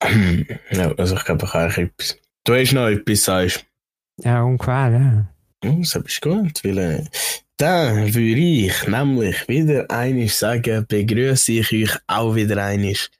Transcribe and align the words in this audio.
Ja, 0.70 0.92
also 0.96 1.16
ich 1.16 1.24
glaube, 1.24 1.46
ich 1.46 1.52
habe 1.52 1.82
etwas. 1.82 2.18
Du 2.44 2.54
hast 2.54 2.72
noch 2.72 2.86
etwas, 2.88 3.24
sagst 3.24 3.66
Ja, 4.22 4.42
ungefähr, 4.42 4.90
ja. 4.90 5.26
Oh, 5.64 5.78
das 5.80 5.96
ist 5.96 6.20
gut, 6.20 6.62
weil 6.64 6.78
äh, 6.78 7.04
dann 7.56 8.14
würde 8.14 8.40
ich 8.40 8.86
nämlich 8.86 9.48
wieder 9.48 9.90
einiges 9.90 10.38
sagen, 10.38 10.86
begrüße 10.88 11.52
ich 11.52 11.72
euch 11.72 11.98
auch 12.06 12.36
wieder 12.36 12.64
einiges 12.64 13.10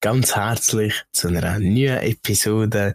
ganz 0.00 0.36
herzlich 0.36 0.94
zu 1.12 1.28
einer 1.28 1.58
neuen 1.58 1.98
Episode 2.02 2.94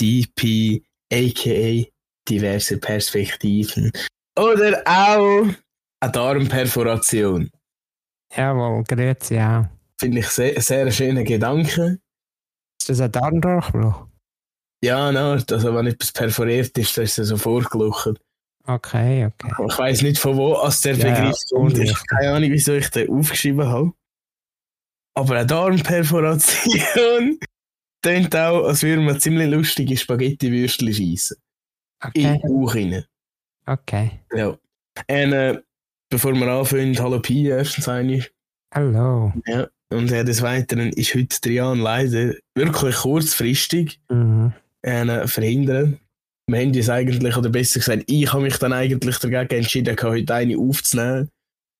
DP, 0.00 0.82
aka 1.12 1.90
diverse 2.28 2.78
Perspektiven 2.78 3.90
oder 4.38 4.82
auch 4.84 5.46
eine 6.00 6.12
Darmperforation. 6.12 7.50
Jawohl, 8.34 8.84
grüezi, 8.84 9.34
ja. 9.34 9.70
Finde 9.98 10.20
ich 10.20 10.28
sehr, 10.28 10.60
sehr 10.60 10.90
schöne 10.92 11.24
Gedanke. 11.24 11.98
Ist 12.88 13.00
das 13.00 13.00
ein 13.00 13.12
Darmdurchbruch? 13.12 14.06
Ja, 14.84 15.10
no, 15.10 15.32
also 15.32 15.74
wenn 15.74 15.86
etwas 15.88 16.12
perforiert 16.12 16.76
ist, 16.78 16.96
dann 16.96 17.04
ist 17.04 17.18
es 17.18 17.28
so 17.28 17.36
vorgelucht. 17.36 18.20
Okay, 18.64 19.26
okay. 19.26 19.64
Ich 19.68 19.78
weiß 19.78 20.02
nicht 20.02 20.18
von 20.18 20.36
wo 20.36 20.54
aus 20.54 20.80
der 20.82 20.94
Ja, 20.96 21.04
Begriff 21.14 21.40
kommt. 21.50 21.78
Ich 21.78 21.92
habe 21.94 22.04
keine 22.06 22.32
Ahnung, 22.34 22.50
wieso 22.50 22.74
ich 22.74 22.88
den 22.90 23.08
aufgeschrieben 23.10 23.66
habe. 23.66 23.92
Aber 25.14 25.34
eine 25.36 25.46
Darmperforation 25.46 27.38
klingt 28.02 28.36
auch, 28.36 28.64
als 28.66 28.82
würde 28.82 29.02
man 29.02 29.18
ziemlich 29.20 29.48
lustige 29.50 29.96
Spaghetti-Würstchen 29.96 30.92
schießen. 30.92 31.36
In 31.38 32.08
Okay, 32.08 32.38
den 32.38 32.42
Bauch 32.42 32.74
rein. 32.74 33.04
okay. 33.66 34.20
Ja. 34.32 34.48
Und 34.48 35.32
äh, 35.32 35.60
bevor 36.10 36.34
wir 36.34 36.46
anfangen, 36.48 36.98
hallo 36.98 37.20
Pi, 37.20 37.48
erstens 37.48 37.88
einmal. 37.88 38.24
Hallo. 38.74 39.32
Ja. 39.46 39.68
Und 39.92 40.10
äh, 40.10 40.24
des 40.24 40.42
Weiteren 40.42 40.90
ist 40.92 41.14
heute 41.14 41.40
Trian 41.40 41.78
leider 41.78 42.34
wirklich 42.54 42.96
kurzfristig 42.96 44.00
Mhm. 44.10 44.52
äh, 44.82 45.26
verhindern. 45.26 45.98
Wir 46.48 46.60
haben 46.60 46.74
es 46.74 46.88
eigentlich, 46.88 47.36
oder 47.36 47.50
besser 47.50 47.80
gesagt, 47.80 48.04
ich 48.06 48.32
habe 48.32 48.42
mich 48.44 48.56
dann 48.58 48.72
eigentlich 48.72 49.18
dagegen 49.18 49.60
entschieden, 49.60 49.96
heute 50.00 50.34
eine 50.34 50.56
aufzunehmen. 50.58 51.28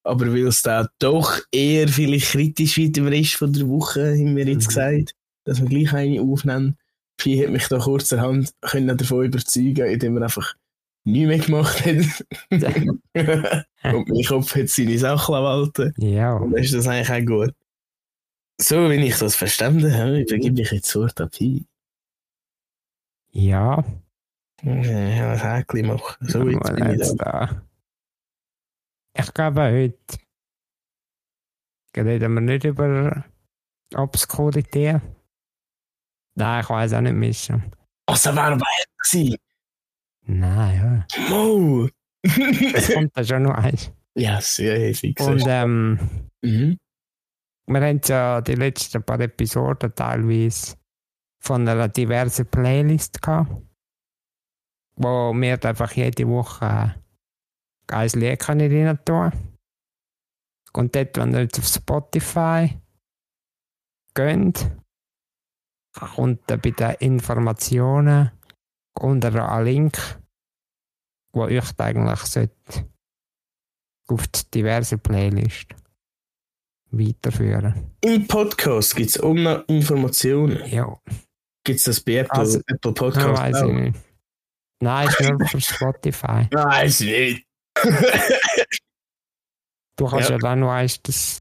Aber 0.05 0.27
weil 0.33 0.47
es 0.47 0.63
da 0.63 0.89
doch 1.01 1.41
eher 1.53 1.89
vielleicht 1.89 2.31
kritisch 2.33 2.77
wird 2.77 2.97
im 2.97 3.09
Rest 3.09 3.35
von 3.35 3.53
der 3.53 3.69
Woche, 3.69 4.13
haben 4.13 4.37
wir 4.37 4.47
jetzt 4.47 4.65
Mhm. 4.65 4.69
gesagt, 4.69 5.13
dass 5.45 5.61
wir 5.61 5.69
gleich 5.69 5.93
eine 5.93 6.21
aufnehmen. 6.21 6.77
Pi 7.17 7.39
hat 7.39 7.51
mich 7.51 7.67
da 7.69 7.79
kurzerhand 7.79 8.53
können 8.61 8.97
davon 8.97 9.25
überzeugen, 9.27 9.87
indem 9.87 10.17
er 10.19 10.25
einfach 10.25 10.55
nichts 11.05 11.29
mehr 11.29 11.39
gemacht 11.39 11.85
hat. 11.87 12.27
Und 13.95 14.09
mein 14.09 14.25
Kopf 14.25 14.55
hat 14.55 14.69
seine 14.69 14.99
Sachen 14.99 15.33
walten. 15.35 15.93
Ja, 15.99 16.35
Und 16.35 16.53
dann 16.53 16.63
ist 16.63 16.75
das 16.75 16.87
eigentlich 16.89 17.11
auch 17.11 17.27
gut. 17.27 17.55
So, 18.59 18.89
wenn 18.89 19.03
ich 19.03 19.19
das 19.19 19.37
verstanden 19.37 19.93
habe, 19.95 20.21
übergebe 20.21 20.63
ich 20.63 20.71
jetzt 20.71 20.97
an 20.97 21.31
Pi. 21.31 21.67
ja. 23.33 23.85
Ja, 24.63 25.33
ein 25.33 25.41
Häkchen 25.41 25.87
machen. 25.87 26.27
So, 26.27 26.49
jetzt 26.49 26.75
bin 26.75 26.91
ich 26.91 27.17
da. 27.17 27.47
da. 27.47 27.63
Ich 29.19 29.35
glaube, 29.35 29.63
heute 29.63 30.19
reden 31.97 32.35
wir 32.35 32.41
nicht 32.41 32.65
über 32.65 33.25
Obskurität. 33.95 35.01
Nein, 36.35 36.63
ich 36.63 36.71
weiß 36.71 36.95
auch 36.95 37.01
nicht 37.03 37.15
mehr. 37.15 37.63
Also, 38.07 38.31
wer 38.35 38.59
war 38.59 38.59
gewesen? 39.11 39.37
Nein, 40.27 41.07
ja. 41.17 41.29
Mo! 41.29 41.89
Es 42.23 42.93
kommt 42.93 43.17
da 43.17 43.25
schon 43.25 43.45
noch 43.45 43.55
eins. 43.55 43.91
ja, 44.15 44.41
sehr 44.41 44.79
heftig. 44.79 45.21
Und 45.21 45.45
ähm, 45.47 45.99
mhm. 46.43 46.79
Wir 47.67 47.81
haben 47.81 48.01
ja 48.05 48.41
die 48.41 48.55
letzten 48.55 49.03
paar 49.03 49.21
Episoden 49.21 49.95
teilweise 49.95 50.77
von 51.43 51.67
einer 51.69 51.89
diversen 51.89 52.47
Playlist 52.47 53.21
gehabt, 53.21 53.51
wo 54.97 55.33
wir 55.33 55.65
einfach 55.65 55.93
jede 55.93 56.29
Woche 56.29 56.95
ein 57.89 58.09
Lied 58.11 58.41
können 58.41 58.71
rein 58.71 59.05
tun. 59.05 59.33
Und 60.73 60.95
dort, 60.95 61.17
wenn 61.17 61.33
ihr 61.33 61.43
jetzt 61.43 61.59
auf 61.59 61.67
Spotify 61.67 62.79
geht, 64.15 64.71
kommt 65.99 66.47
bei 66.47 66.57
den 66.57 66.95
Informationen 67.01 68.31
unter 68.99 69.51
ein 69.51 69.65
Link, 69.65 69.99
wo 71.33 71.45
euch 71.45 71.79
eigentlich 71.79 72.21
sollte 72.21 72.91
auf 74.09 74.27
die 74.29 74.51
diverse 74.53 74.99
Playlist 74.99 75.75
weiterführen. 76.91 77.93
Im 78.01 78.27
Podcast 78.27 78.95
gibt 78.97 79.11
es 79.11 79.21
auch 79.21 79.35
noch 79.35 79.65
Informationen. 79.69 80.65
Ja, 80.67 80.97
Gibt 81.65 81.79
es 81.81 81.85
das 81.85 82.01
bei 82.01 82.19
Apple, 82.19 82.39
Also, 82.39 82.61
Apple 82.67 82.93
Podcast? 82.93 83.27
weiß 83.43 83.63
ich 83.63 83.73
nicht. 83.73 83.99
Nein, 84.81 85.09
ist 85.09 85.21
nur 85.21 85.41
für 85.49 85.61
Spotify. 85.61 86.49
Weiß 86.53 87.01
nicht. 87.01 87.45
Du 89.97 90.07
kannst 90.07 90.29
Ja. 90.29 90.35
ja, 90.37 90.39
dann 90.39 90.61
noch 90.61 90.71
eins 90.71 91.01
das 91.03 91.41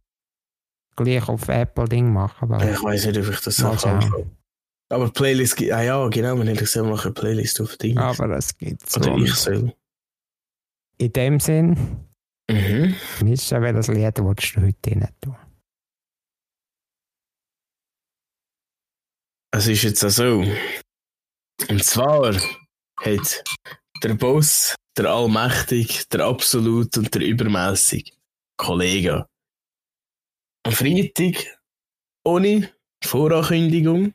gleich 0.95 1.27
auf 1.27 1.47
Apple-Ding 1.49 2.11
machen. 2.11 2.53
Ich 2.61 2.81
weiß 2.83 3.05
nicht, 3.07 3.17
ob 3.19 3.29
ich 3.29 3.39
das 3.41 3.57
kann. 3.57 3.77
schauen. 3.79 4.31
Aber 4.89 5.11
Playlist, 5.11 5.57
gi- 5.57 5.71
ah 5.71 5.81
ja, 5.81 6.07
genau, 6.07 6.35
man 6.37 6.47
hätte 6.47 6.61
gesagt, 6.61 6.85
machen 6.87 7.05
eine 7.07 7.13
Playlist 7.13 7.59
auf 7.59 7.75
Ding. 7.77 7.97
aber 7.97 8.37
es 8.37 8.55
gibt 8.57 8.89
so. 8.89 9.01
Oder 9.01 9.17
ich 9.17 9.33
soll. 9.33 9.73
In 10.97 11.11
dem 11.13 11.39
Sinn, 11.39 11.97
Mhm. 12.49 12.95
Mischa, 13.23 13.59
welches 13.61 13.87
Lied 13.87 14.17
willst 14.19 14.55
du 14.55 14.61
heute 14.61 14.91
rein 14.91 15.09
tun? 15.21 15.35
Es 19.51 19.67
ist 19.67 19.83
jetzt 19.83 19.99
so. 20.01 20.43
Und 21.69 21.83
zwar 21.83 22.35
hat 22.35 23.43
der 24.03 24.13
Boss, 24.15 24.75
der 24.97 25.05
Allmächtig, 25.05 26.07
der 26.09 26.25
Absolut 26.25 26.95
und 26.97 27.13
der 27.15 27.21
Übermäßig 27.21 28.13
Kollege 28.57 29.25
am 30.65 30.71
Freitag 30.71 31.59
ohne 32.25 32.71
Vorankündigung, 33.03 34.13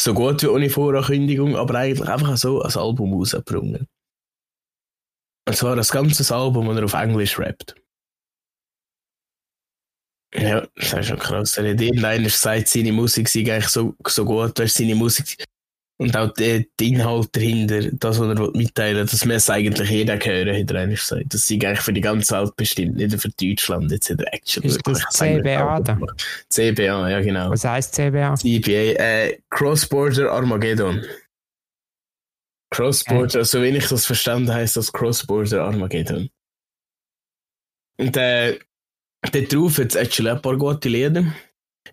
so 0.00 0.14
gut 0.14 0.42
wie 0.42 0.48
ohne 0.48 0.70
Vorankündigung, 0.70 1.56
aber 1.56 1.74
eigentlich 1.74 2.08
einfach 2.08 2.36
so 2.36 2.62
ein 2.62 2.72
Album 2.74 3.12
rausgebracht. 3.14 3.86
Und 5.50 5.56
zwar 5.56 5.74
das 5.74 5.90
ganze 5.90 6.32
Album, 6.32 6.68
das 6.68 6.76
er 6.76 6.84
auf 6.84 6.94
Englisch 6.94 7.36
rappt. 7.36 7.74
Ja, 10.32 10.64
das 10.76 10.92
ist 10.92 11.06
schon 11.06 11.18
krass. 11.18 11.56
Er 11.56 11.72
hat 11.72 11.80
irgendeiner 11.80 12.22
gesagt, 12.22 12.68
seine 12.68 12.92
Musik 12.92 13.28
sei 13.28 13.40
eigentlich 13.40 13.66
so, 13.66 13.96
so 14.06 14.24
gut, 14.24 14.56
weißt, 14.56 14.76
seine 14.76 14.94
Musik 14.94 15.44
und 15.98 16.16
auch 16.16 16.32
der, 16.34 16.66
der 16.78 16.86
Inhalt 16.86 17.30
dahinter, 17.32 17.82
das, 17.82 18.20
was 18.20 18.38
er 18.38 18.56
mitteilen 18.56 18.98
will, 18.98 19.06
das 19.06 19.24
muss 19.24 19.50
eigentlich 19.50 19.90
jeder 19.90 20.20
hören, 20.24 20.56
hat 20.56 20.70
er 20.70 20.82
eigentlich 20.82 21.00
gesagt. 21.00 21.34
Das 21.34 21.48
sei 21.48 21.54
eigentlich 21.56 21.80
für 21.80 21.92
die 21.92 22.00
ganze 22.00 22.36
Welt 22.36 22.54
bestimmt, 22.54 22.96
nicht 22.98 23.20
für 23.20 23.28
Deutschland. 23.30 23.90
Er 23.90 24.32
actually 24.32 24.68
Ist 24.68 24.80
das 24.86 25.02
CBA 25.10 25.80
da? 25.80 25.98
CBA, 26.48 27.10
ja 27.10 27.20
genau. 27.20 27.50
Was 27.50 27.64
heisst 27.64 27.96
CBA? 27.96 28.36
CBA, 28.36 28.70
äh, 28.70 29.38
Cross-Border 29.50 30.30
Armageddon. 30.30 31.04
Cross-Border, 32.70 33.44
so 33.44 33.62
wenig 33.62 33.84
ich 33.84 33.90
das 33.90 34.06
verstanden 34.06 34.52
heißt 34.52 34.76
das 34.76 34.92
Cross-Border 34.92 35.64
Armageddon. 35.64 36.30
Und 37.98 38.16
äh, 38.16 38.58
dort 39.32 39.52
drauf 39.52 39.78
hat 39.78 39.88
es 39.88 39.96
actually 39.96 40.30
ein 40.30 40.40
paar 40.40 40.56
gute 40.56 40.88
Lieder. 40.88 41.34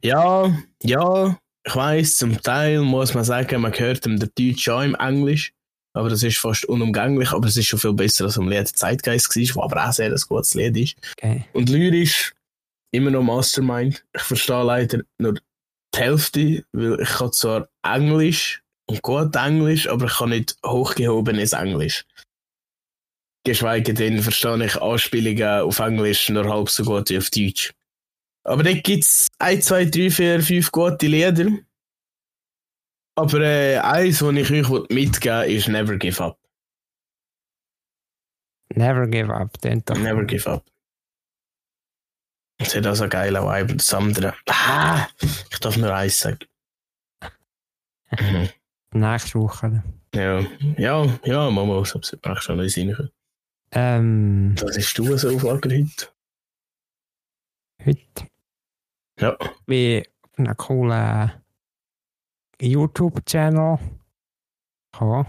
Ja, 0.01 0.57
ja, 0.83 1.37
ich 1.65 1.75
weiß, 1.75 2.17
zum 2.17 2.41
Teil 2.41 2.81
muss 2.81 3.13
man 3.13 3.23
sagen, 3.23 3.61
man 3.61 3.77
hört 3.77 4.05
ihm 4.05 4.19
der 4.19 4.29
Deutsch 4.29 4.63
schon 4.63 4.85
im 4.85 4.95
Englisch. 4.95 5.53
Aber 5.93 6.09
das 6.09 6.21
ist 6.21 6.37
fast 6.37 6.65
unumgänglich, 6.65 7.31
aber 7.31 7.47
es 7.47 7.57
ist 7.57 7.65
schon 7.65 7.79
viel 7.79 7.93
besser 7.93 8.25
als 8.25 8.37
am 8.37 8.47
Lied 8.47 8.67
Zeitgeist 8.67 9.35
war, 9.35 9.55
wo 9.55 9.63
aber 9.63 9.87
auch 9.87 9.91
sehr 9.91 10.11
ein 10.11 10.21
gutes 10.29 10.53
Lied 10.53 10.77
ist. 10.77 10.95
Okay. 11.17 11.45
Und 11.53 11.69
lyrisch 11.69 12.33
immer 12.91 13.09
noch 13.09 13.23
Mastermind. 13.23 14.05
Ich 14.13 14.21
verstehe 14.21 14.63
leider 14.63 15.01
nur 15.17 15.33
die 15.33 15.97
Hälfte, 15.97 16.65
weil 16.71 17.01
ich 17.01 17.09
kann 17.09 17.33
zwar 17.33 17.67
Englisch 17.83 18.61
und 18.87 19.01
gut 19.01 19.35
Englisch, 19.35 19.87
aber 19.87 20.05
ich 20.05 20.13
kann 20.17 20.29
nicht 20.29 20.57
hochgehobenes 20.65 21.53
Englisch. 21.53 22.05
Geschweige 23.43 23.93
denn 23.93 24.21
verstehe 24.21 24.65
ich 24.65 24.81
Anspielungen 24.81 25.61
auf 25.61 25.79
Englisch 25.79 26.29
nur 26.29 26.49
halb 26.49 26.69
so 26.69 26.83
gut 26.83 27.09
wie 27.09 27.17
auf 27.17 27.29
Deutsch. 27.29 27.73
Aber 28.43 28.63
da 28.63 28.73
gibt 28.73 29.03
es 29.03 29.27
1, 29.39 29.65
2, 29.65 29.85
3, 29.85 30.09
4, 30.09 30.41
5 30.41 30.71
gute 30.71 31.07
Lieder. 31.07 31.51
Aber 33.15 33.41
äh, 33.41 33.77
eins, 33.77 34.21
was 34.21 34.35
ich 34.35 34.51
euch 34.51 34.89
mitgeben 34.89 35.47
will, 35.47 35.57
ist 35.57 35.67
Never 35.67 35.97
Give 35.97 36.23
Up. 36.23 36.37
Never 38.75 39.07
give 39.07 39.33
up. 39.33 39.59
Klingt 39.61 39.89
doch 39.89 39.97
Never 39.97 40.23
give 40.25 40.49
up. 40.49 40.63
Es 42.59 42.75
hat 42.75 42.85
also 42.85 43.03
einen 43.03 43.09
geilen 43.09 43.43
Vibe. 43.43 43.71
Und 43.71 43.81
das 43.81 43.93
andere. 43.93 44.35
Ah, 44.47 45.07
ich 45.19 45.59
darf 45.59 45.77
nur 45.77 45.93
eins 45.93 46.19
sagen. 46.19 46.39
Mhm. 48.09 48.47
Nächste 48.93 49.39
Woche. 49.39 49.83
Ja, 50.15 50.39
ja, 50.77 51.05
ja, 51.23 51.49
Mama, 51.51 51.81
ich 51.81 51.93
hab's 51.93 52.15
auch 52.23 52.41
schon 52.41 52.57
nicht 52.57 52.77
reinkommen. 52.77 53.11
Ähm, 53.71 54.55
Was 54.61 54.77
hast 54.77 54.93
du 54.97 55.17
so 55.17 55.35
auf 55.35 55.43
Lager 55.43 55.69
heute? 55.69 56.07
heute 57.85 58.27
Ja. 59.19 59.37
wie 59.65 60.03
auf 60.23 60.39
einer 60.39 60.55
coolen 60.55 61.31
YouTube-Channel 62.61 63.77
gekommen. 64.91 65.25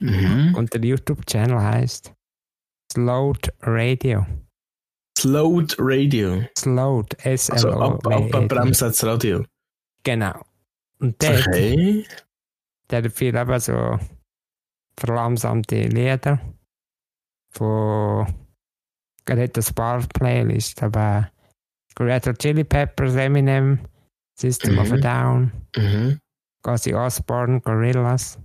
Mhm. 0.00 0.54
Und 0.56 0.74
der 0.74 0.82
YouTube-Channel 0.84 1.60
heißt 1.60 2.12
Slowed 2.92 3.52
Radio. 3.62 4.26
Slowed 5.18 5.76
Radio. 5.78 6.44
Slowed, 6.58 7.16
Also 7.52 7.70
ab, 7.70 8.06
ab, 8.06 8.30
das 8.80 9.04
Radio. 9.04 9.44
Genau. 10.04 10.44
Und 10.98 11.22
dort, 11.22 11.46
Okay. 11.48 12.04
Der 12.92 13.10
viel 13.10 13.34
eben 13.34 13.60
so 13.60 13.98
verlangsamte 14.98 15.82
Lieder 15.84 16.38
von 17.50 18.26
er 19.26 19.42
hat 19.44 19.56
ein 19.56 19.74
paar 19.74 20.00
Playlists, 20.14 20.82
aber 20.82 21.30
Red 21.98 22.26
Hot 22.26 22.38
Chili 22.38 22.64
Peppers, 22.64 23.14
Eminem, 23.14 23.78
System 24.38 24.78
of 24.78 24.90
a 24.92 24.96
Mhm. 24.96 25.00
Down, 25.00 25.52
Mhm. 25.76 26.18
Ozzy 26.66 26.94
Osbourne, 26.94 27.60
Gorillaz. 27.60 28.38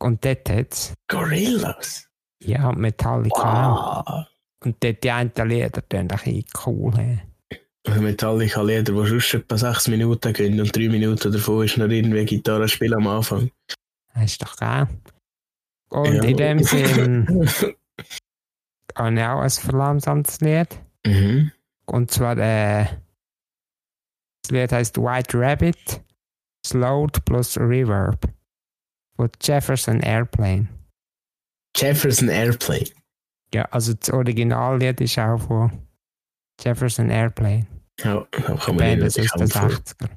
Und 0.00 0.24
dort 0.24 0.48
hat's, 0.48 0.94
Gorillas. 1.08 2.08
ja, 2.42 2.72
Metallica. 2.72 4.04
Wow. 4.06 4.26
Und 4.64 4.82
dort 4.82 5.02
die 5.04 5.10
einen 5.10 5.32
Lieder, 5.44 5.82
die 5.82 5.96
ein 5.96 6.08
bisschen 6.08 6.44
cool. 6.66 6.96
He. 6.96 7.20
Metallica 7.88 8.62
Lieder, 8.62 8.92
die 8.92 9.08
sonst 9.08 9.34
etwa 9.34 9.56
sechs 9.56 9.88
Minuten 9.88 10.32
gehen 10.32 10.60
und 10.60 10.74
drei 10.76 10.88
Minuten 10.88 11.32
davon 11.32 11.64
ist 11.64 11.76
noch 11.78 11.88
irgendwie 11.88 12.24
Gitarre 12.26 12.68
spielen 12.68 12.94
am 12.94 13.06
Anfang. 13.06 13.50
Das 14.14 14.24
ist 14.24 14.42
doch 14.42 14.56
geil. 14.56 14.86
Und 15.90 16.14
Ja. 16.14 16.22
in 16.24 16.36
dem 16.36 16.58
Sinn 16.62 17.26
habe 18.96 19.14
ich 19.14 19.22
auch 19.24 19.40
ein 19.40 19.50
verlangsamtes 19.50 20.40
Lied. 20.40 20.78
mhm. 21.06 21.52
Und 21.86 22.10
zwar 22.10 22.36
äh, 22.38 22.84
das 24.42 24.50
Lied 24.52 24.72
heißt 24.72 24.98
White 24.98 25.38
Rabbit, 25.38 26.02
Slowed 26.66 27.24
plus 27.24 27.56
Reverb 27.58 28.28
von 29.16 29.30
Jefferson 29.42 30.00
Airplane. 30.00 30.68
Jefferson 31.76 32.28
Airplane. 32.28 32.90
Ja, 33.54 33.62
also 33.72 33.94
das 33.94 34.10
Originallied 34.10 35.00
ist 35.00 35.18
auch 35.18 35.38
von 35.38 35.72
Jefferson 36.60 37.10
Airplane. 37.10 37.66
Ja, 38.00 38.24
kann 38.30 38.56
man 38.68 38.76
Band 38.76 39.02
aus 39.04 39.14
den 39.14 39.24
wirklich 39.24 39.52
60er. 39.52 40.08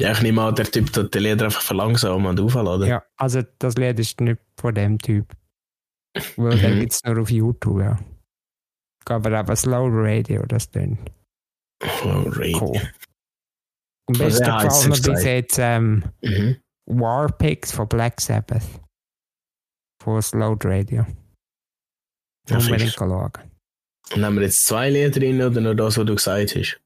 Ja, 0.00 0.12
ich 0.12 0.22
nehme 0.22 0.42
an, 0.42 0.54
der 0.54 0.64
Typ 0.64 0.92
tut 0.92 1.14
die 1.14 1.18
Lieder 1.18 1.44
einfach 1.46 1.60
verlangsamen 1.62 2.26
und 2.26 2.40
aufladen. 2.40 2.88
Ja, 2.88 3.02
also 3.16 3.42
das 3.58 3.74
Lied 3.76 3.98
ist 3.98 4.20
nicht 4.20 4.40
von 4.58 4.74
dem 4.74 4.98
Typ. 4.98 5.34
Weil 6.36 6.58
den 6.58 6.76
Mhm. 6.76 6.80
gibt 6.80 6.92
es 6.92 7.04
nur 7.04 7.20
auf 7.20 7.30
YouTube, 7.30 7.80
ja. 7.80 7.98
Aber 9.06 9.38
aber 9.38 9.56
Slow 9.56 9.88
Radio, 9.90 10.44
das 10.46 10.70
dann 10.70 10.98
Oh, 11.82 12.24
Radio. 12.28 12.58
cool. 12.60 12.80
Am 14.08 14.18
besten 14.18 14.52
heisst 14.52 14.84
gefällt 14.84 15.06
mir 15.06 15.12
bis 15.14 15.24
jetzt 15.24 15.58
ähm, 15.58 16.04
Mhm. 16.22 16.56
Warpix 16.86 17.72
von 17.72 17.88
Black 17.88 18.20
Sabbath. 18.20 18.62
Von 20.02 20.20
Slow 20.22 20.56
Radio. 20.64 21.06
Ja, 22.48 22.56
Unbedingt 22.58 22.92
schauen. 22.92 23.30
Und 24.14 24.24
haben 24.24 24.34
wir 24.36 24.42
jetzt 24.42 24.64
zwei 24.66 24.90
Lieder 24.90 25.10
drin 25.10 25.40
oder 25.40 25.60
nur 25.60 25.74
das, 25.74 25.96
was 25.96 26.04
du 26.04 26.14
gesagt 26.14 26.54
hast? 26.56 26.80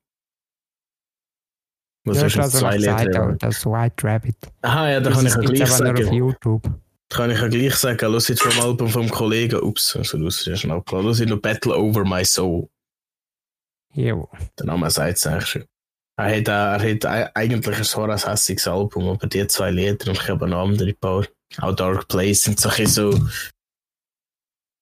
Was 2.07 2.19
Ja, 2.19 2.25
hast 2.25 2.35
du 2.37 2.39
was 2.41 2.53
zwei 2.53 2.77
Lieder 2.77 2.97
drin? 3.05 3.39
das 3.39 3.65
White 3.65 4.07
Rabbit. 4.07 4.37
Aha, 4.63 4.91
ja, 4.91 5.01
da 5.01 5.11
kann 5.11 5.27
ich 5.27 5.35
ja 5.35 5.41
gleich 5.41 5.59
nur 5.59 5.63
auf 5.71 5.77
sagen. 5.77 6.13
YouTube. 6.13 6.63
Da 7.09 7.17
kann 7.17 7.31
ich 7.31 7.41
ja 7.41 7.49
gleich 7.49 7.75
sagen, 7.77 8.13
los 8.13 8.29
jetzt 8.29 8.43
vom 8.43 8.63
Album 8.63 8.89
vom 8.89 9.09
Kollegen, 9.09 9.61
ups, 9.61 9.97
also 9.97 10.19
das 10.19 10.37
ist 10.41 10.47
ja 10.47 10.57
schnell 10.57 10.83
klar, 10.83 11.03
los 11.03 11.19
jetzt 11.21 11.29
noch 11.31 11.41
Battle 11.41 11.75
Over 11.77 12.05
My 12.05 12.25
Soul. 12.25 12.69
Jo. 13.95 14.29
Der 14.59 14.67
Name 14.67 14.91
sagt 14.91 15.17
es 15.19 15.27
eigentlich 15.27 15.47
schon. 15.49 15.65
Er 16.17 16.25
hat, 16.39 16.49
äh, 16.49 16.51
er 16.51 16.95
hat 16.95 17.07
ei- 17.07 17.31
eigentlich 17.35 17.77
ein 17.79 17.85
so 17.85 18.03
ein 18.03 18.17
hässiges 18.19 18.69
Album, 18.69 19.09
aber 19.09 19.27
die 19.27 19.47
zwei 19.47 19.71
Lieder 19.71 20.09
und 20.09 20.19
ich 20.19 20.29
habe 20.29 20.49
noch 20.49 20.63
andere 20.69 20.93
paar. 20.95 21.27
Auch 21.59 21.75
Dark 21.75 22.09
Place 22.09 22.43
sind 22.43 22.59
so 22.61 22.69
ein 22.69 22.77
bisschen 22.77 23.13
so 23.13 23.29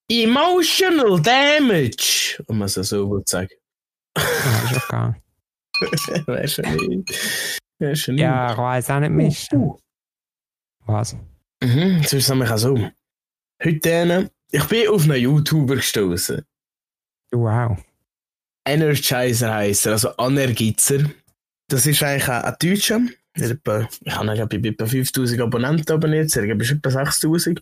Emotional 0.08 1.20
Damage, 1.20 2.42
um 2.46 2.62
es 2.62 2.74
so 2.74 3.10
will 3.10 3.22
sagen. 3.26 3.48
Ja, 4.16 4.24
ist 4.70 4.76
okay. 4.76 5.14
weißt 6.26 6.58
du 6.58 6.62
nicht? 6.62 7.60
Weißt 7.78 8.06
du 8.08 8.12
nicht? 8.12 8.20
Ja, 8.20 8.52
ich 8.52 8.58
weiß 8.58 8.90
auch 8.90 9.00
nicht 9.00 9.10
mehr. 9.10 9.32
Uh, 9.52 9.76
Was? 10.86 11.16
Mhm, 11.62 12.00
ist 12.02 12.12
es 12.12 12.28
nämlich 12.28 12.50
auch 12.50 12.58
so. 12.58 12.90
Heute, 13.62 14.30
ich 14.50 14.64
bin 14.64 14.88
auf 14.88 15.04
einen 15.04 15.22
YouTuber 15.22 15.76
gestoßen. 15.76 16.44
Wow. 17.32 17.78
Energizer 18.66 19.54
heisst 19.54 19.86
er, 19.86 19.92
also 19.92 20.16
Anergitzer. 20.16 21.10
Das 21.68 21.86
ist 21.86 22.02
eigentlich 22.02 22.28
ein, 22.28 22.54
Deutscher. 22.60 23.00
Ich 23.34 23.44
habe 23.44 24.34
glaube 24.34 24.56
ich, 24.56 24.64
etwa 24.66 24.86
5000 24.86 25.40
Abonnenten 25.40 25.90
abonniert, 25.90 26.36
er 26.36 26.44
ist 26.44 26.70
etwa 26.70 26.90
6000. 26.90 27.60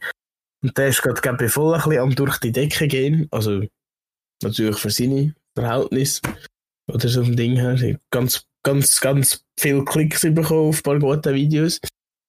Und 0.62 0.76
der 0.76 0.88
ist 0.88 1.02
gerade, 1.02 1.20
glaube 1.20 1.46
ich, 1.46 1.52
voll 1.52 1.74
ein 1.74 1.80
bisschen 1.82 1.98
am 1.98 2.14
durch 2.14 2.38
die 2.38 2.52
Decke 2.52 2.86
gehen. 2.86 3.28
Also, 3.30 3.62
natürlich 4.42 4.76
für 4.76 4.90
seine 4.90 5.34
Verhältnisse. 5.54 6.20
Oder 6.92 7.08
so 7.08 7.22
ein 7.22 7.36
Ding 7.36 7.56
her. 7.56 7.98
Ganz, 8.10 8.44
ganz, 8.62 9.00
ganz 9.00 9.44
viel 9.58 9.84
Klicks 9.84 10.22
bekommen 10.22 10.68
auf 10.68 10.78
ein 10.78 10.82
paar 10.82 10.98
gute 10.98 11.34
Videos. 11.34 11.80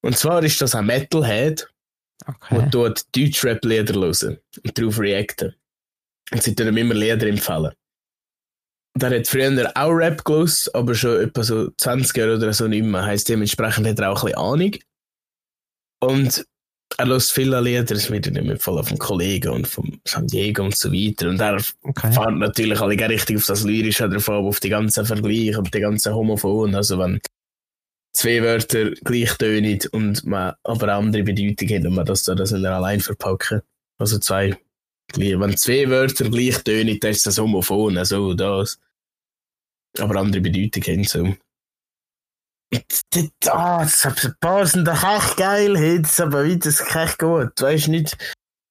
Und 0.03 0.17
zwar 0.17 0.43
ist 0.43 0.61
das 0.61 0.75
ein 0.75 0.85
Metalhead, 0.85 1.67
Okay. 2.27 2.55
der 2.55 2.67
dort 2.67 3.15
Deutschrap-Lieder 3.15 3.95
hören 3.95 4.37
und 4.63 4.77
darauf 4.77 4.99
reacten. 4.99 5.55
Und 6.31 6.43
sie 6.43 6.53
tun 6.53 6.67
ihm 6.67 6.77
immer 6.77 6.93
Lieder 6.93 7.25
empfehlen. 7.27 7.73
Der 8.95 9.17
hat 9.17 9.27
früher 9.27 9.71
auch 9.75 9.89
Rap 9.89 10.23
gelost, 10.23 10.73
aber 10.75 10.93
schon 10.93 11.21
etwa 11.21 11.43
so 11.43 11.71
20 11.77 12.15
Jahre 12.15 12.35
oder 12.35 12.53
so 12.53 12.67
nicht 12.67 12.83
mehr. 12.83 13.05
Heisst, 13.05 13.29
dementsprechend 13.29 13.87
hat 13.87 13.99
er 13.99 14.11
auch 14.11 14.23
ein 14.23 14.27
bisschen 14.27 14.37
Ahnung. 14.37 14.75
Und 15.99 16.45
er 16.97 17.05
lässt 17.05 17.31
viele 17.31 17.61
Lieder, 17.61 17.83
das 17.83 18.09
wird 18.09 18.27
ihm 18.27 18.35
empfohlen 18.35 18.83
vom 18.83 18.97
Kollegen 18.97 19.49
und 19.49 19.67
vom 19.67 19.99
San 20.05 20.27
Diego 20.27 20.63
und 20.63 20.75
so 20.75 20.91
weiter. 20.91 21.29
Und 21.29 21.39
er 21.39 21.61
okay. 21.83 22.11
fährt 22.11 22.35
natürlich 22.37 22.79
alle 22.79 23.09
richtig 23.09 23.37
auf 23.37 23.45
das 23.45 23.63
Lyrische 23.63 24.09
davon, 24.09 24.45
auf 24.45 24.59
die 24.59 24.69
ganzen 24.69 25.05
Vergleiche 25.05 25.57
und 25.57 25.73
die 25.73 25.79
ganzen 25.79 26.13
Homophonen. 26.13 26.75
Also 26.75 26.99
wenn 26.99 27.19
zwei 28.13 28.41
Wörter 28.41 28.91
gleich 28.91 29.33
tönen 29.37 29.79
und 29.91 30.25
man 30.25 30.53
aber 30.63 30.83
eine 30.83 30.93
andere 30.93 31.23
Bedeutung 31.23 31.69
haben 31.69 31.87
und 31.87 31.95
man 31.95 32.05
das 32.05 32.23
da 32.23 32.35
das 32.35 32.53
allein 32.53 32.99
verpacken. 32.99 33.61
Also 33.97 34.19
zwei, 34.19 34.57
wenn 35.15 35.57
zwei 35.57 35.89
Wörter 35.89 36.29
gleich 36.29 36.57
tönen, 36.63 36.99
dann 36.99 37.11
ist 37.11 37.25
das 37.25 37.37
homophon, 37.37 38.03
so 38.05 38.33
das. 38.33 38.79
Aber 39.99 40.15
andere 40.17 40.41
Bedeutung 40.41 40.83
haben 40.83 41.03
so. 41.03 41.35
Ah, 43.47 43.83
das 43.83 44.35
passen 44.39 44.85
doch 44.85 45.03
echt 45.03 45.37
geil, 45.37 45.77
hey, 45.77 46.01
das 46.01 46.11
ist 46.11 46.21
aber 46.21 46.45
wie 46.45 46.57
das 46.57 46.79
echt 46.95 47.19
gut. 47.19 47.61
Weißt 47.61 47.87
du 47.87 47.91
nicht, 47.91 48.17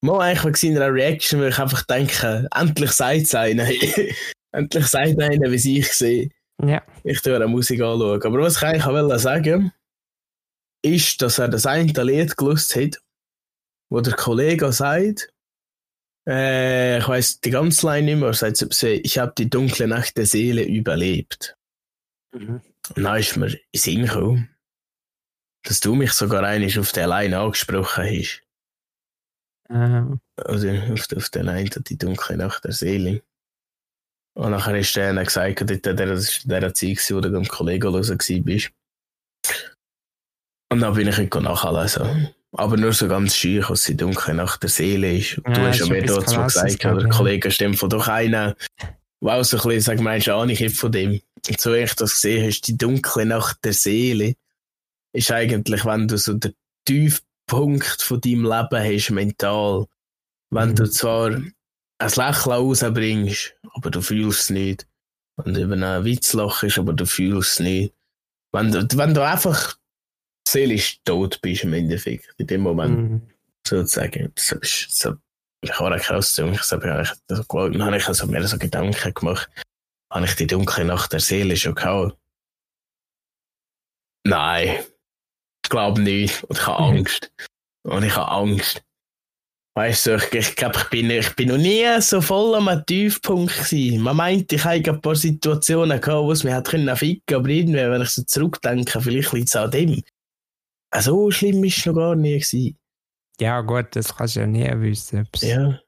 mal 0.03 0.21
eigentlich 0.21 0.63
in 0.65 0.77
einer 0.77 0.93
Reaction, 0.93 1.41
weil 1.41 1.51
ich 1.51 1.59
einfach 1.59 1.83
denke, 1.83 2.49
endlich 2.55 2.93
sagt 2.93 3.23
es 3.23 3.35
einer. 3.35 3.69
endlich 4.53 4.87
sagt 4.87 5.21
einer, 5.21 5.51
wie 5.51 5.55
es 5.57 5.65
ich 5.67 5.93
sehe 5.93 6.31
Ja. 6.63 6.83
ich 7.05 7.21
tue 7.21 7.37
eine 7.37 7.47
Musik 7.47 7.81
anschauen. 7.83 8.23
Aber 8.23 8.41
was 8.41 8.57
ich 8.57 8.63
eigentlich 8.63 8.85
auch 8.85 8.93
wollte 8.93 9.19
sagen 9.19 9.73
ist, 10.83 11.21
dass 11.21 11.39
er 11.39 11.49
das 11.49 11.67
eine 11.67 11.93
Lied 11.93 12.37
gelust 12.39 12.75
hat, 12.77 13.03
wo 13.91 14.01
der 14.01 14.15
Kollege 14.15 14.73
sagt, 14.73 15.31
äh, 16.27 16.99
ich 16.99 17.09
weiß 17.09 17.41
die 17.41 17.51
ganze 17.51 17.87
Line 17.87 18.07
nicht 18.07 18.21
mehr, 18.21 18.33
sagt 18.33 18.83
ich 18.83 19.19
habe 19.19 19.33
die 19.37 19.51
dunkle 19.51 19.87
Nacht 19.89 20.17
der 20.17 20.25
Seele 20.27 20.65
überlebt. 20.65 21.55
Mhm. 22.35 22.63
Und 22.97 23.03
dann 23.05 23.19
ist 23.19 23.37
mir 23.37 23.47
in 23.47 23.53
den 23.53 23.81
Sinn 23.81 24.07
gekommen, 24.07 24.49
dass 25.65 25.81
du 25.81 25.95
mich 25.95 26.13
sogar 26.13 26.43
einmal 26.45 26.79
auf 26.79 26.93
der 26.93 27.07
Line 27.07 27.39
angesprochen 27.39 28.05
hast. 28.05 28.43
Ähm, 29.71 30.21
Also 30.37 30.69
auf, 30.71 31.07
auf 31.17 31.29
der 31.31 31.45
Line, 31.45 31.71
die 31.71 31.99
dunkle 31.99 32.37
Nacht 32.37 32.65
der 32.65 32.73
Seele. 32.73 33.23
Und 34.37 34.53
nachher 34.53 34.79
ist 34.79 34.95
der 34.97 35.13
dann 35.13 35.25
gesagt, 35.25 35.61
dort, 35.61 35.85
der, 35.85 35.95
das 35.95 36.29
ist 36.29 36.51
der 36.51 36.73
Zeit, 36.75 36.99
wo 37.11 37.21
du 37.21 37.31
beim 37.31 37.47
Kollegen 37.47 37.93
los 37.93 38.11
warst. 38.11 38.73
Und 40.73 40.81
dann 40.81 40.95
bin 40.95 41.09
ich 41.09 41.19
heute 41.19 41.41
nachlesen. 41.43 42.29
Aber 42.53 42.77
nur 42.77 42.93
so 42.93 43.07
ganz 43.07 43.37
schön, 43.37 43.65
was 43.69 43.83
die 43.83 43.97
dunkle 43.97 44.35
Nacht 44.35 44.63
der 44.63 44.71
Seele 44.71 45.17
ist. 45.17 45.39
Und 45.39 45.57
du 45.57 45.61
Ja, 45.61 45.69
hast 45.69 45.81
ja 45.81 45.87
mir 45.87 46.03
Krasses, 46.05 46.35
gesagt, 46.77 46.85
oder 46.85 47.05
ich. 47.05 47.11
Kollege 47.11 47.51
stimmt 47.51 47.79
von 47.79 47.91
doch 47.91 48.09
einer, 48.09 48.57
auch 49.23 49.43
so 49.45 49.57
ein 49.59 49.63
bisschen, 49.63 49.81
sag 49.81 50.01
mal, 50.01 50.19
hat 50.21 50.73
von 50.73 50.93
dem. 50.93 51.21
Und 51.49 51.61
so 51.61 51.73
wie 51.73 51.79
ich 51.79 51.95
das 51.95 52.15
gesehen 52.15 52.47
hast, 52.47 52.63
die 52.63 52.77
dunkle 52.77 53.27
Nacht 53.27 53.59
der 53.65 53.73
Seele, 53.73 54.35
ist 55.13 55.31
eigentlich, 55.31 55.85
wenn 55.85 56.09
du 56.09 56.19
so 56.19 56.35
den 56.35 56.55
Tiefpunkt 56.85 58.03
von 58.03 58.21
deinem 58.21 58.45
Leben 58.45 58.97
hast, 58.97 59.11
mental. 59.11 59.87
Wenn 60.51 60.71
Mhm. 60.71 60.77
du 60.77 60.91
zwar 60.91 61.31
ein 61.31 61.55
Lächeln 62.01 62.53
rausbringst, 62.53 63.55
aber 63.75 63.91
du 63.91 64.01
fühlst 64.01 64.41
es 64.41 64.51
nicht. 64.51 64.87
Wenn 65.37 65.55
du 65.55 65.63
über 65.63 65.75
einen 65.75 66.05
Witz 66.05 66.33
lachst, 66.33 66.79
aber 66.79 66.93
du 66.93 67.07
fühlst 67.07 67.53
es 67.53 67.61
nicht. 67.61 67.95
Wenn 68.53 68.73
du, 68.73 68.87
wenn 68.97 69.15
du 69.15 69.27
einfach 69.27 69.77
seelisch 70.47 71.01
tot 71.05 71.41
bist 71.41 71.65
im 71.65 71.73
Endeffekt, 71.73 72.35
in 72.39 72.47
dem 72.47 72.63
Moment 72.63 73.11
mhm. 73.11 73.23
sozusagen. 73.67 74.33
Ist 74.37 75.01
so, 75.01 75.15
ich 75.63 75.79
habe 75.79 75.95
auch 75.95 76.01
krass, 76.01 76.39
ich 76.39 76.45
habe 76.45 76.59
so 76.63 76.77
dann 76.77 77.83
habe 77.83 77.97
ich 77.97 78.09
also 78.09 78.27
mir 78.27 78.47
so 78.47 78.59
Gedanken 78.59 79.15
gemacht, 79.15 79.49
habe 80.13 80.25
ich 80.27 80.35
die 80.35 80.47
dunkle 80.47 80.85
Nacht 80.85 81.13
der 81.13 81.21
Seele 81.21 81.57
schon 81.57 81.75
gehabt? 81.75 82.17
Nein. 84.27 84.79
glaube 85.69 86.01
nicht. 86.01 86.43
Und 86.45 86.59
ich 86.59 86.67
habe 86.67 86.83
Mhm. 86.83 86.99
Angst. 86.99 87.33
Und 87.85 88.03
ich 88.03 88.17
habe 88.17 88.31
Angst. 88.31 88.83
Weißt 89.77 90.07
du, 90.07 90.17
ich, 90.17 90.33
ich 90.33 90.57
glaube, 90.57 90.77
ich 90.79 90.91
bin, 90.91 91.09
ich 91.11 91.35
bin 91.37 91.49
noch 91.49 91.57
nie 91.57 91.87
so 92.01 92.21
voll 92.21 92.57
am 92.57 92.85
Tiefpunkt 92.87 93.55
gewesen. 93.55 94.03
Man 94.03 94.17
meint, 94.17 94.53
ich 94.53 94.65
habe 94.65 94.83
ein 94.85 95.01
paar 95.01 95.15
Situationen 95.15 96.01
gehabt, 96.01 96.25
wo 96.25 96.33
es 96.33 96.43
mir 96.43 96.57
hat 96.57 96.69
können 96.69 96.95
ficken, 96.97 97.37
aber 97.37 97.49
irgendwie, 97.49 97.77
wenn 97.89 98.03
ich 98.03 98.11
so 98.11 98.23
zurückdenke, 98.25 99.01
vielleicht 99.01 99.33
liegt 99.33 99.49
es 99.49 99.57
an 99.57 99.71
dem. 99.71 100.03
Äh, 100.93 101.01
So 101.01 101.31
schlimm 101.31 101.63
ist 101.63 101.79
es 101.79 101.87
noch 101.87 101.95
gar 101.95 102.17
nie 102.17 102.33
gewesen. 102.41 102.77
Ja, 103.41 103.61
gut, 103.61 103.95
das 103.95 104.15
kannst 104.15 104.35
du 104.37 104.41
ja 104.41 104.47
nie 104.47 104.69
wissen. 104.81 105.27
Ja. 105.41 105.81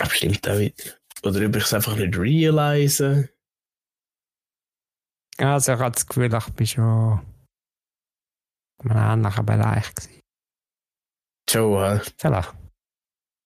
Aber 0.00 0.10
stimmt 0.10 0.46
auch 0.48 0.58
nicht. 0.58 1.00
Oder 1.24 1.46
ob 1.46 1.56
ich 1.56 1.64
es 1.64 1.72
einfach 1.74 1.96
nicht 1.96 2.16
realise. 2.16 3.28
Also, 5.38 5.72
ich 5.72 5.78
habe 5.78 5.92
das 5.92 6.06
Gefühl, 6.06 6.32
ich 6.34 6.52
bin 6.54 6.66
schon 6.66 7.20
in 8.82 8.90
einem 8.90 9.24
ähnlichen 9.24 9.46
Bereich. 9.46 9.94
Gewesen. 9.94 10.20
Schon, 11.48 11.78
hä? 11.84 12.00
Vielleicht. 12.18 12.54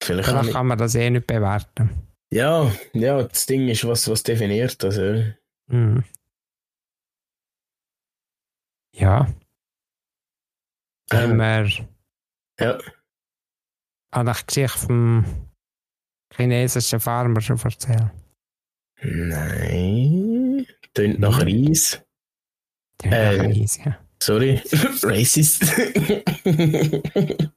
Vielleicht 0.03 0.29
Vielleicht 0.29 0.51
kann 0.51 0.67
man 0.67 0.77
das 0.77 0.95
eh 0.95 1.09
nicht 1.09 1.27
bewerten. 1.27 2.07
Ja, 2.31 2.71
ja, 2.93 3.23
das 3.23 3.45
Ding 3.45 3.67
ist, 3.69 3.85
was, 3.87 4.07
was 4.09 4.21
definiert 4.23 4.81
das, 4.83 4.97
ja. 4.97 5.33
Mhm. 5.67 6.03
Ja, 8.93 9.27
haben 11.11 11.31
Ähm, 11.31 11.37
wir 11.37 11.87
ja. 12.59 12.79
an 14.11 14.25
die 14.25 14.45
Geschichte 14.45 14.77
vom 14.77 15.46
chinesischen 16.35 16.99
Farmer 16.99 17.41
schon 17.41 17.59
erzählt. 17.59 18.11
Nein. 19.01 20.65
Tönt 20.93 21.19
nach 21.19 21.43
Mhm. 21.43 21.67
Reis. 21.67 22.01
Haben 23.03 23.11
Äh. 23.13 23.37
äh. 23.37 23.51
easy. 23.53 23.81
ja. 23.85 23.97
Sorry. 24.21 24.61
Racist. 25.03 25.61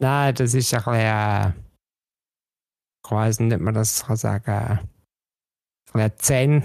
Nein, 0.00 0.34
das 0.36 0.54
ist 0.54 0.72
ein 0.72 0.78
bisschen, 0.84 0.94
äh, 0.94 1.48
ich 3.04 3.10
weiß 3.10 3.40
nicht, 3.40 3.54
ob 3.54 3.60
man 3.60 3.74
das 3.74 4.04
kann 4.06 4.16
sagen, 4.16 4.50
äh, 4.50 4.78
ein 5.98 6.10
bisschen 6.10 6.62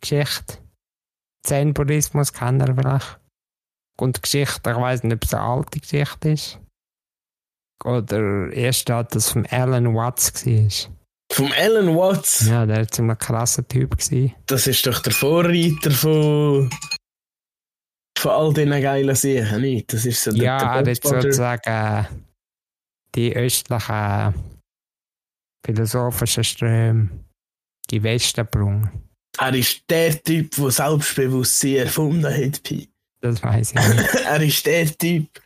Zen-Geschichte. 0.00 0.58
Zen-Buddhismus 1.44 2.32
kennen 2.32 2.60
wir 2.66 2.74
vielleicht. 2.74 3.20
Und 4.00 4.22
Geschichte, 4.22 4.70
ich 4.70 4.76
weiß 4.76 5.02
nicht, 5.02 5.14
ob 5.14 5.24
es 5.24 5.34
eine 5.34 5.42
alte 5.42 5.80
Geschichte 5.80 6.30
ist. 6.30 6.58
Oder 7.84 8.52
erst 8.52 8.80
steht, 8.80 9.14
dass 9.14 9.26
es 9.26 9.30
von 9.30 9.46
Alan 9.46 9.94
Watts 9.94 10.46
war. 10.46 10.92
Vom 11.32 11.52
Alan 11.52 11.96
Watts. 11.96 12.46
Ja, 12.46 12.66
der 12.66 12.78
war 12.78 12.88
ziemlich 12.88 13.18
krasser 13.18 13.66
Typ. 13.66 13.98
Gewesen. 13.98 14.34
Das 14.46 14.66
ist 14.66 14.86
doch 14.86 15.00
der 15.00 15.12
Vorreiter 15.12 15.90
von, 15.90 16.70
von 18.18 18.30
all 18.30 18.52
diesen 18.52 18.70
geilen 18.70 19.14
Sachen, 19.14 19.62
nicht? 19.62 19.92
Das 19.92 20.04
ist 20.04 20.22
so 20.22 20.30
der, 20.30 20.44
Ja, 20.44 20.82
der 20.82 20.92
er 20.92 20.96
hat 20.96 21.02
sozusagen 21.02 22.06
die 23.14 23.34
östlichen 23.34 24.34
philosophischen 25.64 26.44
Ströme 26.44 27.10
den 27.90 28.02
Westen 28.02 28.46
gebracht. 28.50 28.92
Er 29.38 29.54
ist 29.54 29.84
der 29.88 30.22
Typ, 30.22 30.54
der 30.54 30.70
Selbstbewusstsein 30.70 31.76
erfunden 31.76 32.26
hat. 32.26 32.62
Pi. 32.62 32.88
Das 33.20 33.42
weiß 33.42 33.72
ich 33.72 33.88
nicht. 33.88 34.14
er 34.24 34.42
ist 34.42 34.66
der 34.66 34.86
Typ, 34.98 35.40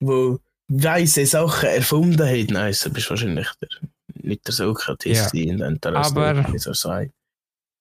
der 0.00 0.38
weise 0.68 1.26
Sachen 1.26 1.68
erfunden 1.68 2.26
hat. 2.26 2.50
Nein, 2.50 2.74
du 2.82 2.90
bist 2.92 3.10
wahrscheinlich 3.10 3.48
der, 3.60 3.68
nicht 4.22 4.46
der 4.46 4.54
Sokrates 4.54 5.30
Ja. 5.32 5.66
und 5.66 5.84
der 5.84 5.94
Aber- 5.94 6.26
Aristoteles, 6.28 6.62
so 6.80 6.90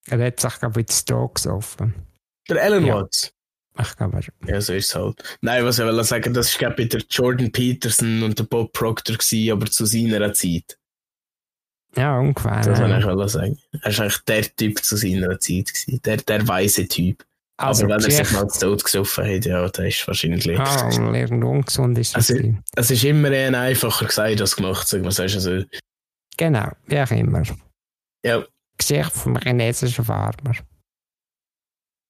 er 0.08 0.24
hat 0.28 0.40
sich, 0.40 0.60
glaube 0.60 0.82
ich, 0.82 0.88
in 0.88 0.94
Stoke 0.94 1.34
gesoffen. 1.34 1.94
Der 2.48 2.62
Alan 2.62 2.86
Ja. 2.86 2.96
Watts. 3.02 3.32
Ich 3.82 3.98
glaube, 3.98 4.22
Ja, 4.48 4.62
so 4.62 4.74
ist 4.74 4.86
es 4.90 4.96
halt. 4.96 5.22
Nein, 5.42 5.66
was 5.66 5.80
ich 5.80 5.86
will 5.86 6.04
sagen, 6.04 6.34
das 6.34 6.54
war 6.54 6.60
glaube 6.70 6.84
ich 6.84 6.90
der 6.90 7.02
Jordan 7.10 7.52
Peterson 7.52 8.24
und 8.24 8.38
der 8.40 8.44
Bob 8.46 8.72
Proctor, 8.72 9.18
gewesen, 9.18 9.52
aber 9.52 9.66
zu 9.66 9.86
seiner 9.86 10.32
Zeit. 10.34 10.78
ja, 11.98 12.20
ungefähr. 12.20 12.62
Das 12.62 12.80
wollte 12.80 13.26
ich 13.26 13.32
sagen. 13.32 13.58
Er 13.82 13.90
ist 13.90 14.00
eigentlich 14.00 14.18
der 14.26 14.56
Typ 14.56 14.84
zu 14.84 14.96
seiner 14.96 15.40
Zeit. 15.40 15.74
Gewesen. 15.74 16.02
Der, 16.04 16.18
der 16.18 16.48
weise 16.48 16.88
Typ. 16.88 17.26
Also, 17.58 17.86
aber 17.86 17.96
wenn 17.96 18.04
er 18.04 18.12
sich 18.12 18.32
mal 18.32 18.48
zu 18.50 18.60
Tot 18.60 18.84
gesoffen 18.84 19.26
hat, 19.26 19.46
ja, 19.46 19.70
der 19.70 19.88
ist 19.88 20.06
wahrscheinlich. 20.08 20.60
ah, 20.60 20.88
und 20.88 21.44
ungesund 21.44 21.98
ist 21.98 22.16
das. 22.16 22.30
Also-. 22.30 22.54
Es 22.76 22.92
ist 22.92 23.04
immer 23.06 23.32
eher 23.32 23.58
einfacher 23.58 24.06
gesagt 24.06 24.42
als 24.42 24.56
gemacht, 24.56 24.88
sagen 24.88 25.04
wir 25.06 25.12
so. 25.12 25.24
Also, 25.24 25.64
genau, 26.38 26.70
wie 26.88 27.00
auch 27.00 27.12
immer. 27.12 27.44
ja, 28.26 28.44
Geschichte 28.78 29.12
vom 29.12 29.38
chinesischen 29.38 30.04
Farmer. 30.04 30.56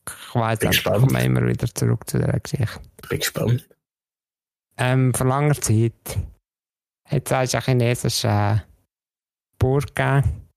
Ich 0.07 0.35
weiß 0.35 0.61
nicht, 0.61 0.77
ich 0.77 0.83
komme 0.83 1.23
immer 1.23 1.47
wieder 1.47 1.73
zurück 1.73 2.09
zu 2.09 2.17
dieser 2.17 2.39
Geschichte. 2.39 2.79
bin 3.07 3.19
gespannt. 3.19 3.69
Ähm, 4.77 5.13
vor 5.13 5.27
langer 5.27 5.59
Zeit 5.61 6.17
hat 7.05 7.31
es 7.31 7.53
einen 7.55 7.63
chinesischen 7.63 8.61
Bauer 9.59 9.81
gegeben 9.81 10.47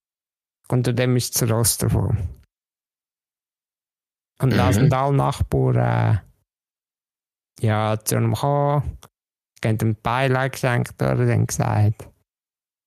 und 0.68 0.78
unter 0.78 0.92
dem 0.92 1.16
ist 1.16 1.40
das 1.40 1.50
Rost 1.50 1.82
davon. 1.82 2.37
Und 4.40 4.50
da 4.50 4.68
Mhm. 4.68 4.72
sind 4.72 4.92
alle 4.94 5.16
Nachbarn 5.16 5.76
äh, 5.76 6.18
ja, 7.60 7.98
zu 8.04 8.16
ihm 8.16 8.34
gekommen, 8.34 8.98
haben 9.64 9.78
ihm 9.82 9.96
Beileid 10.02 10.52
geschenkt 10.52 10.94
oder 11.02 11.26
dann 11.26 11.46
gesagt, 11.46 12.08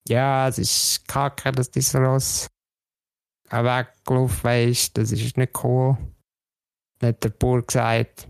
ja, 0.08 0.48
es 0.48 0.58
ist 0.58 1.08
kacke, 1.08 1.52
dass 1.52 1.70
dieses 1.72 1.96
Ross 1.96 2.48
weggelaufen 3.50 4.70
ist, 4.70 4.98
das 4.98 5.12
ist 5.12 5.38
nicht 5.38 5.64
cool. 5.64 5.98
Dann 7.00 7.10
hat 7.10 7.24
der 7.24 7.30
Bauer 7.30 7.62
gesagt, 7.64 8.30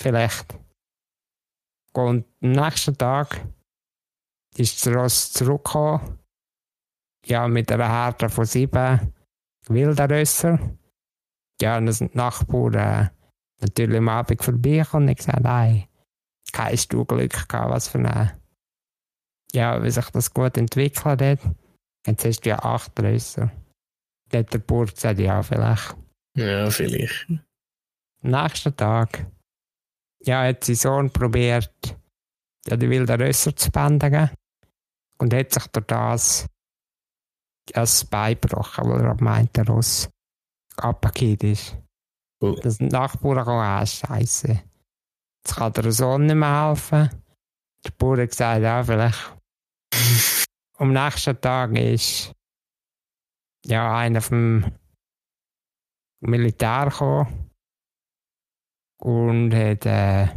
vielleicht 0.00 0.56
und 1.92 2.24
am 2.42 2.52
nächsten 2.52 2.96
Tag 2.98 3.46
ist 4.56 4.84
das 4.86 4.94
Ross 4.94 5.32
zurückgekommen. 5.32 6.18
Ja, 7.26 7.48
mit 7.48 7.70
einer 7.72 7.88
Härte 7.88 8.28
von 8.28 8.44
sieben 8.44 9.12
Wilderrösser. 9.68 10.58
Ja, 11.60 11.78
und 11.78 11.86
dann 11.86 11.94
sind 11.94 12.14
die 12.14 12.18
Nachbarn 12.18 12.74
äh, 12.74 13.08
natürlich 13.60 13.98
am 13.98 14.08
Abend 14.08 14.42
vorbeigekommen 14.42 15.08
und 15.08 15.16
gesagt, 15.16 15.42
nein, 15.42 15.84
kein 16.52 16.78
du 16.88 17.04
Glück 17.04 17.48
gehabt, 17.48 17.70
was 17.70 17.88
für 17.88 17.98
eine, 17.98 18.40
ja, 19.52 19.82
wie 19.82 19.90
sich 19.90 20.08
das 20.10 20.32
gut 20.32 20.56
entwickelt 20.56 21.20
hat. 21.20 21.38
Jetzt 22.06 22.24
hast 22.24 22.40
du 22.40 22.50
ja 22.50 22.58
acht 22.58 22.98
Rösser. 23.00 23.50
Dann 24.30 24.40
hat 24.40 24.52
der 24.52 24.58
Bauer 24.58 24.86
gesagt, 24.86 25.18
ja, 25.18 25.42
vielleicht. 25.42 25.96
Ja, 26.36 26.70
vielleicht. 26.70 27.26
Am 27.30 28.30
nächsten 28.30 28.76
Tag 28.76 29.26
ja, 30.26 30.44
hat 30.44 30.64
sein 30.64 30.76
Sohn 30.76 31.10
probiert, 31.10 31.96
ja, 32.66 32.76
die 32.76 32.88
wilden 32.90 33.20
Rösser 33.20 33.54
zu 33.54 33.70
bändigen 33.70 34.30
und 35.18 35.34
hat 35.34 35.52
sich 35.52 35.66
durch 35.68 35.86
das 35.86 36.46
das 37.72 38.04
Bein 38.04 38.38
gebrochen, 38.38 38.90
weil 38.90 39.00
er 39.00 39.22
meint, 39.22 39.56
der 39.56 39.66
Ross 39.66 40.10
abgekehrt 40.76 41.44
ist. 41.44 41.76
Oh. 42.40 42.56
Das 42.62 42.80
Nachbarn 42.80 43.38
gekommen, 43.38 43.60
ah, 43.60 43.84
Scheiße. 43.84 44.62
Jetzt 45.44 45.56
kann 45.56 45.72
der 45.72 45.92
Sohn 45.92 46.26
nicht 46.26 46.34
mehr 46.34 46.68
helfen. 46.68 47.10
Der 47.84 47.90
Bauer 47.92 48.18
hat 48.18 48.30
gesagt, 48.30 48.62
ja, 48.62 48.82
vielleicht. 48.82 49.36
Am 50.78 50.92
nächsten 50.92 51.40
Tag 51.40 51.76
ist 51.78 52.32
ja 53.64 53.96
einer 53.96 54.20
vom 54.20 54.64
Militär 56.20 56.86
gekommen 56.86 57.50
und 59.00 59.54
hat 59.54 59.86
äh, 59.86 60.28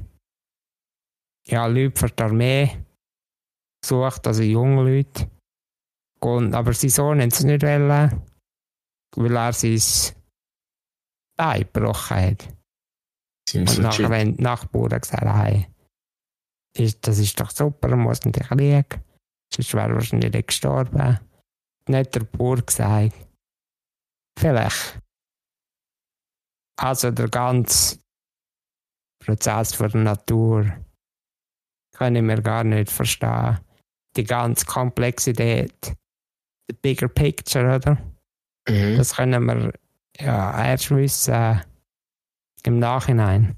ja, 1.47 1.65
Leute 1.65 1.97
für 1.97 2.09
die 2.09 2.23
Armee 2.23 2.85
gesucht, 3.81 4.27
also 4.27 4.43
junge 4.43 4.83
Leute. 4.83 5.31
Und, 6.19 6.53
aber 6.53 6.73
sein 6.73 6.89
Sohn 6.89 7.19
wollte 7.19 7.35
es 7.35 7.43
nicht, 7.43 7.63
wollen, 7.63 8.21
weil 9.15 9.35
er 9.35 9.53
sein 9.53 10.16
Bein 11.37 11.61
gebrochen 11.61 12.17
hat. 12.17 12.53
Sind 13.47 13.69
Und 13.69 13.79
nachher 13.79 14.09
haben 14.09 14.35
die 14.35 14.43
Nachbarn 14.43 14.99
gesagt, 14.99 15.23
hey, 15.23 15.67
ist, 16.75 17.07
das 17.07 17.19
ist 17.19 17.39
doch 17.39 17.49
super, 17.49 17.89
er 17.89 17.95
muss 17.95 18.25
nicht 18.25 18.39
kriegen. 18.39 18.85
Sonst 19.53 19.73
wäre 19.73 19.93
wahrscheinlich 19.93 20.33
nicht 20.33 20.47
gestorben. 20.47 21.19
Hat 21.89 22.15
der 22.15 22.23
Bauer 22.23 22.61
gesagt, 22.61 23.15
vielleicht. 24.37 24.99
Also 26.79 27.11
der 27.11 27.29
ganze 27.29 27.99
Prozess 29.23 29.73
von 29.73 29.89
der 29.89 30.01
Natur 30.01 30.71
können 31.95 32.27
wir 32.27 32.41
gar 32.41 32.63
nicht 32.63 32.91
verstehen. 32.91 33.59
Die 34.15 34.23
ganze 34.23 34.65
Komplexität, 34.65 35.95
the 36.69 36.75
bigger 36.81 37.07
picture, 37.07 37.75
oder? 37.75 37.97
Mhm. 38.69 38.97
Das 38.97 39.15
können 39.15 39.45
wir 39.45 39.73
ja 40.19 40.73
wissen 40.89 41.33
äh, 41.33 41.59
im 42.63 42.79
Nachhinein. 42.79 43.57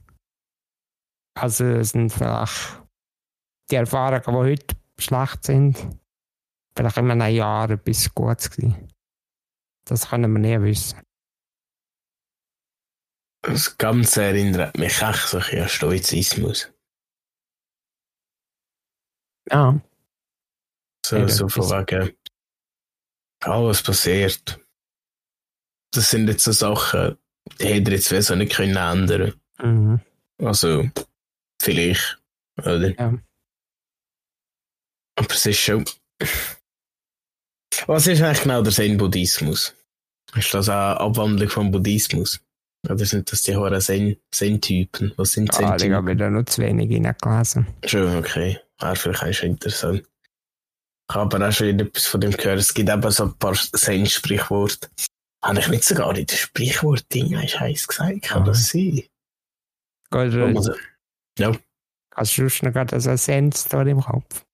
Also 1.36 1.66
es 1.66 1.92
sind 1.92 2.12
vielleicht 2.12 2.82
die 3.72 3.76
Erfahrungen, 3.76 4.24
die 4.24 4.52
heute 4.52 4.76
schlecht 4.98 5.46
sind, 5.46 5.78
vielleicht 6.76 6.98
in 6.98 7.12
einem 7.12 7.34
Jahr 7.34 7.70
etwas 7.70 8.14
Gutes 8.14 8.52
gewesen. 8.52 8.92
Das 9.86 10.10
können 10.10 10.32
wir 10.32 10.40
nie 10.40 10.62
wissen. 10.62 11.02
Das 13.42 13.78
Ganze 13.78 14.24
erinnert 14.24 14.78
mich 14.78 15.02
echt 15.02 15.28
so 15.28 15.38
ein 15.38 15.62
an 15.62 15.70
Stoizismus. 15.70 16.72
Ja. 19.50 19.82
So, 21.06 21.28
so 21.28 21.48
von 21.48 21.64
wegen, 21.64 22.18
alles 23.42 23.82
passiert. 23.82 24.60
Das 25.92 26.10
sind 26.12 26.28
jetzt 26.28 26.44
so 26.44 26.52
Sachen, 26.52 27.18
die 27.60 27.66
hätte 27.66 27.92
er 27.92 27.98
jetzt 27.98 28.12
wieso 28.12 28.36
nicht 28.36 28.54
können 28.54 28.76
ändern 28.76 29.34
Mhm. 29.62 30.00
Also, 30.42 30.90
vielleicht, 31.62 32.18
oder? 32.60 32.90
Ja. 32.98 33.14
Aber 35.18 35.34
es 35.34 35.46
ist 35.46 35.60
schon. 35.60 35.84
Was 37.88 38.08
ist 38.08 38.22
eigentlich 38.22 38.44
genau 38.44 38.62
der 38.62 38.72
Zen-Buddhismus? 38.72 39.76
Ist 40.36 40.54
das 40.54 40.70
eine 40.70 41.00
Abwandlung 41.00 41.50
vom 41.50 41.72
Buddhismus? 41.72 42.40
Oder 42.88 43.04
sind 43.06 43.30
das 43.32 43.42
die 43.44 43.56
hohen 43.56 43.82
Zen- 43.82 44.18
Zen-Typen? 44.32 45.12
Was 45.18 45.34
sind 45.34 45.50
Ah, 45.56 45.60
ich 45.76 45.82
Zen-Typen? 45.82 45.96
habe 45.96 46.16
da 46.16 46.30
noch 46.30 46.46
zu 46.46 46.62
wenig 46.62 46.90
reingelesen. 46.90 47.68
Schon, 47.86 48.16
okay. 48.16 48.60
Wäre 48.80 48.96
vielleicht 48.96 49.24
auch 49.24 49.34
schon 49.34 49.50
interessant. 49.50 50.08
Ich 51.10 51.16
habe 51.16 51.36
aber 51.36 51.50
auch 51.50 51.52
schon 51.52 51.80
etwas 51.80 52.06
von 52.06 52.22
dem 52.22 52.32
gehört. 52.32 52.60
Es 52.60 52.74
gibt 52.74 52.90
eben 52.90 53.12
so 53.12 53.26
ein 53.26 53.38
paar 53.38 53.56
Zen-Sprichworte. 53.56 54.90
Habe 55.44 55.60
ich 55.60 55.68
nicht 55.70 55.84
sogar 55.84 56.16
in 56.18 56.26
dem 56.26 56.36
Sprichwort-Ding 56.38 57.36
ein 57.36 57.48
Scheiß 57.48 57.88
gesagt? 57.88 58.22
Kann 58.24 58.44
Ah. 58.44 58.46
das 58.48 58.70
sein? 58.70 59.04
Gut, 60.12 60.34
Also, 60.34 60.74
hast 62.16 62.38
du 62.38 62.50
schon 62.50 62.74
gerade 62.74 63.00
so 63.00 63.10
eine 63.10 63.18
Sense-Story 63.18 63.92
im 63.92 64.02
Kopf? 64.02 64.46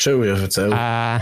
schon, 0.00 0.24
ja, 0.24 0.36
erzähl. 0.38 0.72
Äh, 0.72 1.20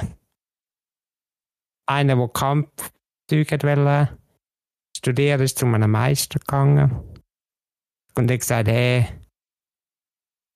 einer, 1.88 2.16
der 2.16 2.28
Kampfzeug 2.28 3.50
hat 3.52 3.64
wollte 3.64 4.18
studieren, 4.96 5.40
ist 5.40 5.58
zu 5.58 5.66
einem 5.66 5.90
Meister 5.90 6.38
gegangen. 6.38 6.90
Und 8.14 8.30
er 8.30 8.34
hat 8.34 8.40
gesagt, 8.40 8.68
hey, 8.68 9.06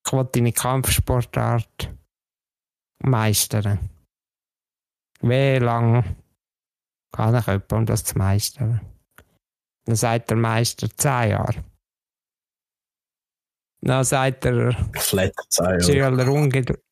ich 0.07 0.13
will 0.13 0.29
deine 0.33 0.53
Kampfsportart 0.53 1.93
meistern. 3.03 3.91
Wie 5.21 5.59
lange 5.59 6.17
kann 7.14 7.35
ich 7.35 7.47
jemanden, 7.47 7.75
um 7.75 7.87
das 7.87 8.04
zu 8.04 8.18
meistern? 8.18 8.80
Dann 9.87 9.97
sagt 9.97 10.30
der 10.30 10.37
Meister 10.37 10.88
zehn 10.97 11.30
Jahre. 11.30 11.64
Dann 13.83 14.02
sagt 14.02 14.44
der? 14.44 14.73
Schüler 15.80 16.28
ungeduldig. 16.28 16.83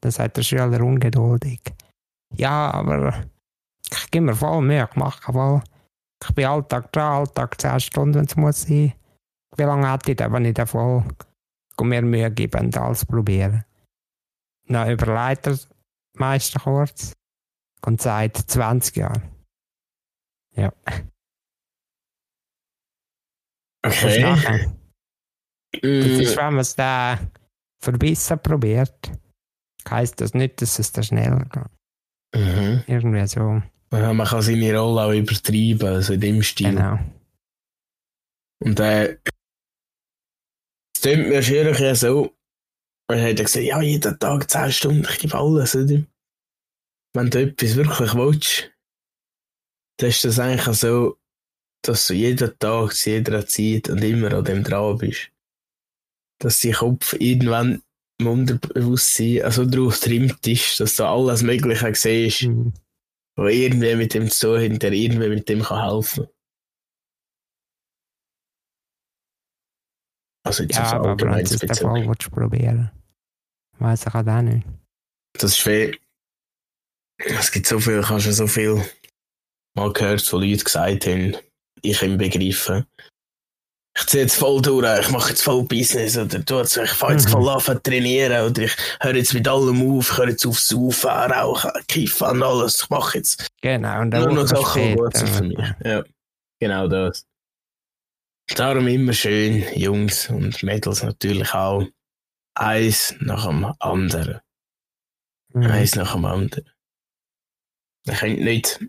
Dann 0.00 0.10
sagt 0.10 0.38
der 0.38 0.42
Schüler 0.42 0.80
ungeduldig. 0.80 1.60
Ja, 2.34 2.70
aber 2.72 3.24
ich 3.90 4.10
gebe 4.10 4.26
mir 4.26 4.34
voll 4.34 4.62
Mühe, 4.62 4.88
ich 4.90 4.96
mache 4.96 5.32
voll. 5.32 5.62
Ich 6.22 6.34
bin 6.34 6.46
Alltag 6.46 6.92
dran, 6.92 7.20
Alltag 7.20 7.60
10 7.60 7.80
Stunden, 7.80 8.14
wenn 8.14 8.24
es 8.24 8.36
muss 8.36 8.62
sein. 8.62 8.92
Wie 9.56 9.62
lange 9.62 9.92
hätte 9.92 10.10
ich 10.10 10.16
denn, 10.16 10.32
wenn 10.32 10.44
ich 10.44 10.54
da 10.54 10.66
voll 10.66 11.04
mir 11.82 12.02
Mühe 12.02 12.30
gebe 12.30 12.58
und 12.58 12.76
alles 12.76 13.06
probieren? 13.06 13.64
Dann 14.66 14.90
überlegt 14.90 15.46
der 15.46 15.58
Meister 16.16 16.60
kurz 16.60 17.12
und 17.84 18.00
sagt 18.00 18.36
20 18.36 18.96
Jahre. 18.96 19.22
Ja. 20.56 20.72
Das 23.82 23.94
ist 23.96 24.04
Okay. 24.04 24.20
nachher. 24.22 24.76
Das 25.72 25.82
Mm, 25.82 26.20
ist, 26.20 26.36
wenn 26.36 26.44
man 26.54 26.58
es 26.58 26.74
da 26.76 27.18
verbissen 27.82 28.38
probiert, 28.42 29.12
heisst 29.88 30.20
das 30.20 30.34
nicht, 30.34 30.60
dass 30.60 30.78
es 30.78 30.92
da 30.92 31.02
schneller 31.02 31.44
geht. 31.44 32.42
mhm. 32.42 32.82
Irgendwie 32.86 33.26
so. 33.26 33.62
Ja, 33.92 34.12
man 34.12 34.26
kann 34.26 34.42
seine 34.42 34.76
Rolle 34.78 35.02
auch 35.02 35.12
übertreiben, 35.12 35.86
also 35.88 36.12
in 36.12 36.20
dem 36.20 36.42
Stil. 36.42 36.70
Genau. 36.74 36.98
Und 38.62 38.78
äh, 38.80 39.18
es 40.94 41.02
klingt 41.02 41.28
mir 41.28 41.42
schwierig 41.42 41.78
ja 41.78 41.94
so. 41.94 42.36
Er 43.08 43.30
hat 43.30 43.36
gesagt, 43.38 43.64
ja, 43.64 43.80
jeden 43.80 44.18
Tag 44.18 44.50
10 44.50 44.70
Stunden, 44.72 45.06
ich 45.10 45.18
gebe 45.18 45.36
alles, 45.38 45.74
oder? 45.74 46.02
Wenn 47.14 47.30
du 47.30 47.42
etwas 47.42 47.74
wirklich 47.76 48.14
willst, 48.14 48.70
dann 50.00 50.08
ist 50.08 50.24
das 50.24 50.38
eigentlich 50.38 50.66
auch 50.66 50.74
so, 50.74 51.18
dass 51.82 52.06
du 52.06 52.14
jeden 52.14 52.58
Tag, 52.58 52.92
zu 52.94 53.10
jeder 53.10 53.46
Zeit 53.46 53.88
und 53.88 54.02
immer 54.02 54.32
an 54.32 54.44
dem 54.44 54.64
dran 54.64 54.98
bist. 54.98 55.30
Dass 56.40 56.60
dein 56.60 56.72
Kopf 56.72 57.14
irgendwann 57.18 57.82
im 58.18 58.26
Unterbewusstsein 58.26 59.42
also 59.42 59.64
drauf 59.66 59.98
trimmt 60.00 60.46
ist, 60.46 60.80
dass 60.80 60.96
du 60.96 61.04
alles 61.04 61.42
Mögliche 61.42 61.94
siehst, 61.94 62.42
Mhm. 62.42 62.72
was 63.36 63.52
irgendwie 63.52 63.94
mit 63.96 64.14
dem 64.14 64.30
zu 64.30 64.56
tun 64.58 64.72
hat, 64.74 64.82
der 64.82 64.92
irgendwie 64.92 65.28
mit 65.28 65.48
dem 65.48 65.62
kann 65.62 65.82
helfen 65.90 66.26
Also 70.46 70.62
jetzt 70.62 70.76
Ja, 70.76 70.84
auf 70.84 70.92
aber 70.92 71.04
wenn 71.20 71.28
allgemein 71.28 71.44
du 71.44 71.54
es. 71.54 71.78
Fall 71.78 72.06
willst 72.08 72.30
probieren 72.30 72.90
weiß 73.78 74.06
ich 74.06 74.14
auch 74.14 74.42
nicht. 74.42 74.66
Das 75.34 75.44
ist 75.52 75.58
schwer. 75.58 75.94
Es 77.18 77.50
gibt 77.50 77.66
so 77.66 77.78
viel, 77.80 78.06
habe 78.06 78.20
schon 78.20 78.32
so 78.32 78.46
viel 78.46 78.82
mal 79.74 79.92
gehört, 79.92 80.32
wo 80.32 80.38
Leute 80.38 80.64
gesagt 80.64 81.06
haben, 81.06 81.36
ich 81.82 81.98
kann 81.98 82.18
begreifen. 82.18 82.86
Ich 83.96 84.06
ziehe 84.06 84.22
jetzt 84.22 84.36
voll 84.36 84.62
durch, 84.62 85.00
ich 85.00 85.10
mache 85.10 85.30
jetzt 85.30 85.42
voll 85.42 85.64
Business 85.64 86.16
oder 86.16 86.38
jetzt, 86.38 86.76
ich 86.76 86.90
fange 86.90 87.14
jetzt 87.14 87.26
Mhm. 87.26 87.32
voll 87.32 87.48
an 87.48 87.82
trainieren 87.82 88.50
oder 88.50 88.62
ich 88.62 88.76
höre 89.00 89.16
jetzt 89.16 89.34
mit 89.34 89.48
allem 89.48 89.82
auf, 89.98 90.10
ich 90.12 90.18
höre 90.18 90.28
jetzt 90.28 90.46
auf 90.46 90.58
Saufen, 90.60 91.10
Rauchen, 91.10 91.70
Kiffen 91.88 92.28
und 92.28 92.42
alles. 92.42 92.82
Ich 92.82 92.90
mache 92.90 93.18
jetzt 93.18 93.48
Genau, 93.60 94.00
und 94.02 94.10
nur 94.10 94.32
noch 94.32 94.46
Sachen, 94.46 94.82
die 94.82 94.94
gut 94.94 95.16
sind 95.16 95.28
für 95.28 95.42
mich. 95.42 95.58
Ja, 95.84 96.04
genau 96.60 96.86
das. 96.86 97.26
Darum 98.54 98.86
immer 98.86 99.12
schön, 99.12 99.64
Jungs 99.74 100.28
und 100.30 100.62
Mädels 100.62 101.02
natürlich 101.02 101.52
auch, 101.52 101.84
eins 102.54 103.14
nach 103.20 103.46
dem 103.46 103.72
anderen. 103.80 104.40
Mhm. 105.52 105.66
Eins 105.66 105.94
nach 105.96 106.12
dem 106.12 106.24
anderen. 106.24 106.70
Ihr 108.06 108.14
könnt 108.14 108.40
nicht 108.40 108.80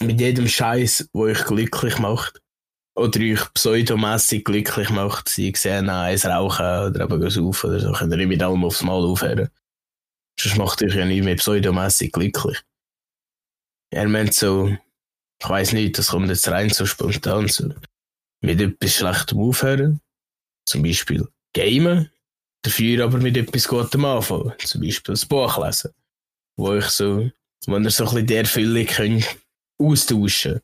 mit 0.00 0.20
jedem 0.20 0.48
Scheiß, 0.48 1.08
wo 1.12 1.22
euch 1.22 1.44
glücklich 1.44 1.98
macht, 1.98 2.40
oder 2.96 3.20
euch 3.20 3.52
pseudomässig 3.52 4.44
glücklich 4.44 4.90
macht, 4.90 5.28
sie 5.28 5.52
sehen 5.54 5.90
eins 5.90 6.24
rauchen 6.24 6.64
oder 6.64 7.04
eben 7.04 7.30
saufen 7.30 7.70
oder 7.70 7.80
so, 7.80 7.92
könnt 7.92 8.12
ihr 8.12 8.16
nicht 8.16 8.28
mit 8.28 8.42
allem 8.42 8.64
aufs 8.64 8.82
Mal 8.82 9.04
aufhören. 9.04 9.50
Sonst 10.40 10.56
macht 10.56 10.82
euch 10.82 10.94
ja 10.94 11.04
nicht 11.04 11.24
mehr 11.24 11.36
pseudomässig 11.36 12.12
glücklich. 12.12 12.62
Er 13.90 14.08
meint 14.08 14.34
so, 14.34 14.76
ich 15.40 15.48
weiss 15.48 15.72
nicht, 15.72 15.98
das 15.98 16.08
kommt 16.08 16.28
jetzt 16.28 16.48
rein 16.48 16.70
so 16.70 16.86
spontan 16.86 17.48
so. 17.48 17.70
Mit 18.42 18.60
etwas 18.60 18.94
Schlechtem 18.94 19.38
aufhören, 19.40 20.00
zum 20.66 20.82
Beispiel 20.82 21.28
Gamen, 21.54 22.10
dafür 22.62 23.04
aber 23.04 23.18
mit 23.18 23.36
etwas 23.36 23.68
Gutem 23.68 24.04
anfangen, 24.04 24.54
zum 24.58 24.80
Beispiel 24.80 25.14
ein 25.14 25.28
Buch 25.28 25.64
lesen, 25.64 25.92
wo 26.56 26.74
ich 26.74 26.86
so, 26.86 27.30
wo 27.66 27.76
ihr 27.76 27.90
so 27.90 28.04
ein 28.04 28.10
bisschen 28.10 28.26
die 28.26 28.34
Erfüllung 28.34 28.86
könnt 28.86 29.36
austauschen 29.78 30.60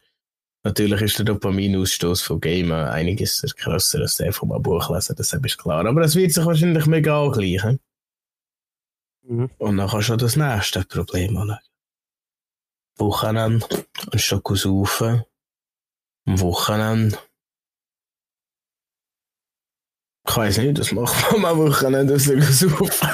Natürlich 0.64 1.00
ist 1.02 1.18
der 1.18 1.24
Dopaminausstoß 1.24 2.22
von 2.22 2.40
Gamen 2.40 2.72
einiges 2.72 3.44
krasser 3.56 4.00
als 4.00 4.16
der 4.16 4.32
vom 4.32 4.50
Buch 4.62 4.90
lesen, 4.90 5.16
das 5.16 5.32
ist 5.32 5.58
klar. 5.58 5.84
Aber 5.84 6.02
es 6.02 6.14
wird 6.14 6.32
sich 6.32 6.44
wahrscheinlich 6.44 6.86
mega 6.86 7.20
angleichen. 7.20 7.80
Mhm. 9.22 9.50
Und 9.58 9.76
dann 9.76 9.88
kannst 9.88 10.08
du 10.10 10.16
das 10.16 10.36
nächste 10.36 10.84
Problem 10.84 11.36
anschauen. 11.36 11.58
Wochenende, 12.96 13.66
anstatt 14.12 14.42
zu 14.46 14.54
saufen, 14.54 15.24
am 16.26 16.40
Wochenende. 16.40 17.18
Ich 20.28 20.36
weiß 20.36 20.58
nicht, 20.58 20.78
das 20.78 20.92
macht 20.92 21.32
man 21.32 21.44
am 21.44 21.58
Wochenende, 21.58 22.12
dass 22.12 22.24
du 22.24 22.40
saufen. 22.40 23.08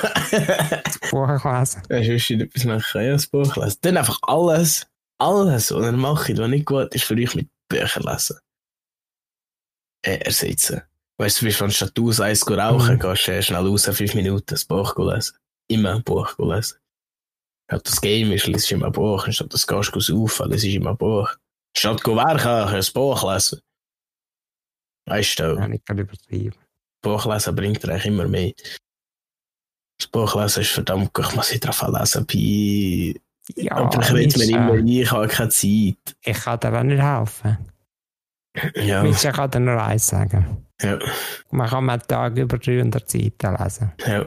Buch 1.11 1.45
lesen. 1.45 1.83
Ja, 1.89 2.05
sonst 2.05 2.31
etwas 2.31 2.65
machen, 2.65 3.03
ja, 3.03 3.13
das 3.13 3.27
Buch 3.27 3.57
lesen. 3.57 3.79
Dann 3.81 3.97
einfach 3.97 4.19
alles, 4.23 4.87
alles, 5.19 5.73
was 5.73 5.85
ihr 5.85 5.93
macht, 5.93 6.39
was 6.39 6.49
nicht 6.49 6.67
gut 6.67 6.95
ist, 6.95 7.05
für 7.05 7.15
euch 7.15 7.35
mit 7.35 7.49
Büchern 7.69 8.03
lesen. 8.05 8.39
Äh, 10.05 10.19
ersetzen. 10.19 10.83
Weißt 11.21 11.43
du, 11.43 11.47
wie 11.47 11.61
wenn 11.61 11.71
statt 11.71 11.93
du 11.95 12.11
eins 12.23 12.41
go 12.45 12.55
rauchen, 12.55 12.95
Mhm. 12.95 13.01
gehst 13.01 13.27
du 13.29 13.43
schnell 13.43 13.67
raus, 13.67 13.85
fünf 13.93 14.15
Minuten, 14.15 14.47
das 14.47 14.65
Buch 14.65 14.97
lesen. 14.97 15.37
Immer 15.69 15.97
ein 15.97 16.05
Buch 16.05 16.39
lesen. 16.39 16.79
Ob 17.71 17.83
das 17.85 18.01
Game 18.01 18.33
ist, 18.33 18.47
liest 18.47 18.71
du 18.71 18.77
immer 18.77 18.87
ein 18.87 18.93
Buch, 18.93 19.27
anstatt 19.27 19.53
das 19.53 19.67
gehst 19.67 19.95
du 19.95 20.01
saufen, 20.01 20.51
liest 20.51 20.65
du 20.65 20.69
immer 20.71 20.91
ein 20.91 20.97
Buch. 20.97 21.29
Statt 21.77 22.03
go 22.03 22.17
werken, 22.17 22.71
kannst 22.71 22.95
du 22.97 23.01
ein 23.01 23.05
Buch 23.05 23.33
lesen. 23.33 23.61
Weißt 25.07 25.39
du, 25.41 25.43
Ja, 25.57 25.69
nicht 25.69 25.85
gerade 25.85 26.03
übertrieben. 26.03 26.55
Buch 27.03 27.27
lesen 27.27 27.55
bringt 27.57 27.83
dir 27.83 27.89
eigentlich 27.91 28.07
immer 28.07 28.29
mehr. 28.29 28.53
Das 30.01 30.07
Buch 30.09 30.35
lesen 30.41 30.63
ist 30.63 30.71
verdammt 30.71 31.13
gut, 31.13 31.27
ich 31.29 31.35
muss 31.35 31.51
ich 31.51 31.61
drauf 31.61 31.83
lesen, 31.83 32.25
bei 32.27 33.21
Ja, 33.57 33.73
Aber 33.77 34.03
ich 34.03 34.13
will 34.13 34.47
mir 34.49 34.57
immer 34.57 34.73
ein, 34.75 34.87
ich 34.89 35.11
habe 35.11 35.29
keine 35.29 35.49
Zeit. 35.51 36.17
ich 36.23 36.39
kann 36.39 36.61
dir 36.61 36.79
auch 36.79 36.83
nicht 36.83 37.03
helfen. 37.03 37.59
Ja, 38.77 39.03
Mischa 39.03 39.31
kann 39.33 39.51
dir 39.51 39.61
nur 39.61 39.83
eins 39.83 40.07
sagen. 40.09 40.67
ja, 40.83 40.99
Man 41.51 41.69
kann 41.69 41.89
einen 41.89 42.03
Tag 42.03 42.37
über 42.37 42.59
300 42.59 43.09
Seiten 43.09 43.57
lesen. 43.63 43.93
ja. 44.07 44.27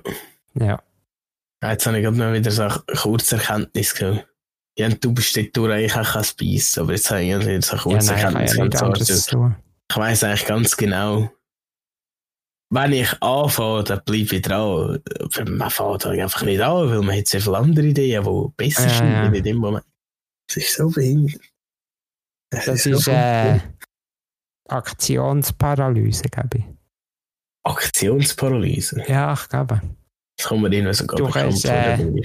Ja. 0.56 0.82
Jetzt 1.64 1.86
habe 1.86 1.98
ich 2.00 2.04
gerade 2.04 2.18
noch 2.18 2.34
wieder 2.34 2.52
so 2.52 2.64
eine 2.64 2.82
kurze 2.98 3.36
Erkenntnis 3.38 3.94
gehabt. 3.94 4.28
Ja, 4.78 4.90
du 4.90 5.14
bist 5.14 5.38
dort 5.38 5.56
durch 5.56 5.72
eigentlich 5.72 5.96
auch 5.96 6.14
kein 6.14 6.26
Biss, 6.38 6.78
aber 6.78 6.94
jetzt 6.94 7.10
habe 7.12 7.22
ich 7.22 7.28
wieder 7.40 7.62
so 7.62 7.72
eine 7.74 7.78
Ja, 7.78 7.84
kurze 7.84 8.08
nein, 8.08 8.18
ich 8.18 8.24
kann 8.24 8.36
Erkenntnis 8.36 8.74
ja 8.74 8.86
anderes 8.86 9.28
Ich 9.92 9.98
weiss 9.98 10.24
eigentlich 10.24 10.46
ganz 10.46 10.76
genau, 10.76 11.30
wenn 12.74 12.94
ich 12.94 13.22
anfange, 13.22 13.84
dann 13.84 14.02
bleibe 14.06 14.36
ich 14.36 14.42
dran. 14.42 15.00
Man 15.50 15.70
fängt 15.70 16.06
einfach 16.06 16.44
nicht 16.44 16.62
an, 16.62 16.90
weil 16.90 17.02
man 17.02 17.18
hat 17.18 17.28
sehr 17.28 17.42
viele 17.42 17.58
andere 17.58 17.86
Ideen, 17.88 18.24
die 18.24 18.48
besser 18.56 18.88
Ja, 18.88 18.90
sind 18.98 19.12
ja. 19.12 19.26
in 19.26 19.44
dem 19.44 19.58
Moment. 19.58 19.86
Das 20.48 20.58
ist 20.58 20.76
so 20.76 20.90
behindert. 20.90 21.42
Das 22.50 22.66
so 22.84 22.90
ist 22.92 23.08
cool. 23.08 23.14
äh, 23.14 23.60
Aktionsparalyse, 24.70 26.24
glaube 26.30 26.58
ich. 26.60 26.66
Aktionsparalyse. 27.64 29.04
Ja, 29.08 29.34
ich 29.34 29.50
glaube. 29.50 29.82
Das 30.38 30.48
kommt 30.48 30.62
mir 30.64 30.72
irgendwie 30.74 30.94
so 30.94 31.06
Du 31.08 31.26
bekannt 31.26 31.54
hast, 31.54 31.66
äh. 31.66 32.22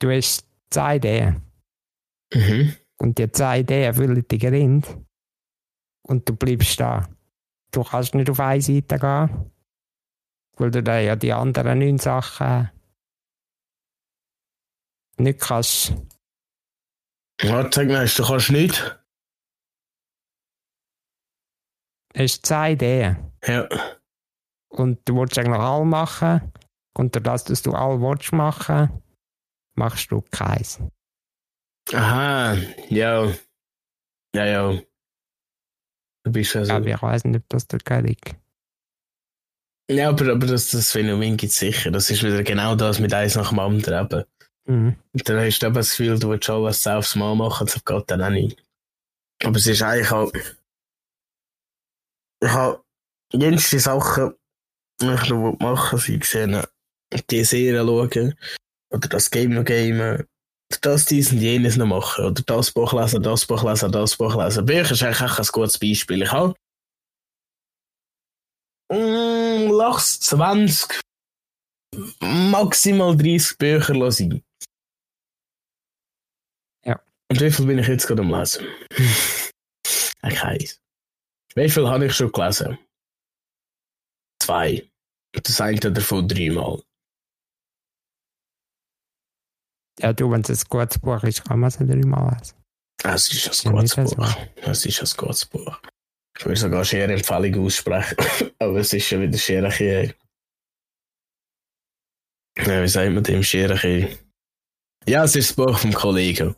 Du 0.00 0.10
hast 0.10 0.44
zwei 0.70 0.96
Ideen. 0.96 1.40
Mhm. 2.32 2.74
Und 2.98 3.18
die 3.18 3.30
zwei 3.30 3.60
Ideen 3.60 3.94
füllen 3.94 4.24
die 4.28 4.38
Grind. 4.38 4.86
Und 6.02 6.28
du 6.28 6.34
bleibst 6.36 6.78
da. 6.80 7.08
Du 7.74 7.82
kannst 7.82 8.14
nicht 8.14 8.30
auf 8.30 8.38
eine 8.38 8.62
Seite 8.62 8.98
gehen. 8.98 9.50
Weil 10.56 10.70
du 10.70 10.82
dann 10.82 11.04
ja 11.04 11.16
die 11.16 11.32
anderen 11.32 11.80
neun 11.80 11.98
Sachen 11.98 12.70
nicht 15.16 15.40
kannst. 15.40 15.94
Ja, 17.40 17.70
sag 17.72 17.86
mir, 17.86 18.06
du 18.06 18.22
kannst 18.24 18.50
nicht. 18.50 19.00
Du 22.12 22.22
hast 22.22 22.46
zwei 22.46 22.72
Ideen. 22.72 23.32
Ja. 23.44 23.68
Und 24.68 25.08
du 25.08 25.16
willst 25.16 25.36
eigentlich 25.36 25.58
alle 25.58 25.84
machen. 25.84 26.52
Und 26.96 27.14
durch 27.16 27.24
das, 27.24 27.44
dass 27.44 27.62
du 27.62 27.72
alle 27.72 28.00
willst 28.00 28.32
machen, 28.32 29.02
machst 29.76 30.12
du 30.12 30.22
keins. 30.30 30.80
Aha, 31.92 32.54
ja. 32.88 33.32
Ja, 34.34 34.44
ja. 34.46 34.80
Bist 36.24 36.56
also. 36.56 36.72
Aber 36.72 36.86
ich 36.86 37.02
weiß 37.02 37.24
nicht, 37.24 37.36
ob 37.36 37.48
das 37.48 37.66
der 37.66 37.80
Fall 37.86 38.04
liegt. 38.04 38.34
Ja, 39.90 40.08
aber, 40.08 40.32
aber 40.32 40.46
das, 40.46 40.70
das 40.70 40.92
Phänomen 40.92 41.36
gibt 41.36 41.52
es 41.52 41.58
sicher. 41.58 41.90
Das 41.90 42.10
ist 42.10 42.22
wieder 42.22 42.42
genau 42.42 42.74
das 42.74 42.98
mit 42.98 43.12
eins 43.12 43.34
nach 43.34 43.50
dem 43.50 43.58
anderen 43.58 44.06
eben. 44.06 44.24
Mhm. 44.66 44.96
Dann 45.12 45.40
hast 45.44 45.58
du 45.58 45.66
eben 45.66 45.74
das 45.74 45.90
Gefühl, 45.90 46.18
du 46.18 46.30
willst 46.30 46.48
alles 46.48 46.82
selbst 46.82 47.16
mal 47.16 47.34
machen, 47.34 47.66
das 47.66 47.84
geht 47.84 48.10
dann 48.10 48.22
auch 48.22 48.30
nicht. 48.30 48.62
Aber 49.42 49.56
es 49.56 49.66
ist 49.66 49.82
eigentlich 49.82 50.10
auch. 50.10 50.32
Ich 52.42 52.50
habe 52.50 52.82
jenste 53.32 53.78
Sachen, 53.78 54.34
die 55.00 55.12
ich 55.12 55.28
noch 55.28 55.58
machen 55.58 55.98
will, 55.98 56.04
sie 56.04 56.18
gesehen, 56.18 56.62
die 57.30 57.44
Serie 57.44 57.84
schauen, 57.84 58.34
oder 58.90 59.08
das 59.08 59.30
Game 59.30 59.54
noch 59.54 59.64
gamen, 59.64 60.26
das, 60.80 61.06
dies 61.06 61.32
und 61.32 61.38
jenes 61.38 61.76
noch 61.76 61.86
machen, 61.86 62.24
oder 62.24 62.42
das 62.42 62.70
Buch 62.70 62.92
lesen, 62.92 63.22
das 63.22 63.46
Buch 63.46 63.62
lesen, 63.62 63.92
das 63.92 64.16
Buch 64.16 64.34
lesen. 64.36 64.66
Bücher 64.66 64.92
ist 64.92 65.02
eigentlich 65.02 65.22
auch 65.22 65.38
ein 65.38 65.46
gutes 65.52 65.78
Beispiel. 65.78 66.22
Ich 66.22 66.32
habe 66.32 66.54
mm, 68.90 69.70
lass 69.70 70.20
20, 70.20 71.00
maximal 72.20 73.16
30 73.16 73.58
Bücher 73.58 74.12
sein. 74.12 74.42
Ja. 76.84 77.00
Und 77.30 77.40
wie 77.40 77.50
viel 77.50 77.66
bin 77.66 77.78
ich 77.78 77.88
jetzt 77.88 78.06
gerade 78.06 78.22
am 78.22 78.30
Lesen? 78.30 78.66
ich 78.90 80.42
weiß. 80.42 80.80
Wie 81.54 81.68
viel 81.68 81.88
habe 81.88 82.06
ich 82.06 82.14
schon 82.14 82.32
gelesen? 82.32 82.78
Zwei. 84.42 84.88
Und 85.34 85.48
das 85.48 85.60
eine 85.60 85.78
davon 85.78 86.28
dreimal. 86.28 86.82
Ja, 90.00 90.12
du, 90.12 90.30
wenn 90.30 90.40
es 90.42 90.50
ein 90.50 90.68
gutes 90.68 90.98
Buch 90.98 91.22
ist, 91.24 91.44
kann 91.44 91.60
man 91.60 91.68
es 91.68 91.78
dreimal 91.78 92.34
lesen. 92.36 92.54
Es 93.04 93.32
ist 93.32 93.66
ein 93.66 93.74
Ja, 93.74 93.80
gutes. 93.80 94.14
Buch. 94.14 94.36
Es 94.62 94.86
ist 94.86 95.00
ein 95.02 95.16
gutes 95.26 95.46
Buch. 95.46 95.80
Ich 96.38 96.46
will 96.46 96.56
sogar 96.56 96.84
sehr 96.84 97.08
Empfehlung 97.08 97.64
aussprechen. 97.66 98.16
Aber 98.58 98.78
es 98.78 98.92
ist 98.92 99.06
schon 99.06 99.20
wieder 99.22 99.38
bisschen- 99.70 100.14
Ja, 102.58 102.82
wie 102.82 102.88
sagt 102.88 103.12
man 103.12 103.22
dem? 103.22 103.40
Bisschen- 103.40 104.18
Ja, 105.06 105.24
es 105.24 105.36
ist 105.36 105.50
das 105.50 105.56
Buch 105.56 105.78
vom 105.78 105.92
Kollegen. 105.92 106.56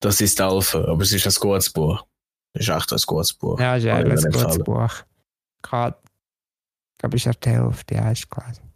Das 0.00 0.20
ist 0.20 0.38
Alpha, 0.40 0.84
aber 0.84 1.02
es 1.02 1.12
ist 1.12 1.26
ein 1.26 1.32
gutes 1.40 1.70
Buch. 1.70 2.04
Es 2.52 2.68
ist 2.68 2.74
echt 2.76 2.92
ein 2.92 2.98
gutes 3.06 3.32
Buch. 3.32 3.58
Ja, 3.58 3.76
ist 3.76 3.84
ja 3.84 3.98
eben 4.00 4.10
ich 4.10 4.18
ein 4.24 4.30
gutes 4.32 4.42
empfehlen. 4.42 4.64
Buch. 4.64 4.94
Gerade, 5.62 5.96
ich 6.02 6.98
glaube, 6.98 7.16
ich 7.16 7.26
habe 7.26 7.38
die 7.38 7.48
Hälfte 7.48 7.94
erst 7.94 8.28
gelesen. 8.30 8.72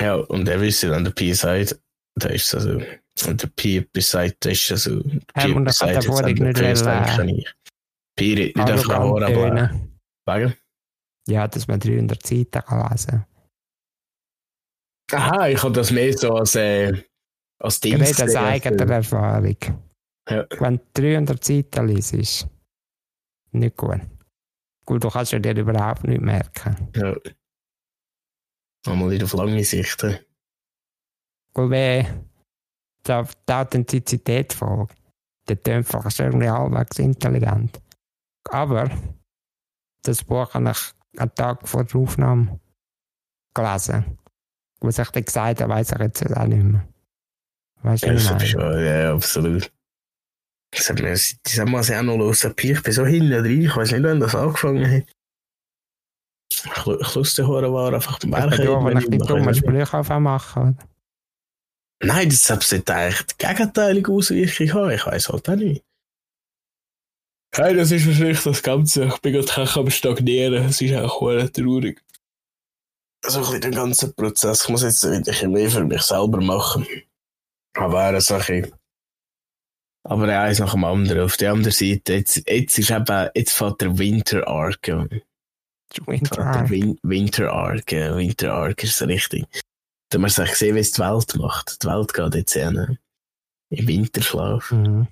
Ja, 0.00 0.14
und 0.14 0.48
er 0.48 0.60
wisst 0.60 0.82
dann 0.84 1.04
der 1.04 1.10
sagt, 1.34 1.78
da 2.18 2.28
ist 2.30 2.54
also, 2.54 2.78
der 2.78 3.46
Pi 3.56 3.78
etwas 3.78 4.10
sagt, 4.10 4.44
das 4.44 4.52
ist 4.54 4.70
also, 4.72 5.02
der 5.02 5.20
Ja, 5.36 5.44
Pi 5.46 5.52
und 5.52 5.62
etwas 5.66 5.74
ich 5.74 5.80
kann 5.80 5.88
sagt, 5.88 5.94
jetzt 5.94 6.06
Bodig 6.06 6.24
haben 6.24 6.38
wir 6.38 6.46
nicht 6.46 6.56
Chris, 6.58 6.84
wollen, 6.84 6.94
dann 6.94 7.06
kann 7.16 7.28
ich. 7.28 7.54
Pi 8.16 8.34
redet 8.34 8.56
nicht 8.56 8.70
einfach 8.70 9.00
Ohren 9.04 9.24
blähen. 9.34 9.56
tönen. 9.56 9.98
Wegen? 10.26 10.54
Ja, 11.28 11.46
dass 11.48 11.68
man 11.68 11.78
300 11.80 12.26
Seiten 12.26 12.50
kann 12.62 12.90
lesen 12.90 13.24
Aha, 15.12 15.48
ich 15.48 15.62
habe 15.62 15.72
das 15.72 15.90
mehr 15.90 16.16
so 16.16 16.34
als, 16.34 16.54
äh, 16.54 16.92
als 17.58 17.76
Ich 17.76 17.80
Ding 17.80 17.94
rede 17.94 18.04
aus 18.10 18.16
gesehen, 18.16 18.36
eigener 18.44 18.80
also- 18.82 18.94
Erfahrung. 18.94 19.56
Ja. 20.28 20.46
Wenn 20.58 20.76
du 20.76 20.84
300 21.02 21.42
Seiten 21.42 21.86
liest, 21.88 22.46
nicht 23.52 23.76
gut. 23.76 24.00
Gut, 24.84 25.02
du 25.04 25.08
kannst 25.08 25.32
ja 25.32 25.38
dir 25.38 25.56
überhaupt 25.56 26.04
nicht 26.04 26.20
merken. 26.20 26.90
Ja. 26.94 27.16
Einmal 28.86 29.08
nicht 29.08 29.22
auf 29.24 29.32
lange 29.32 29.64
Sicht. 29.64 30.02
Weil 31.58 31.70
wenn 31.70 32.06
die, 33.04 33.22
die 33.48 33.52
Authentizität 33.52 34.52
folgt, 34.52 34.96
der 35.48 35.60
tönt 35.60 35.88
vielleicht 35.88 36.20
irgendwie 36.20 36.48
halbwegs 36.48 37.00
intelligent. 37.00 37.80
Aber 38.50 38.88
das 40.02 40.22
Buch 40.22 40.54
habe 40.54 40.70
ich 40.70 41.20
einen 41.20 41.34
Tag 41.34 41.66
vor 41.66 41.82
der 41.84 42.00
Aufnahme 42.00 42.60
gelesen. 43.54 44.18
Was 44.80 45.00
ich 45.00 45.08
dann 45.08 45.24
gesagt 45.24 45.60
habe, 45.60 45.72
weiß 45.72 45.92
ich 45.92 45.98
jetzt 45.98 46.36
auch 46.36 46.46
nicht 46.46 46.62
mehr. 46.62 46.86
Weißt 47.82 48.04
du, 48.04 48.06
Ja, 48.06 48.12
ich 48.14 48.42
ist 48.42 48.52
ja, 48.54 49.12
absolut. 49.12 49.72
Das 50.70 50.90
hat 50.90 51.00
mir, 51.00 51.10
das 51.10 51.58
haben 51.58 51.70
wir 51.72 51.82
sie 51.82 51.96
auch 51.96 52.02
noch 52.02 52.18
los. 52.18 52.44
Ich 52.44 52.82
bin 52.82 52.92
so 52.92 53.04
hinten 53.04 53.30
drin, 53.30 53.62
ich 53.62 53.76
weiß 53.76 53.92
nicht, 53.92 54.04
wann 54.04 54.20
das 54.20 54.34
angefangen 54.36 54.88
hat. 54.88 55.06
Ich, 56.52 56.64
ich 56.64 57.14
lust 57.14 57.36
den 57.36 57.46
Huren 57.48 57.72
war 57.72 57.92
einfach 57.92 58.18
beim 58.20 58.52
Ich 58.52 58.56
bin 58.58 58.66
da, 58.66 58.84
wenn 58.84 58.98
ich 58.98 59.10
die 59.10 59.18
dummen. 59.18 59.54
Sprüche 59.54 59.98
auf 59.98 60.08
machen 60.08 60.62
oder? 60.62 60.97
Nein, 62.00 62.28
das 62.28 62.44
sollte 62.44 62.94
eigentlich 62.94 63.22
die 63.22 63.46
gegenteilige 63.46 64.12
Auswirkung 64.12 64.72
haben. 64.72 64.90
Ich 64.92 65.06
weiß 65.06 65.28
halt 65.30 65.48
auch 65.48 65.56
nicht. 65.56 65.84
Hey, 67.54 67.74
das 67.74 67.90
ist 67.90 68.06
wahrscheinlich 68.06 68.42
das 68.42 68.62
Ganze. 68.62 69.06
Ich 69.06 69.18
bin 69.18 69.32
gerade 69.32 69.70
am 69.74 69.90
Stagnieren. 69.90 70.66
Es 70.66 70.80
ist 70.80 70.94
auch 70.94 71.18
traurig. 71.18 72.02
So 73.26 73.38
ein 73.38 73.44
bisschen 73.44 73.60
der 73.62 73.70
ganze 73.72 74.12
Prozess. 74.12 74.62
Ich 74.62 74.68
muss 74.68 74.82
jetzt 74.82 75.02
wieder 75.02 75.16
ein 75.16 75.22
bisschen 75.24 75.52
mehr 75.52 75.70
für 75.70 75.84
mich 75.84 76.02
selber 76.02 76.40
machen. 76.40 76.86
Aber 77.74 78.04
eine 78.04 78.20
Sache. 78.20 78.70
Aber 80.04 80.30
ja, 80.30 80.42
eins 80.42 80.60
nach 80.60 80.72
dem 80.72 80.84
anderen. 80.84 81.22
Auf 81.22 81.36
der 81.36 81.52
anderen 81.52 81.72
Seite, 81.72 82.14
jetzt, 82.14 82.48
jetzt 82.48 82.78
ist 82.78 82.90
eben, 82.90 83.28
jetzt 83.34 83.52
fährt 83.52 83.80
der 83.80 83.98
Winter 83.98 84.46
Arc. 84.46 84.86
Winter 86.06 86.38
Arc. 86.38 86.70
Win 86.70 86.98
Winter 87.02 87.52
Arc, 87.52 87.90
Winter 87.90 88.52
Arc 88.52 88.84
ist 88.84 88.98
so 88.98 89.06
richtig. 89.06 89.46
Da 90.10 90.18
wir 90.18 90.28
sich 90.28 90.50
gesehen, 90.50 90.76
wie 90.76 90.80
es 90.80 90.92
die 90.92 91.00
Welt 91.00 91.36
macht. 91.36 91.82
Die 91.82 91.86
Welt 91.86 92.14
geht 92.14 92.34
jetzt 92.34 92.56
in, 92.56 92.98
in 93.70 93.88
Winterschlaf. 93.88 94.70
Mhm. 94.72 95.06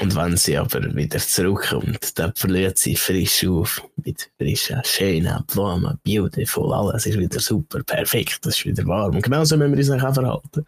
Und 0.00 0.16
wenn 0.16 0.36
sie 0.36 0.56
aber 0.56 0.82
wieder 0.96 1.18
zurückkommt, 1.18 2.18
dann 2.18 2.34
verliert 2.34 2.78
sie 2.78 2.96
frisch 2.96 3.46
auf. 3.46 3.86
Mit 3.96 4.32
frischen, 4.36 4.82
schönen, 4.84 5.44
Blumen, 5.46 5.98
beautiful, 6.02 6.72
alles 6.72 7.06
ist 7.06 7.18
wieder 7.18 7.38
super, 7.38 7.84
perfekt, 7.84 8.44
es 8.46 8.58
ist 8.58 8.66
wieder 8.66 8.84
warm. 8.86 9.14
Und 9.14 9.22
genauso 9.22 9.56
müssen 9.56 9.76
wir 9.76 9.94
uns 9.94 10.02
auch 10.02 10.14
verhalten. 10.14 10.66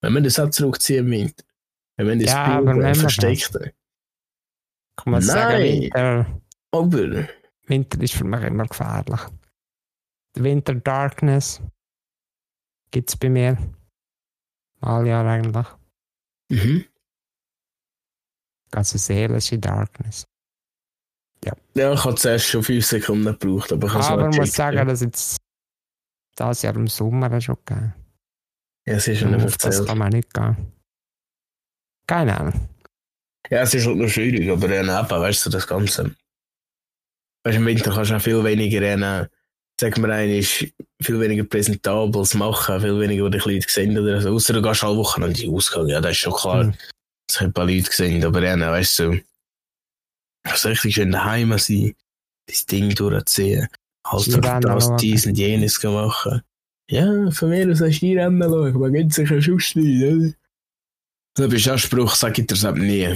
Wenn 0.00 0.14
wir 0.14 0.22
das 0.22 0.38
auch 0.38 0.50
zurückziehen 0.50 1.04
im 1.04 1.10
Winter. 1.10 1.44
Wenn 1.96 2.06
wir 2.06 2.24
das 2.24 2.34
Ja, 2.34 2.64
wenn 2.64 2.80
wir 2.80 2.94
versteckt. 2.94 3.50
Ich 4.98 5.06
muss 5.06 5.26
sagen, 5.26 5.58
Nein. 5.58 5.82
Winter, 5.82 6.26
Aber, 6.70 7.28
Winter 7.66 8.00
ist 8.02 8.14
für 8.14 8.24
mich 8.24 8.42
immer 8.44 8.66
gefährlich. 8.66 9.20
Winter 10.36 10.74
Darkness 10.74 11.60
gibt 12.94 13.10
es 13.10 13.16
bei 13.16 13.28
mir. 13.28 13.58
Alle 14.80 15.08
Jahre 15.08 15.30
eigentlich. 15.30 15.66
mhm. 16.48 16.84
Also 18.70 18.98
seelische 18.98 19.58
Darkness. 19.58 20.24
ja, 21.44 21.92
ich 21.92 22.04
habe 22.04 22.14
zuerst 22.16 22.46
schon 22.46 22.64
fünf 22.64 22.84
Sekunden 22.84 23.24
gebraucht, 23.38 23.72
aber 23.72 23.86
ich 23.86 23.94
habe 23.94 24.22
Aber 24.22 24.30
ich 24.30 24.36
muss 24.36 24.52
sagen, 24.52 24.76
ja. 24.78 24.84
dass 24.84 25.00
jetzt 25.00 25.40
das 26.36 26.62
Jahr 26.62 26.74
im 26.74 26.88
Sommer 26.88 27.40
schon 27.40 27.56
gegeben. 27.64 27.94
Ja, 28.86 28.94
es 28.94 29.08
ist 29.08 29.20
schon 29.20 29.30
nicht 29.30 29.44
Auf 29.44 29.56
das 29.58 29.84
kann 29.86 29.98
man 29.98 30.12
nicht 30.12 30.32
gehen. 30.34 30.72
Keine 32.06 32.38
Ahnung. 32.38 32.68
Ja, 33.50 33.62
es 33.62 33.74
ist 33.74 33.86
halt 33.86 33.96
noch 33.96 34.08
schwierig, 34.08 34.50
aber 34.50 34.68
eben, 34.70 34.88
weißt 34.88 35.46
du, 35.46 35.50
das 35.50 35.66
Ganze. 35.66 36.14
Weißt 37.44 37.56
du, 37.56 37.60
im 37.60 37.66
Winter 37.66 37.92
kannst 37.92 38.10
du 38.10 38.16
auch 38.16 38.20
viel 38.20 38.42
weniger 38.42 38.80
rennen. 38.80 39.28
Sag 39.80 39.98
mal, 39.98 40.12
ein 40.12 40.30
ist 40.30 40.66
viel 41.02 41.20
weniger 41.20 41.44
Präsentables 41.44 42.34
machen, 42.34 42.80
viel 42.80 43.00
weniger, 43.00 43.24
wo 43.24 43.28
dich 43.28 43.44
Leute 43.44 43.66
sehen 43.68 43.98
oder 43.98 44.20
so. 44.20 44.30
Außer 44.30 44.52
du 44.52 44.62
gehst 44.62 44.84
alle 44.84 44.96
Wochen 44.96 45.22
an 45.22 45.32
die 45.32 45.48
Ausgang, 45.48 45.88
ja, 45.88 46.00
das 46.00 46.12
ist 46.12 46.18
schon 46.18 46.32
klar. 46.32 46.64
Mhm. 46.64 46.74
Das 47.26 47.40
haben 47.40 47.48
ein 47.48 47.52
paar 47.52 47.66
Leute 47.66 47.90
gesehen, 47.90 48.24
aber 48.24 48.40
dann, 48.40 48.60
weißt 48.60 48.98
du, 49.00 49.20
so, 50.54 50.68
richtig 50.68 50.94
schön 50.94 51.10
daheim 51.10 51.56
sein, 51.58 51.94
dein 52.46 52.56
Ding 52.70 52.94
durchziehen. 52.94 53.68
Skirennen 54.06 54.60
das, 54.62 54.94
dies 54.96 55.26
und 55.26 55.38
jenes 55.38 55.82
machen. 55.82 56.42
Ja, 56.90 57.30
von 57.30 57.48
mir 57.48 57.70
aus 57.70 57.82
ein 57.82 57.92
Skirennen 57.92 58.42
schauen, 58.42 58.78
man 58.78 58.92
geht 58.92 59.12
sich 59.12 59.30
ja 59.30 59.40
schon 59.40 59.56
nicht, 59.56 60.04
oder? 60.04 60.32
Das 61.36 61.52
ist 61.52 61.68
auch 61.68 61.72
ein 61.72 61.78
Spruch, 61.78 62.14
sag 62.14 62.38
ich 62.38 62.46
dir 62.46 62.54
selbst 62.54 62.82
nie. 62.82 63.08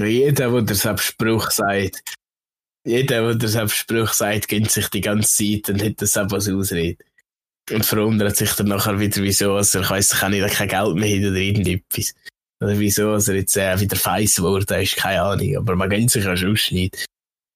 Jeder, 0.00 0.50
der 0.50 0.62
der 0.62 0.76
selbst 0.76 1.04
Spruch 1.04 1.50
sagt, 1.50 2.02
jeder, 2.84 3.22
der 3.22 3.34
der 3.34 3.48
selbst 3.48 3.76
Spruch 3.76 4.12
sagt, 4.12 4.48
gönnt 4.48 4.70
sich 4.70 4.88
die 4.88 5.00
ganze 5.00 5.44
Zeit 5.44 5.68
und 5.70 5.82
hat 5.82 6.00
das 6.00 6.12
selbst 6.12 6.32
als 6.32 6.48
Ausrede. 6.48 7.02
Und 7.70 7.84
verwundert 7.84 8.36
sich 8.36 8.52
dann 8.54 8.68
nachher 8.68 8.98
wieder, 8.98 9.22
wieso, 9.22 9.54
also 9.54 9.80
ich 9.80 9.90
weiss, 9.90 10.12
ich 10.12 10.22
habe 10.22 10.32
nicht 10.32 10.54
kein 10.54 10.68
Geld 10.68 10.94
mehr 10.96 11.18
hat 11.18 11.30
oder 11.30 11.36
irgendetwas. 11.36 12.14
Oder 12.62 12.78
wieso, 12.78 13.12
also 13.12 13.32
jetzt 13.32 13.56
äh, 13.56 13.78
wieder 13.80 13.96
feiss 13.96 14.36
geworden 14.36 14.82
ist, 14.82 14.96
keine 14.96 15.22
Ahnung. 15.22 15.56
Aber 15.56 15.76
man 15.76 15.88
gönnt 15.88 16.10
sich 16.10 16.24
ja 16.24 16.36
schon 16.36 16.52
nicht. 16.70 17.06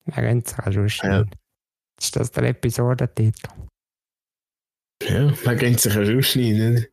Ja, 0.07 0.21
ganz 0.21 0.55
schon 0.93 1.11
Ja. 1.11 1.25
Ist 2.01 2.17
das 2.17 2.31
der 2.31 2.45
Episodentitel? 2.45 3.49
Ja, 5.03 5.33
man 5.45 5.59
gönnt 5.59 5.81
sich 5.81 5.95
ja 5.95 6.05
schon 6.05 6.17
nicht, 6.17 6.37
ne? 6.37 6.89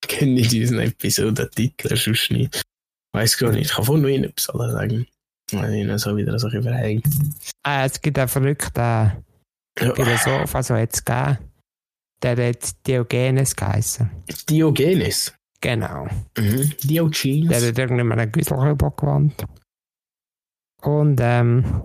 Kennen 0.00 0.34
nicht 0.34 0.52
unseren 0.52 0.80
Episode 0.80 1.50
Titel, 1.50 1.96
sonst 1.96 2.30
nicht. 2.30 2.62
Weiß 3.14 3.36
gar 3.36 3.52
nicht, 3.52 3.70
ich 3.70 3.76
kann 3.76 3.84
von 3.84 4.00
nur 4.00 4.10
etwas 4.10 4.50
anderes 4.50 4.72
sagen. 4.72 5.06
Wenn 5.52 5.72
ich 5.74 5.86
noch 5.86 5.98
so 5.98 6.16
wieder 6.16 6.38
so 6.38 6.48
überhängt. 6.48 7.06
Ah, 7.62 7.84
es 7.84 8.00
gibt 8.00 8.18
einen 8.18 8.28
verrückten 8.28 8.80
Ja. 9.78 9.94
Philosoph, 9.94 10.54
also 10.54 10.76
jetzt 10.76 11.04
gegeben. 11.04 11.38
Der 12.22 12.48
hat 12.48 12.86
Diogenes 12.86 13.56
geheißen. 13.56 14.08
Diogenes. 14.48 15.34
Genau. 15.60 16.04
Mhm. 16.38 16.56
Der 16.58 16.64
Diogenes. 16.84 17.64
hat 17.66 17.78
irgendwann 17.78 18.18
einen 18.18 18.32
Güssel 18.32 18.58
rübergewandt. 18.58 19.44
Und 20.82 21.20
ähm, 21.22 21.82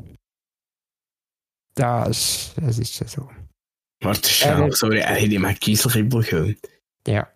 das, 1.75 2.53
das 2.59 2.79
ist 2.79 2.99
ja 2.99 3.07
so. 3.07 3.29
Warte, 4.01 4.29
schnell, 4.29 4.69
Äh, 4.69 4.71
sorry, 4.71 4.99
er 4.99 5.15
hat 5.15 5.29
ihm 5.29 5.45
einen 5.45 5.57
Gieselkibbel 5.59 6.23
geholt. 6.23 6.59
Ja. 7.07 7.27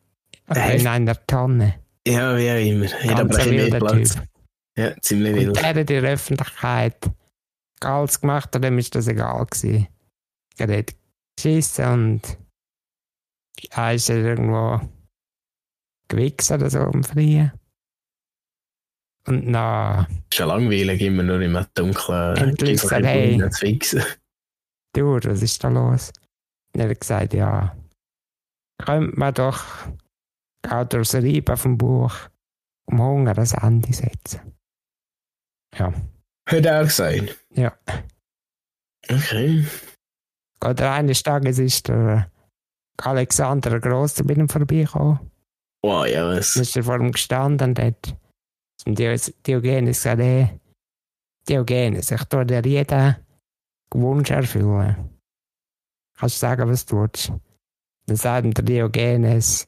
Äh, 0.49 0.79
in 0.79 0.87
einer 0.87 1.15
Tonne. 1.27 1.75
Ja, 2.07 2.35
wie 2.37 2.49
auch 2.51 2.55
immer. 2.75 2.85
Er 2.85 3.11
hat 3.11 3.19
aber 3.19 3.29
Ganz 3.29 3.35
ein 3.35 3.49
ein 3.49 3.49
bisschen 3.49 3.55
mehr 3.55 3.63
wilder 3.65 3.79
Platz. 3.79 4.13
Typ. 4.15 4.23
Ja, 4.81 5.01
ziemlich 5.01 5.33
Und 5.33 5.39
wild. 5.39 5.55
der 5.57 5.63
hat 5.69 5.77
in 5.77 5.85
der 5.85 6.03
Öffentlichkeit 6.03 7.11
alles 7.81 8.19
gemacht, 8.21 8.55
und 8.55 8.61
dem 8.63 8.77
ist 8.77 8.93
das 8.95 9.07
egal 9.07 9.45
gewesen. 9.45 9.87
Er 10.57 10.77
hat 10.77 10.93
geschissen 11.35 11.85
und 11.85 12.37
er 13.71 13.93
ist 13.93 14.09
ja 14.09 14.15
irgendwo 14.15 14.81
gewichst 16.07 16.51
oder 16.51 16.69
so 16.69 16.79
am 16.79 17.03
Freien. 17.03 17.51
Und 19.27 19.51
dann, 19.51 20.07
ist 20.31 20.39
ja 20.39 20.45
langweilig, 20.45 21.01
immer 21.01 21.23
nur 21.23 21.41
im 21.41 21.65
dunklen 21.75 22.37
Endlich 22.37 22.81
gesagt, 22.81 23.05
hey. 23.05 23.37
Zu 23.37 23.59
fixen. 23.59 24.03
du, 24.95 25.19
was 25.23 25.41
ist 25.41 25.63
da 25.63 25.69
los? 25.69 26.11
Und 26.73 26.81
er 26.81 26.89
hat 26.89 26.99
gesagt, 26.99 27.33
ja, 27.33 27.75
könnte 28.83 29.19
man 29.19 29.33
doch 29.33 29.63
auch 30.69 30.85
durchs 30.85 31.13
Reiben 31.13 31.57
vom 31.57 31.77
Buch 31.77 32.15
um 32.85 33.01
Hunger 33.01 33.33
das 33.33 33.53
Ende 33.53 33.93
setzen. 33.93 34.41
Ja, 35.77 35.93
Hat 36.49 36.65
er 36.65 36.83
gesagt? 36.83 37.39
ja. 37.55 37.77
Okay. 39.09 39.65
Oder 40.63 40.91
eines 40.93 41.23
Tages 41.23 41.57
ist 41.59 41.87
der 41.87 42.29
Alexander 43.01 43.71
der 43.71 43.79
Grosse 43.79 44.23
bei 44.23 44.33
ihm 44.35 44.47
vorbeigekommen. 44.47 45.31
Wow, 45.83 46.05
ja, 46.05 46.27
was? 46.27 46.53
Dann 46.53 46.61
ist 46.63 46.75
er 46.75 46.83
vor 46.83 46.99
ihm 46.99 47.11
gestanden 47.11 47.69
und 47.69 47.79
hat 47.79 48.15
zum 48.77 48.93
Dio- 48.93 49.15
Diogenes 49.47 49.97
gesagt, 49.97 50.21
hey, 50.21 50.59
Diogenes, 51.49 52.11
ich 52.11 52.23
tue 52.25 52.45
dir 52.45 52.61
jeden 52.63 53.15
Wunsch 53.95 54.29
erfüllen. 54.29 55.09
Kannst 56.17 56.35
du 56.35 56.39
sagen, 56.39 56.69
was 56.69 56.85
du 56.85 57.01
willst? 57.01 57.33
Dann 58.05 58.15
sagt 58.17 58.45
ihm 58.45 58.53
der 58.53 58.63
Diogenes, 58.63 59.67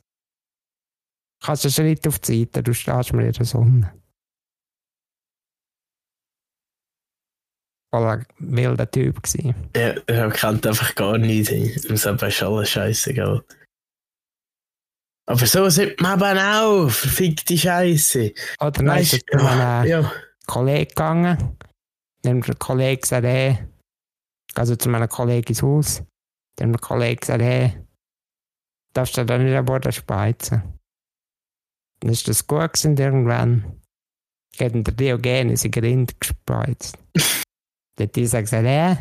kannst 1.42 1.64
du 1.64 1.68
einen 1.70 1.74
Schritt 1.74 2.08
auf 2.08 2.20
die 2.20 2.42
Seite, 2.44 2.62
du 2.62 2.74
stehst 2.74 3.14
mir 3.14 3.26
in 3.26 3.32
der 3.32 3.46
Sonne. 3.46 4.03
Voll 7.94 8.08
ein 8.08 8.26
wilder 8.40 8.90
Typ 8.90 9.22
gewesen. 9.22 9.54
Ja, 9.76 9.94
er 10.08 10.32
kennt 10.32 10.66
einfach 10.66 10.96
gar 10.96 11.20
nicht. 11.20 11.52
Ihm 11.52 11.96
selber 11.96 12.28
ist 12.28 12.42
alles 12.42 12.72
scheißegal. 12.72 13.44
Aber 15.28 15.46
so 15.46 15.70
sieht 15.70 16.02
man 16.02 16.20
eben 16.20 16.40
auch. 16.40 16.90
Verfickte 16.90 17.56
Scheiße. 17.56 18.34
Oder 18.60 18.72
dann 18.72 18.98
ist 18.98 19.14
er 19.14 19.20
Weißt 19.20 19.26
zu 19.30 19.48
einem 19.48 19.88
ja. 19.88 20.12
Kollegen 20.48 20.88
gegangen. 20.90 21.58
Dann 22.24 22.40
hat 22.40 22.48
der 22.48 22.56
Kollege 22.56 23.02
gesagt, 23.02 23.26
hey, 23.26 23.60
also 24.56 24.76
zu 24.76 24.90
meinem 24.90 25.08
Kollegen 25.08 25.50
ins 25.50 25.62
Haus. 25.62 26.02
Dann 26.56 26.70
hat 26.70 26.82
der 26.82 26.88
Kollege 26.88 27.16
gesagt, 27.18 27.44
hey, 27.44 27.80
darfst 28.94 29.18
du 29.18 29.24
da 29.24 29.38
nicht 29.38 29.56
an 29.56 29.66
Bord 29.66 29.94
speizen? 29.94 30.64
Dann 32.00 32.12
ist 32.12 32.28
das 32.28 32.48
gut 32.48 32.74
gewesen, 32.74 32.98
irgendwann 32.98 33.80
hat 34.60 34.74
ihm 34.74 34.84
der 34.84 34.96
Diogenes 34.96 35.64
in 35.64 35.70
Grind 35.70 36.20
gespeizt. 36.20 36.98
Dann 37.96 38.08
hat 38.08 38.16
dieser 38.16 38.42
gesagt, 38.42 38.66
hey, 38.66 38.98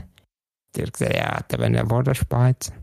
der 0.74 0.86
hat 0.86 0.92
gesagt, 0.92 1.14
ja, 1.14 1.40
da 1.48 1.58
wenn 1.58 1.74
er 1.74 1.84
Bord 1.84 2.14
speizen. 2.16 2.74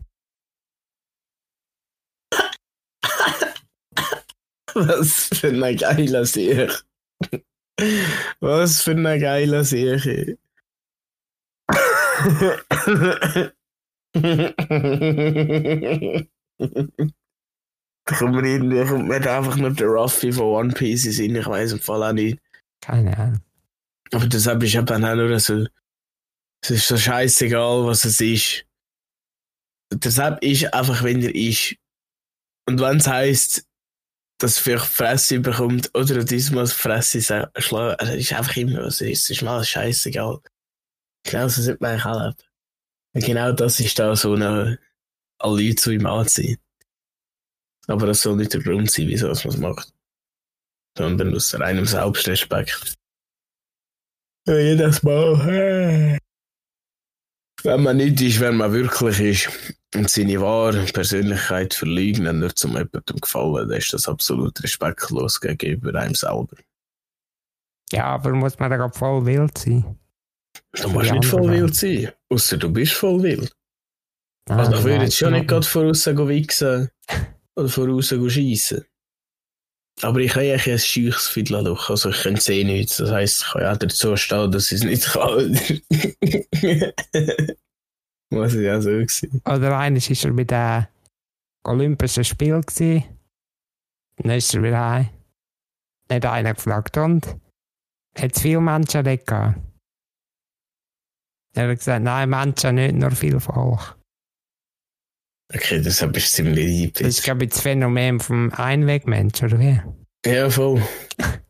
Was 4.74 5.28
für 5.38 5.48
ein 5.48 5.76
geiler 5.76 6.24
Sieg. 6.24 6.84
Was 8.40 8.82
für 8.82 8.92
ein 8.92 9.20
geiler 9.20 9.64
Sieg. 9.64 10.38
da 18.04 18.16
kommt 18.18 18.34
mir 18.34 18.44
irgendwie 18.44 18.84
kommt 18.86 19.24
da 19.24 19.38
einfach 19.38 19.56
nur 19.56 19.70
der 19.70 19.86
Ruffy 19.88 20.32
von 20.32 20.44
One 20.44 20.72
Piece 20.72 21.06
in. 21.18 21.36
Ich 21.36 21.46
weiß 21.46 21.72
im 21.72 21.80
Fall 21.80 22.02
auch 22.02 22.12
nicht. 22.12 22.38
Keine 22.80 23.16
Ahnung. 23.16 23.40
Aber 24.12 24.26
deshalb 24.26 24.62
ist 24.62 24.74
eben 24.74 24.88
auch 24.88 25.14
nur 25.14 25.38
so. 25.38 25.66
Es 26.62 26.70
ist 26.70 26.88
so 26.88 26.96
scheißegal, 26.96 27.86
was 27.86 28.04
es 28.04 28.20
ist. 28.20 28.66
Deshalb 29.92 30.42
ist 30.42 30.72
einfach, 30.72 31.02
wenn 31.02 31.22
er 31.22 31.34
ist. 31.34 31.76
Und 32.66 32.80
wenn 32.80 32.98
es 32.98 33.06
heisst, 33.06 33.66
dass 34.38 34.58
er 34.58 34.62
vielleicht 34.62 34.86
Fresse 34.86 35.40
bekommt 35.40 35.90
oder 35.94 36.24
diesmal 36.24 36.66
Fresse 36.66 37.20
schlagen, 37.56 37.96
also 37.98 38.12
ist 38.12 38.32
einfach 38.32 38.56
immer, 38.56 38.84
was 38.84 39.00
es 39.00 39.08
ist. 39.08 39.24
Es 39.24 39.30
ist 39.30 39.42
mal 39.42 39.64
scheißegal. 39.64 40.40
Genau 41.24 41.48
so 41.48 41.62
sollte 41.62 41.82
man 41.82 41.92
eigentlich 41.92 42.04
auch. 42.06 42.34
Und 43.12 43.24
genau 43.24 43.52
das 43.52 43.80
ist 43.80 43.98
da 43.98 44.14
so 44.14 44.34
eine, 44.34 44.78
alle 45.38 45.62
Leute 45.62 45.76
zu 45.76 45.90
ihm 45.90 46.06
anziehen. 46.06 46.58
Aber 47.86 48.06
das 48.06 48.22
soll 48.22 48.36
nicht 48.36 48.52
der 48.52 48.62
Grund 48.62 48.90
sein, 48.90 49.08
wieso 49.08 49.26
man 49.26 49.34
es 49.34 49.56
macht. 49.56 49.92
Sondern 50.96 51.34
aus 51.34 51.58
reinem 51.58 51.86
Selbstrespekt. 51.86 52.94
Jedes 54.46 55.02
Mal. 55.02 56.18
Wenn 57.62 57.82
man 57.82 57.96
nicht 57.96 58.20
ist, 58.20 58.40
wer 58.40 58.52
man 58.52 58.72
wirklich 58.72 59.20
ist 59.20 59.74
und 59.94 60.08
seine 60.08 60.40
wahre 60.40 60.84
Persönlichkeit 60.84 61.74
verleugnen, 61.74 62.38
nur 62.38 62.54
zum 62.54 62.72
jemandem 62.72 63.16
gefallen, 63.20 63.68
dann 63.68 63.78
ist 63.78 63.92
das 63.92 64.08
absolut 64.08 64.62
respektlos 64.62 65.40
gegenüber 65.40 65.98
einem 65.98 66.14
selber. 66.14 66.56
Ja, 67.92 68.04
aber 68.04 68.32
muss 68.32 68.58
man 68.58 68.70
da 68.70 68.88
voll 68.88 69.26
wild 69.26 69.58
sein? 69.58 69.98
Du 70.80 70.88
musst 70.88 71.12
nicht 71.12 71.24
voll 71.24 71.50
wild 71.50 71.74
sein, 71.74 72.12
außer 72.28 72.56
du 72.56 72.70
bist 72.72 72.92
voll 72.92 73.22
wild. 73.22 73.52
Ah, 74.48 74.58
Also 74.58 74.72
ich 74.72 74.84
würde 74.84 75.04
jetzt 75.04 75.16
schon 75.16 75.34
ich 75.34 75.40
nicht 75.40 75.48
gerade 75.48 75.66
voraus 75.66 76.06
wichsen 76.06 76.90
oder 77.56 77.68
voraus 77.68 78.08
schiessen. 78.08 78.84
Aber 80.02 80.18
ich 80.20 80.32
kann 80.32 80.44
ja 80.44 80.54
ein 80.54 80.78
scheuches 80.78 81.28
Fiddler 81.28 81.62
durch, 81.62 81.90
also 81.90 82.08
ich 82.10 82.22
kann 82.22 82.36
sehen 82.36 82.68
nichts. 82.68 82.96
Das 82.98 83.10
heisst, 83.10 83.42
ich 83.42 83.52
kann 83.52 83.62
ja 83.62 83.76
dazu 83.76 84.16
stehen, 84.16 84.52
dass 84.52 84.72
ich 84.72 84.78
es 84.78 84.84
nicht 84.84 85.04
kann. 85.04 85.52
Muss 88.30 88.54
ich 88.54 88.62
ja 88.62 88.80
so 88.80 88.90
gewesen. 88.90 89.42
Oder 89.44 89.76
eines 89.78 90.08
war 90.08 90.30
er 90.30 90.36
bei 90.36 90.44
den 90.44 90.86
Olympischen 91.64 92.24
Spielen. 92.24 92.62
gewesen. 92.62 93.04
Dann 94.16 94.36
ist 94.36 94.54
er 94.54 94.62
wieder 94.62 94.90
heim. 94.90 95.08
Dann 96.08 96.16
hat 96.16 96.26
einer 96.26 96.54
gefragt, 96.54 96.96
und? 96.96 97.26
Hat 98.18 98.36
es 98.36 98.42
viele 98.42 98.60
Menschen 98.60 99.04
gehabt? 99.04 99.26
Dann 99.26 99.54
hat 101.64 101.66
er 101.68 101.76
gesagt, 101.76 102.04
nein, 102.04 102.30
Menschen 102.30 102.76
nicht, 102.76 102.94
nur 102.94 103.10
viel 103.10 103.40
Volk. 103.40 103.96
Okay, 105.52 105.82
das 105.82 106.00
ist 106.00 106.32
ziemlich 106.32 106.64
lieb. 106.64 106.94
Das 106.94 107.08
ist, 107.08 107.24
glaube 107.24 107.44
ich, 107.44 107.50
das 107.50 107.60
Phänomen 107.60 108.20
vom 108.20 108.52
Einwegmensch, 108.52 109.42
oder 109.42 109.58
wie? 109.58 109.80
Ja, 110.24 110.50
voll. 110.50 110.82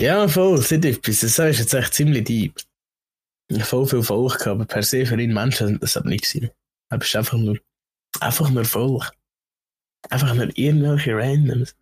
Ja, 0.00 0.26
voll, 0.28 0.56
das 0.56 0.72
ist 0.72 0.82
etwas. 0.82 1.20
Das 1.20 1.38
ist 1.38 1.58
jetzt 1.58 1.74
echt 1.74 1.92
ziemlich 1.92 2.24
deep. 2.24 2.58
Ich 3.48 3.60
hab 3.60 3.66
voll 3.66 3.86
viel 3.86 4.02
Volk 4.02 4.38
gehabt, 4.38 4.46
aber 4.46 4.64
per 4.64 4.82
se 4.82 5.04
für 5.04 5.20
ihn 5.20 5.34
Menschen 5.34 5.66
sind 5.66 5.82
das 5.82 5.94
aber 5.94 6.08
nicht 6.08 6.24
gewesen. 6.24 6.50
Du 6.88 6.98
bist 6.98 7.14
einfach 7.14 7.36
nur, 7.36 7.58
einfach 8.18 8.48
nur 8.48 8.64
Volk. 8.64 9.12
Einfach 10.08 10.32
nur 10.34 10.48
irgendwelche 10.56 11.14
Randoms. 11.14 11.76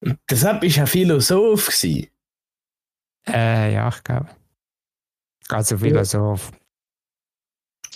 Und 0.00 0.18
deshalb 0.28 0.62
ist 0.64 0.76
er 0.76 0.86
Philosoph 0.86 1.68
gewesen. 1.68 2.10
Äh, 3.26 3.72
ja, 3.72 3.88
ich 3.88 4.04
glaube. 4.04 4.28
Also 5.48 5.78
Philosoph. 5.78 6.52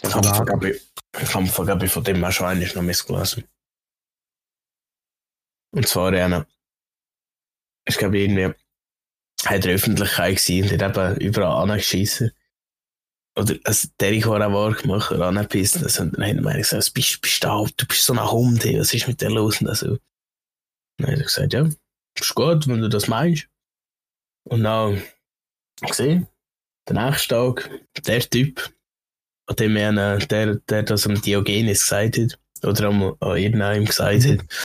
Ich 0.02 0.91
habe 1.14 1.26
von, 1.26 1.46
von 1.88 2.04
dem 2.04 2.24
auch 2.24 2.32
schon 2.32 2.46
eigentlich 2.46 2.74
noch 2.74 2.82
missgelesen. 2.82 3.44
Und 5.74 5.88
zwar, 5.88 6.14
ja, 6.14 6.46
ich 7.86 7.96
glaube 7.96 8.18
irgendwie, 8.18 8.54
hat 9.44 9.64
der 9.64 9.74
Öffentlichkeit 9.74 10.36
gewesen 10.36 10.70
und 10.70 10.82
hat 10.82 10.96
eben 10.96 11.20
überall 11.20 11.62
angeschissen. 11.62 12.32
Oder, 13.38 13.56
also, 13.64 13.88
der 13.98 14.12
ich 14.12 14.26
war 14.26 14.46
auch 14.46 14.76
gemacht, 14.76 15.10
oder 15.10 15.26
angepisst. 15.26 15.76
Und 15.76 16.18
dann 16.18 16.24
haben 16.24 16.44
wir 16.44 16.54
gesagt, 16.54 16.92
bist, 16.94 17.20
bist 17.22 17.42
du, 17.42 17.66
du 17.76 17.86
bist 17.86 18.04
so 18.04 18.12
ein 18.12 18.30
Hund, 18.30 18.64
hey, 18.64 18.78
was 18.78 18.92
ist 18.92 19.08
mit 19.08 19.20
dir 19.20 19.30
los? 19.30 19.60
Und 19.60 19.68
also, 19.68 19.98
dann 20.98 21.12
hat 21.12 21.18
er 21.18 21.24
gesagt, 21.24 21.52
ja, 21.54 21.68
ist 22.18 22.34
gut, 22.34 22.68
wenn 22.68 22.82
du 22.82 22.88
das 22.88 23.08
meinst. 23.08 23.48
Und 24.44 24.64
dann, 24.64 25.02
gesehen, 25.80 26.28
der 26.88 27.04
nächste 27.04 27.28
Tag, 27.28 27.70
der 28.06 28.20
Typ, 28.20 28.72
an 29.52 29.56
dem 29.56 29.76
er, 29.76 30.18
der, 30.18 30.56
der 30.56 30.82
das 30.82 31.06
am 31.06 31.20
Diogenes 31.20 31.82
gesagt 31.82 32.18
hat, 32.18 32.38
oder 32.64 32.88
am, 32.88 33.16
an 33.20 33.36
irgendeinem 33.36 33.84
gesagt 33.84 34.24
mhm. 34.24 34.38
hat, 34.38 34.64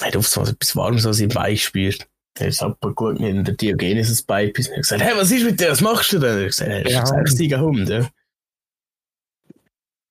hat 0.00 0.16
oft 0.16 0.30
so 0.30 0.42
etwas 0.42 0.76
Warmes 0.76 1.06
an 1.06 1.12
seinem 1.12 1.28
Bein 1.28 1.54
gespürt. 1.54 2.06
Er 2.36 2.48
ist 2.48 2.62
abgeschaut 2.62 3.20
mit 3.20 3.46
der 3.46 3.54
Diogenes 3.54 4.08
das 4.08 4.22
Bein 4.22 4.48
und 4.48 4.58
hat 4.58 4.76
gesagt, 4.76 5.02
hey, 5.02 5.16
was 5.16 5.30
ist 5.30 5.44
mit 5.44 5.60
dir, 5.60 5.70
was 5.70 5.80
machst 5.80 6.12
du 6.12 6.18
denn? 6.18 6.38
Er 6.38 6.40
hat 6.40 6.46
gesagt, 6.48 6.70
er 6.70 6.86
ist 6.86 6.96
ein 6.96 7.06
sechstiger 7.06 7.60
Hund, 7.60 7.88
ja. 7.88 8.08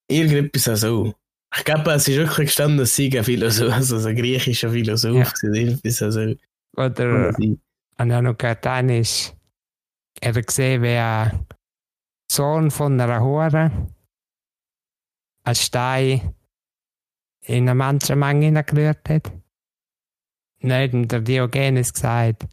Irgendetwas 0.08 0.68
auch 0.68 0.76
so. 0.76 1.14
Ich 1.56 1.64
glaube, 1.64 1.92
es 1.92 2.08
ist 2.08 2.16
wirklich 2.16 2.48
gestanden, 2.48 2.78
dass 2.78 2.96
sie 2.96 3.16
ein 3.16 3.24
Philosoph, 3.24 3.72
also 3.72 3.96
ein 4.08 4.16
griechischer 4.16 4.70
Philosoph 4.70 5.32
ja. 5.42 5.52
irgendwas 5.52 6.02
also. 6.02 6.34
Oder, 6.76 7.32
und 7.38 8.12
auch 8.12 8.22
noch 8.22 8.36
gehört, 8.36 8.66
ist, 8.90 9.36
er 10.20 10.32
gesehen, 10.32 10.82
wie 10.82 10.88
ein 10.88 11.46
Sohn 12.34 12.70
von 12.72 13.00
einer 13.00 13.20
Hure 13.20 13.70
einen 15.44 15.54
Stein 15.54 16.34
in 17.42 17.68
eine 17.68 17.74
Menschenmenge 17.74 18.64
gerührt 18.64 19.08
hat. 19.08 19.32
Dann 20.60 21.06
der 21.08 21.20
Diogenes 21.20 21.92
gesagt, 21.92 22.46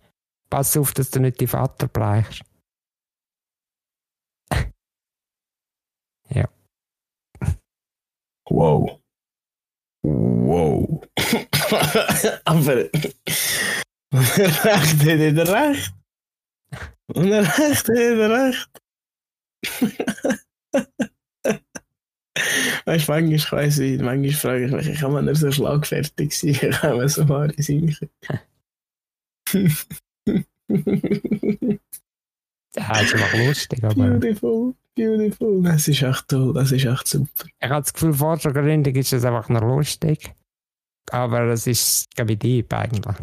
pass 0.50 0.78
auf, 0.78 0.94
dass 0.94 1.10
du 1.10 1.20
nicht 1.20 1.40
die 1.40 1.48
Vater 1.48 1.88
bleichst. 1.88 2.44
ja. 6.30 6.48
Wow. 8.50 9.02
Wow. 10.04 11.08
Aber 12.46 12.76
recht 14.14 14.60
hat 14.64 15.08
er 15.08 15.48
recht. 15.48 15.94
Und 17.08 17.32
recht 17.32 17.58
hat 17.58 17.90
er 17.90 18.30
recht. 18.30 18.81
Weißt 22.86 23.08
du, 23.08 23.12
manchmal 23.12 23.64
weiss 23.64 23.80
ich, 23.80 24.02
manchmal 24.02 24.32
frage 24.32 24.66
ich 24.66 24.72
mich, 24.72 24.88
ich 24.88 25.00
kann 25.00 25.14
man 25.14 25.26
nicht 25.26 25.38
so 25.38 25.52
schlagfertig 25.52 26.38
sein, 26.38 26.50
ich 26.62 26.72
kann 26.72 26.98
man 26.98 27.08
so 27.08 27.28
Haare 27.28 27.54
sein. 27.58 27.96
ja, 32.74 32.94
das 32.94 33.14
macht 33.14 33.38
lustig, 33.38 33.84
aber. 33.84 33.96
Beautiful, 33.96 34.74
beautiful. 34.96 35.62
Das 35.64 35.88
ist 35.88 36.02
echt 36.02 36.28
toll, 36.28 36.54
das 36.54 36.72
ist 36.72 36.86
echt 36.86 37.08
super. 37.08 37.46
Ich 37.60 37.70
habe 37.70 37.82
das 37.82 37.94
Gefühl, 37.94 38.14
vor 38.14 38.38
der 38.38 38.54
Gründung 38.54 38.96
ist 38.96 39.14
es 39.14 39.26
einfach 39.26 39.50
nur 39.50 39.62
lustig. 39.62 40.34
Aber 41.10 41.42
es 41.48 41.68
ist, 41.68 42.16
glaube 42.16 42.34
ich, 42.34 42.40
deep 42.40 42.74
eigentlich. 42.74 43.18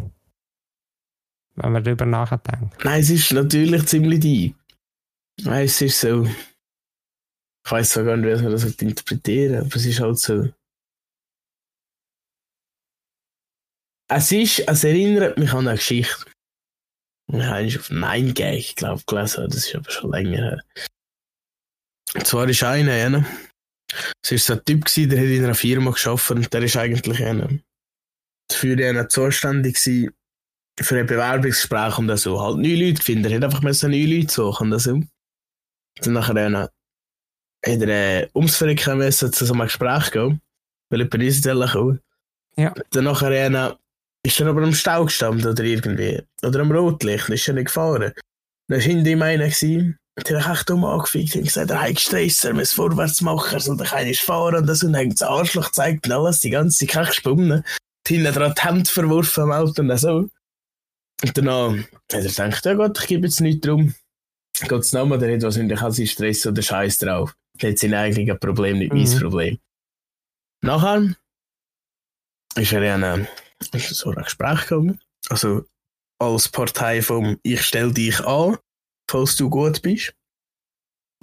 Wenn 1.55 1.71
man 1.71 1.83
darüber 1.83 2.05
nachdenkt. 2.05 2.83
Nein, 2.83 3.01
es 3.01 3.09
ist 3.09 3.31
natürlich 3.33 3.85
ziemlich 3.87 4.19
deep. 4.19 4.55
Nein, 5.43 5.65
es 5.65 5.81
ist 5.81 5.99
so 5.99 6.25
ich 7.69 7.71
weiß 7.71 7.93
gar 7.93 8.17
nicht, 8.17 8.39
wie 8.39 8.43
man 8.43 8.51
das 8.51 8.63
interpretieren 8.63 9.63
aber 9.63 9.75
es 9.75 9.85
ist 9.85 9.99
halt 9.99 10.17
so. 10.17 10.51
Es 14.11 14.31
ist, 14.31 14.67
es 14.67 14.83
erinnert 14.83 15.37
mich 15.37 15.53
an 15.53 15.67
eine 15.67 15.77
Geschichte. 15.77 16.25
Ich 17.31 17.43
habe 17.43 17.67
auf 17.67 17.91
Nein 17.91 18.33
Gag, 18.33 18.57
ich 18.57 18.75
glaube, 18.75 19.03
gelesen, 19.05 19.45
das 19.47 19.67
ist 19.67 19.75
aber 19.75 19.91
schon 19.91 20.11
länger 20.11 20.37
her. 20.37 20.63
Und 22.15 22.25
zwar 22.25 22.49
ist 22.49 22.63
einer, 22.63 22.97
ja, 22.97 23.23
es 24.23 24.31
war 24.31 24.37
so 24.39 24.53
ein 24.53 24.65
Typ, 24.65 24.85
der 25.11 25.19
hat 25.19 25.27
in 25.27 25.43
einer 25.43 25.53
Firma 25.53 25.91
geschafft 25.91 26.31
und 26.31 26.51
der 26.51 26.63
ist 26.63 26.75
eigentlich 26.75 27.23
einer, 27.23 27.49
für 28.51 28.73
einen 28.73 29.09
zuständig 29.11 29.75
gewesen, 29.75 30.11
für 30.81 30.97
ein 30.97 31.05
Bewerbungsgespräch 31.05 31.99
und 31.99 32.17
so. 32.17 32.41
Halt 32.41 32.57
neue 32.57 32.87
Leute 32.87 33.03
finden, 33.03 33.31
er 33.31 33.35
hat 33.35 33.43
einfach 33.43 33.61
neue 33.61 34.05
Leute 34.07 34.33
suchen 34.33 34.73
und 34.73 34.79
so. 34.79 35.03
Dann 36.01 36.13
nachher 36.13 36.69
hat 37.65 37.81
er 37.81 38.21
äh, 38.21 38.29
ums 38.35 38.55
Verrecken 38.55 38.97
müssen 38.97 39.33
zu 39.33 39.45
so 39.45 39.53
einem 39.53 39.63
Gespräch 39.63 40.11
gehen, 40.11 40.41
weil 40.89 40.99
jemand 40.99 41.15
einstellen 41.15 41.69
kann. 41.69 41.99
Ja. 42.55 42.73
Dann 42.91 43.03
nachher 43.03 43.31
äh, 43.31 43.73
ist 44.23 44.39
er 44.39 44.47
aber 44.47 44.63
am 44.63 44.73
Stau 44.73 45.05
gestanden 45.05 45.47
oder 45.47 45.63
irgendwie. 45.63 46.21
Oder 46.43 46.61
am 46.61 46.71
Rotlicht, 46.71 47.29
ist 47.29 47.47
er 47.47 47.53
nicht 47.53 47.65
gefahren. 47.65 48.13
Dann 48.67 48.77
war 48.77 48.79
hinter 48.79 49.09
ihm 49.09 49.21
einer, 49.21 49.49
der 50.27 50.45
hat 50.45 50.57
echt 50.57 50.69
dumm 50.69 50.85
angefickt 50.85 51.35
und 51.35 51.43
gesagt, 51.43 51.71
er 51.71 51.81
hat 51.81 51.95
gestresst, 51.95 52.45
er 52.45 52.53
muss 52.53 52.73
vorwärts 52.73 53.21
machen, 53.21 53.53
er 53.53 53.59
soll 53.59 53.77
doch 53.77 53.91
eigentlich 53.93 54.21
fahren 54.21 54.55
und 54.55 54.67
das 54.67 54.83
und 54.83 54.93
dann 54.93 55.09
das 55.09 55.21
Arschloch 55.21 55.67
gezeigt 55.67 56.05
und 56.05 56.11
alles, 56.11 56.39
die 56.41 56.49
ganze 56.49 56.85
Zeit 56.85 57.07
gesponnen. 57.07 57.63
Hinten 58.07 58.33
dran 58.33 58.53
die 58.57 58.61
Hände 58.61 58.89
verworfen 58.89 59.43
am 59.43 59.51
Auto 59.51 59.81
und 59.81 59.97
so. 59.97 60.29
Und 61.21 61.37
danach 61.37 61.73
hat 61.73 61.85
er 62.11 62.21
gedacht, 62.23 62.65
ja 62.65 62.73
Gott, 62.73 62.99
ich 62.99 63.07
gebe 63.07 63.27
jetzt 63.27 63.39
nichts 63.39 63.61
drum. 63.61 63.93
Geht 64.61 64.71
es 64.71 64.93
nochmal, 64.93 65.19
der 65.19 65.35
hat 65.35 65.43
wahrscheinlich 65.43 65.81
auch 65.81 65.91
seinen 65.91 66.07
Stress 66.07 66.45
oder 66.45 66.61
Scheiß 66.61 66.97
drauf. 66.97 67.35
Das 67.57 67.79
sind 67.79 67.93
eigentlich 67.93 68.29
ein 68.29 68.39
Problem, 68.39 68.79
nicht 68.79 68.93
mhm. 68.93 69.03
mein 69.03 69.19
Problem. 69.19 69.59
Nachher 70.61 71.15
ist 72.55 72.73
er 72.73 72.95
in 72.95 73.03
ein, 73.03 73.27
so 73.61 74.09
ein 74.11 74.23
Gespräch 74.23 74.61
gekommen. 74.61 74.99
Also 75.29 75.65
als 76.19 76.49
Partei 76.49 77.01
vom 77.01 77.39
Ich 77.43 77.61
stell 77.61 77.93
dich 77.93 78.19
an, 78.25 78.57
falls 79.09 79.35
du 79.37 79.49
gut 79.49 79.81
bist. 79.81 80.13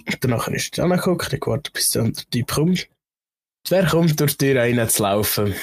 Und 0.05 0.23
danach 0.23 0.47
ist 0.47 0.77
er 0.77 0.85
angeguckt, 0.85 1.31
er 1.31 1.39
gewartet, 1.39 1.73
bis 1.73 1.91
der 1.91 2.03
andere 2.03 2.25
Typ 2.25 2.47
kommt. 2.47 2.89
Und 2.89 3.71
wer 3.71 3.85
kommt 3.85 4.19
durch 4.19 4.37
die 4.37 4.53
Tür 4.53 4.61
rein 4.61 4.89
zu 4.89 5.03
laufen? 5.03 5.53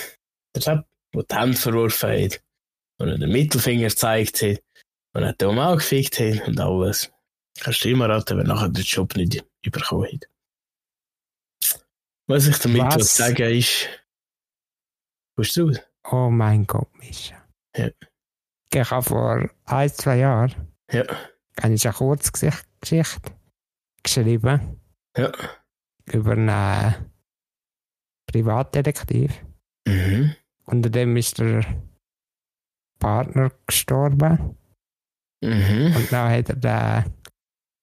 Der 0.55 0.63
Typ, 0.63 0.87
der 1.15 1.23
die 1.23 1.35
Hände 1.35 1.57
verworfen 1.57 2.11
hat. 2.11 2.43
Und 2.99 3.09
er 3.09 3.19
den 3.19 3.33
Mittelfinger 3.33 3.89
gezeigt 3.89 4.43
hat. 4.43 4.63
Und 5.15 5.23
er 5.23 5.33
den 5.33 5.59
auch 5.59 5.77
gefickt 5.77 6.21
hat 6.21 6.47
und 6.47 6.61
alles. 6.61 7.11
Kannst 7.61 7.85
du 7.85 7.90
immer 7.90 8.09
raten, 8.09 8.37
wer 8.37 8.45
nachher 8.45 8.69
den 8.69 8.83
Job 8.83 9.14
nicht 9.17 9.45
bekommen 9.62 10.09
hat. 10.12 10.29
Was 12.27 12.47
ich 12.47 12.59
damit 12.59 12.83
Was? 12.83 13.17
sagen 13.17 13.57
ist. 13.57 13.88
Kommst 15.37 15.57
du 15.57 15.69
raus? 15.69 15.81
Oh 16.11 16.31
mein 16.31 16.67
Gott, 16.67 16.93
Mischa. 16.99 17.37
Ja. 17.77 17.90
Ich 18.73 18.90
habe 18.90 19.03
vor 19.03 19.51
ein, 19.64 19.90
zwei 19.90 20.19
Jahren 20.19 20.75
ja. 20.90 21.05
eine 21.57 21.77
Kurzgeschichte 21.77 23.33
geschrieben. 24.03 24.81
Ja. 25.17 25.33
Über 26.07 26.33
einen 26.33 27.11
Privatdetektiv. 28.27 29.33
Mhm. 29.87 30.35
Unter 30.67 30.90
dem 30.90 31.17
ist 31.17 31.38
der 31.38 31.64
Partner 32.99 33.53
gestorben. 33.67 34.57
Mhm. 35.40 35.95
Und 35.97 36.12
dann 36.12 36.33
hat 36.33 36.49
er 36.49 36.57
dann 36.57 37.14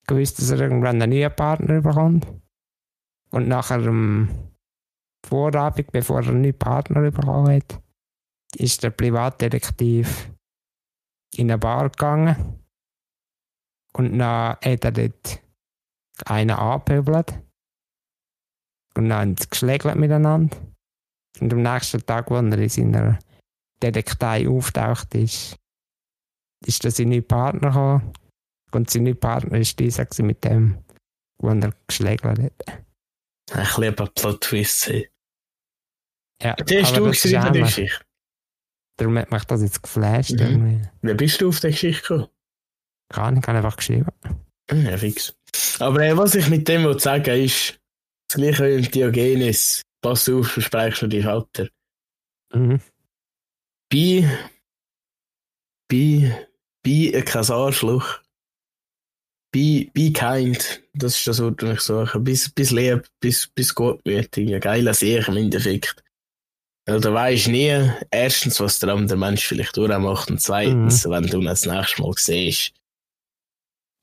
gewusst, 0.06 0.38
dass 0.38 0.50
er 0.50 0.60
irgendwann 0.60 1.00
einen 1.00 1.10
neuen 1.10 1.34
Partner 1.34 1.80
bekommt. 1.80 2.26
Und 3.30 3.48
nachher 3.48 3.86
am 3.86 4.28
Vorabend, 5.26 5.92
bevor 5.92 6.20
er 6.20 6.28
einen 6.28 6.42
neuen 6.42 6.58
Partner 6.58 7.10
bekommen 7.10 7.54
hat, 7.56 7.82
ist 8.56 8.82
der 8.82 8.90
Privatdetektiv 8.90 10.30
in 11.34 11.50
eine 11.50 11.58
Bar 11.58 11.90
gegangen. 11.90 12.60
Und 13.94 14.18
dann 14.18 14.56
hat 14.56 14.84
er 14.84 14.92
dort 14.92 15.42
einen 16.26 16.50
angepöbelt. 16.50 17.38
Und 18.94 19.08
dann 19.08 19.18
haben 19.18 19.36
sie 19.36 19.48
geschlägelt 19.48 19.96
miteinander. 19.96 20.56
Und 21.40 21.52
am 21.52 21.62
nächsten 21.62 22.04
Tag, 22.04 22.30
als 22.30 22.54
er 22.54 22.58
in 22.58 22.68
seiner 22.68 23.18
Detektei 23.82 24.48
auftaucht 24.48 25.14
ist, 25.14 25.56
ist 26.66 26.84
er 26.84 26.90
sein 26.90 27.08
neuer 27.08 27.22
Partner 27.22 27.68
gekommen. 27.68 28.12
Und 28.72 28.90
sein 28.90 29.04
neuer 29.04 29.14
Partner 29.14 29.52
war 29.52 29.60
dieser 29.60 30.06
mit 30.22 30.44
dem, 30.44 30.78
wo 31.38 31.48
er 31.48 31.74
geschlägelt 31.86 32.38
hat. 32.38 32.68
Ein 33.52 33.64
bisschen 33.64 33.84
ein 33.84 33.94
Plot-Twist 33.94 34.80
sein. 34.80 35.04
Ja, 36.42 36.54
die 36.54 36.82
hast 36.82 36.96
du 36.96 37.04
geschrieben, 37.04 37.52
die 37.52 37.60
Geschichte? 37.60 38.04
Darum 38.96 39.18
hat 39.18 39.30
mich 39.30 39.44
das 39.44 39.62
jetzt 39.62 39.82
geflasht. 39.82 40.32
Mhm. 40.32 40.88
Wie 41.02 41.14
bist 41.14 41.40
du 41.40 41.48
auf 41.48 41.60
die 41.60 41.68
Geschichte 41.68 42.02
gekommen? 42.02 42.28
Gar 43.12 43.30
nicht, 43.30 43.42
ich 43.42 43.48
habe 43.48 43.58
einfach 43.58 43.76
geschrieben. 43.76 44.10
Ja, 44.70 44.96
fix. 44.96 45.36
Aber 45.78 46.00
äh, 46.00 46.16
was 46.16 46.34
ich 46.34 46.48
mit 46.48 46.66
dem 46.68 46.98
sagen 46.98 47.26
will, 47.26 47.44
ist, 47.44 47.78
das 48.28 48.36
gleiche 48.36 48.66
wie 48.66 48.74
im 48.74 48.90
Diogenes. 48.90 49.82
Pass 50.00 50.28
auf, 50.28 50.48
versprechst 50.48 51.02
du 51.02 51.06
dich 51.06 51.26
Alter. 51.26 51.68
Mhm. 52.52 52.80
Bei, 53.90 54.28
bei, 55.88 56.48
bei 56.82 57.22
kein 57.22 57.50
Arschloch 57.50 58.21
be, 59.52 59.88
be 59.92 60.12
kind. 60.12 60.82
Das 60.94 61.16
ist 61.16 61.26
das 61.26 61.40
Wort, 61.40 61.62
das 61.62 61.74
ich 61.74 61.80
suche. 61.80 62.18
Bis, 62.20 62.48
bis 62.50 62.70
lieb, 62.70 63.08
bis, 63.20 63.46
bis 63.48 63.74
gutmütig. 63.74 64.52
Ein 64.54 64.60
geiler 64.60 64.94
Sieg 64.94 65.28
im 65.28 65.36
Endeffekt. 65.36 66.02
Weil 66.86 67.00
du 67.00 67.12
weißt 67.12 67.46
nie, 67.48 67.90
erstens, 68.10 68.58
was 68.58 68.80
der 68.80 68.88
andere 68.90 69.16
Mensch 69.16 69.46
vielleicht 69.46 69.76
durchmacht 69.76 70.30
und 70.30 70.40
zweitens, 70.40 71.08
wenn 71.08 71.26
du 71.28 71.38
ihn 71.38 71.44
das 71.44 71.64
nächste 71.64 72.02
Mal 72.02 72.12
siehst, 72.16 72.72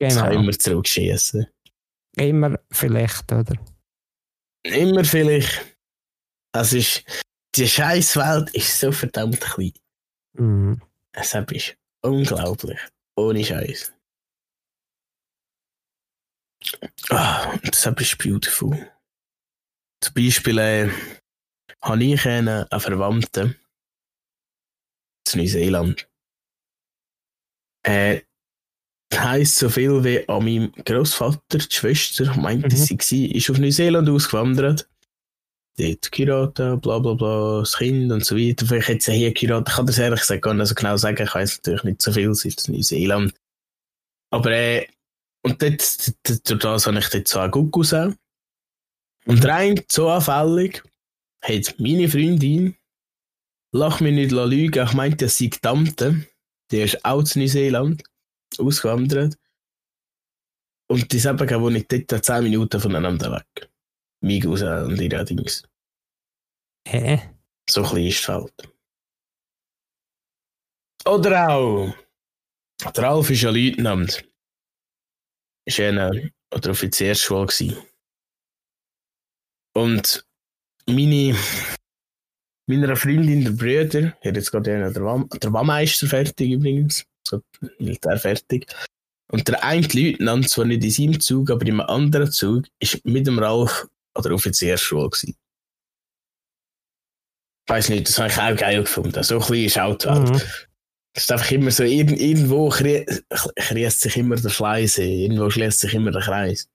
das 0.00 0.16
kann 0.16 0.30
Genau. 0.30 0.40
immer 0.40 0.52
zurückschießen. 0.52 1.46
Immer 2.16 2.58
vielleicht, 2.70 3.30
oder? 3.30 3.54
Immer 4.64 5.04
vielleicht. 5.04 5.76
Es 6.56 6.72
ist, 6.72 7.04
die 7.54 7.68
scheiß 7.68 8.16
Welt 8.16 8.50
ist 8.54 8.80
so 8.80 8.90
verdammt 8.92 9.40
klein. 9.40 9.72
Mhm. 10.38 10.80
Es 11.12 11.34
ist 11.34 11.76
unglaublich. 12.02 12.78
Ohne 13.16 13.44
Scheiß. 13.44 13.92
Ah, 17.10 17.56
das 17.64 17.86
ist 17.86 18.18
beautiful. 18.18 18.90
Zum 20.02 20.14
Beispiel 20.14 20.58
äh, 20.58 20.90
habe 21.82 22.04
ich 22.04 22.26
einen, 22.26 22.66
Verwandten 22.78 23.56
in 25.32 25.40
Neuseeland. 25.40 26.08
Äh, 27.86 28.20
heisst 29.14 29.56
so 29.56 29.68
viel 29.68 30.04
wie 30.04 30.28
an 30.28 30.44
meinem 30.44 30.72
Großvater, 30.72 31.58
die 31.58 31.74
Schwester, 31.74 32.34
meinte 32.36 32.68
Mhm. 32.68 32.76
sie 32.76 32.98
war, 32.98 33.36
ist 33.36 33.50
auf 33.50 33.58
Neuseeland 33.58 34.08
ausgewandert. 34.08 34.88
Dort 35.78 36.12
geheiratet, 36.12 36.82
bla 36.82 36.98
bla 36.98 37.14
bla, 37.14 37.60
das 37.60 37.76
Kind 37.76 38.12
und 38.12 38.24
so 38.24 38.36
weiter. 38.36 38.66
Vielleicht 38.66 38.88
hat 38.88 39.02
sie 39.02 39.12
hier 39.12 39.32
geheiratet. 39.32 39.68
Ich 39.68 39.74
kann 39.76 39.86
das 39.86 39.98
ehrlich 39.98 40.20
gesagt 40.20 40.42
gar 40.42 40.54
nicht 40.54 40.66
so 40.66 40.74
genau 40.74 40.96
sagen. 40.96 41.22
Ich 41.22 41.34
weiß 41.34 41.58
natürlich 41.58 41.84
nicht 41.84 42.02
so 42.02 42.12
viel, 42.12 42.34
sie 42.34 42.48
ist 42.48 42.68
in 42.68 42.74
Neuseeland. 42.74 43.34
Aber 44.32 44.50
äh, 44.50 44.86
und 45.42 45.62
dort, 45.62 46.48
durch 46.48 46.60
das 46.60 46.86
habe 46.86 46.98
ich 46.98 47.08
dort 47.08 47.28
so 47.28 47.38
einen 47.40 47.50
Guckus 47.50 47.94
auch. 47.94 48.12
Und 49.26 49.44
rein 49.44 49.82
zufällig 49.88 50.82
hat 51.42 51.74
meine 51.78 52.08
Freundin, 52.08 52.76
lach 53.72 54.00
mich 54.00 54.14
nicht 54.14 54.32
lügen, 54.32 54.86
ich 54.86 54.92
meinte, 54.94 55.28
sie 55.28 55.50
die 55.50 55.58
Tante, 55.58 56.26
die 56.70 56.82
ist 56.82 57.04
auch 57.04 57.24
in 57.34 57.42
Neuseeland 57.42 58.02
ausgewandert. 58.58 59.36
Und 60.88 61.12
die 61.12 61.18
ist 61.18 61.26
eben, 61.26 61.60
wo 61.60 61.68
ich 61.70 61.86
dort 61.86 62.24
10 62.24 62.42
Minuten 62.44 62.80
voneinander 62.80 63.30
weg. 63.32 63.70
Mich 64.22 64.44
raus 64.44 64.62
und 64.62 65.00
ihre 65.00 65.24
Dings. 65.24 65.62
Hä? 66.86 67.20
So 67.68 67.82
klein 67.82 68.06
ist 68.06 68.26
die 68.26 68.32
Welt. 68.32 68.74
Oder 71.06 71.48
auch, 71.48 71.94
der 72.94 73.04
Ralf 73.04 73.30
ist 73.30 73.42
ja 73.42 73.50
Leutnant. 73.50 74.24
Ist 75.66 75.78
ja 75.78 75.88
eine, 75.88 76.32
oder 76.54 76.70
Offiziersschule 76.70 77.46
gewesen. 77.46 77.76
Und 79.74 80.24
meine, 80.86 81.36
meiner 82.66 82.96
Freundin, 82.96 83.44
der 83.44 83.52
Brüder, 83.52 84.16
hat 84.20 84.36
jetzt 84.36 84.50
gerade 84.50 84.74
einen, 84.74 84.92
der, 84.92 85.38
der 85.38 85.52
Wammeister 85.52 86.06
fertig 86.06 86.52
übrigens, 86.52 87.04
so 87.26 87.42
Militär 87.78 88.18
fertig. 88.18 88.66
Und 89.30 89.46
der 89.46 89.62
eine 89.62 89.86
Leutnant, 89.86 90.50
zwar 90.50 90.64
nicht 90.64 90.82
in 90.82 90.90
seinem 90.90 91.20
Zug, 91.20 91.50
aber 91.50 91.62
in 91.62 91.80
einem 91.80 91.80
anderen 91.82 92.32
Zug, 92.32 92.66
ist 92.80 93.04
mit 93.04 93.26
dem 93.26 93.38
Ralf 93.38 93.86
an 94.14 94.22
der 94.24 94.32
Offiziersschule 94.32 95.08
gewesen. 95.08 95.36
Ich 97.66 97.72
weiß 97.72 97.90
nicht, 97.90 98.08
das 98.08 98.18
habe 98.18 98.28
ich 98.28 98.38
auch 98.38 98.56
geil 98.56 98.82
gefunden. 98.82 99.22
So 99.22 99.38
klein 99.38 99.64
ist 99.66 99.78
auch 99.78 99.96
die 99.96 100.08
Welt. 100.08 100.30
Mhm. 100.30 100.69
Es 101.12 101.24
ist 101.24 101.32
einfach 101.32 101.50
immer 101.50 101.70
so, 101.70 101.82
irgend, 101.82 102.20
irgendwo 102.20 102.68
kreist 102.68 104.00
sich 104.00 104.16
immer 104.16 104.36
der 104.36 104.48
Schleise, 104.48 105.02
irgendwo 105.02 105.50
schließt 105.50 105.80
sich 105.80 105.94
immer 105.94 106.12
der 106.12 106.22
Kreis. 106.22 106.68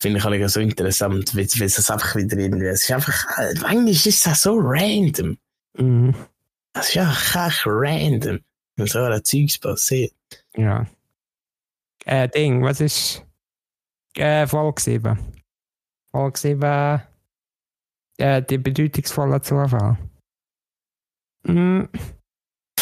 Finde 0.00 0.18
ich 0.18 0.24
halt 0.24 0.50
so 0.50 0.60
interessant, 0.60 1.34
wie, 1.36 1.42
es 1.42 1.90
einfach 1.90 2.16
wieder 2.16 2.36
irgendwie, 2.38 2.66
es 2.66 2.84
ist 2.84 2.92
einfach, 2.92 3.38
äh, 3.38 3.54
manchmal 3.60 3.88
ist 3.88 4.26
das 4.26 4.42
so 4.42 4.56
random. 4.58 5.38
Mhm. 5.78 6.14
Es 6.72 6.88
ist 6.90 6.98
einfach 6.98 7.48
echt 7.48 7.62
random, 7.66 8.40
wenn 8.76 8.86
so 8.86 9.00
ein 9.00 9.24
Zeugs 9.24 9.58
passiert. 9.58 10.14
Ja. 10.56 10.86
Äh, 12.06 12.28
Ding, 12.28 12.62
was 12.62 12.80
ist. 12.80 13.24
Äh, 14.16 14.46
Folge 14.46 14.80
7. 14.80 15.18
Folge 16.10 16.38
7. 16.38 17.02
Äh, 18.18 18.42
die 18.42 18.58
bedeutungsvolle 18.58 19.42
Zufall. 19.42 19.98
Mhm. 21.44 21.88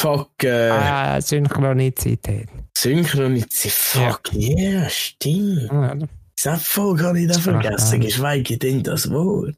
Fuck, 0.03 0.43
äh, 0.43 1.17
Äh, 1.17 1.21
Synchronizität. 1.21 2.49
Synchronizität, 2.77 3.71
fuck, 3.73 4.33
yeah, 4.35 4.89
stimmt. 4.91 5.71
Ja. 5.71 5.97
Das 6.43 6.65
Folge 6.65 7.05
habe 7.05 7.21
ich 7.21 7.29
da 7.29 7.35
Sprach 7.35 7.63
vergessen, 7.63 8.01
geschweige 8.01 8.59
denn 8.59 8.83
das 8.83 9.09
Wort. 9.13 9.55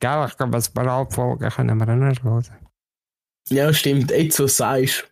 Gell, 0.00 0.26
ich 0.26 0.36
glaube, 0.38 0.56
ein 0.56 0.72
paar 0.72 0.86
Halbfolgen 0.96 1.50
können 1.50 1.78
wir 1.78 1.88
auch 1.88 2.08
nicht 2.08 2.22
hören. 2.22 2.46
Ja, 3.50 3.70
stimmt. 3.74 4.10
Jetzt, 4.10 4.40
was 4.40 4.56
sagst. 4.56 5.04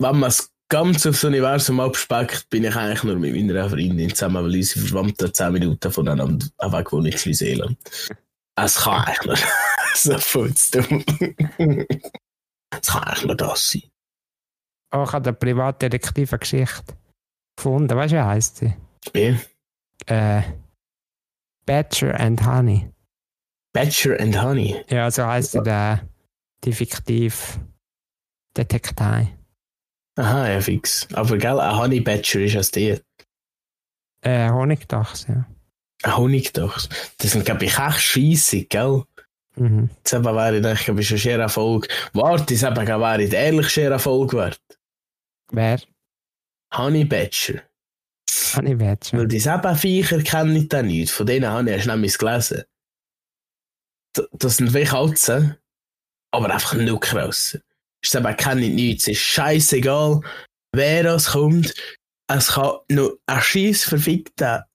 Wenn 0.00 0.18
man 0.18 0.22
das 0.22 0.50
ganze 0.68 1.10
aufs 1.10 1.22
Universum 1.22 1.78
abspeckt, 1.78 2.50
bin 2.50 2.64
ich 2.64 2.74
eigentlich 2.74 3.04
nur 3.04 3.14
mit 3.14 3.36
meiner 3.36 3.70
Freundin 3.70 4.10
zusammen, 4.10 4.44
weil 4.44 4.56
unsere 4.56 4.84
Verwandten 4.84 5.32
10 5.32 5.52
Minuten 5.52 5.92
voneinander 5.92 6.44
weg 6.72 6.90
wohnen 6.92 7.06
in 7.06 7.12
Neuseeland. 7.24 7.78
Es 8.56 8.74
kann 8.82 9.04
eigentlich 9.04 9.26
nur 9.26 9.36
so 9.94 10.18
viel 10.18 10.54
zu 10.54 10.82
tun. 10.82 11.04
Es 12.82 12.88
kann 12.88 13.26
nur 13.26 13.36
das 13.36 13.70
sein. 13.70 13.82
Oh, 14.92 15.04
ich 15.04 15.12
habe 15.12 15.28
eine 15.28 15.36
privatdetektive 15.36 16.38
Geschichte 16.38 16.94
gefunden. 17.56 17.96
Weißt 17.96 18.12
du, 18.12 18.16
wie 18.16 18.22
heisst 18.22 18.56
sie? 18.58 18.74
Wie? 19.12 19.38
Äh, 20.06 20.42
Badger 21.66 22.18
and 22.20 22.44
Honey. 22.46 22.90
Badger 23.72 24.20
and 24.20 24.40
Honey. 24.40 24.84
Ja, 24.88 25.10
so 25.10 25.26
heisst 25.26 25.52
sie 25.52 25.62
der, 25.62 26.08
die 26.64 26.72
fiktiv 26.72 27.58
Detektei. 28.56 29.36
Aha, 30.16 30.48
ja, 30.48 30.60
fix. 30.60 31.08
Aber 31.12 31.36
gell, 31.38 31.58
ein 31.58 31.76
Honey 31.76 32.00
Badger 32.00 32.40
ist 32.40 32.56
als 32.56 32.70
der. 32.70 33.00
Äh, 34.20 34.48
Honigdachs, 34.50 35.26
ja. 35.26 35.44
Ein 36.04 36.16
Honigdachs. 36.16 36.88
Das 37.18 37.32
sind, 37.32 37.44
glaube 37.44 37.64
ich, 37.64 37.76
echt 37.76 38.00
scheissig, 38.00 38.70
gell? 38.70 39.04
Mhm. 39.56 39.90
Das 40.02 40.24
wäre, 40.24 40.60
denke 40.60 40.92
ich, 40.92 40.98
ich, 40.98 41.08
schon 41.08 41.18
sehr 41.18 41.38
Erfolg. 41.38 41.88
Warte, 42.12 42.54
das 42.54 42.62
wäre 42.62 43.22
ehrlich 43.22 43.68
sehr 43.68 43.90
Erfolg 43.90 44.32
wert. 44.34 44.60
Wer? 45.50 45.80
Honey 46.74 47.04
Badger. 47.04 47.62
Honey 48.56 48.74
Badger. 48.74 49.18
Weil 49.18 49.28
die 49.28 49.40
Viecher 49.40 50.22
kenne 50.22 50.58
ich 50.58 50.68
da 50.68 50.82
nicht. 50.82 51.12
Von 51.12 51.26
denen 51.26 51.50
habe 51.50 51.70
ich 51.70 51.76
erst 51.76 51.86
nämlich 51.86 52.18
gelesen. 52.18 52.64
Das 54.32 54.56
sind 54.56 54.74
wie 54.74 54.84
Katzen, 54.84 55.56
aber 56.32 56.52
einfach 56.52 56.74
nur 56.74 57.00
krass. 57.00 57.58
Ist 58.02 58.14
eben 58.14 58.36
kenne 58.36 58.66
ich 58.66 58.74
nichts. 58.74 59.04
Es 59.04 59.14
ist 59.14 59.20
scheißegal, 59.20 60.20
wer 60.72 61.02
das 61.02 61.32
kommt. 61.32 61.74
Es 62.28 62.48
kann 62.48 62.78
nur 62.88 63.18
ein 63.26 63.40
scheiß 63.40 63.84
verfickter 63.84 64.66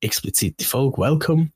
explizite 0.00 0.64
Folge, 0.64 0.98
welcome, 0.98 1.50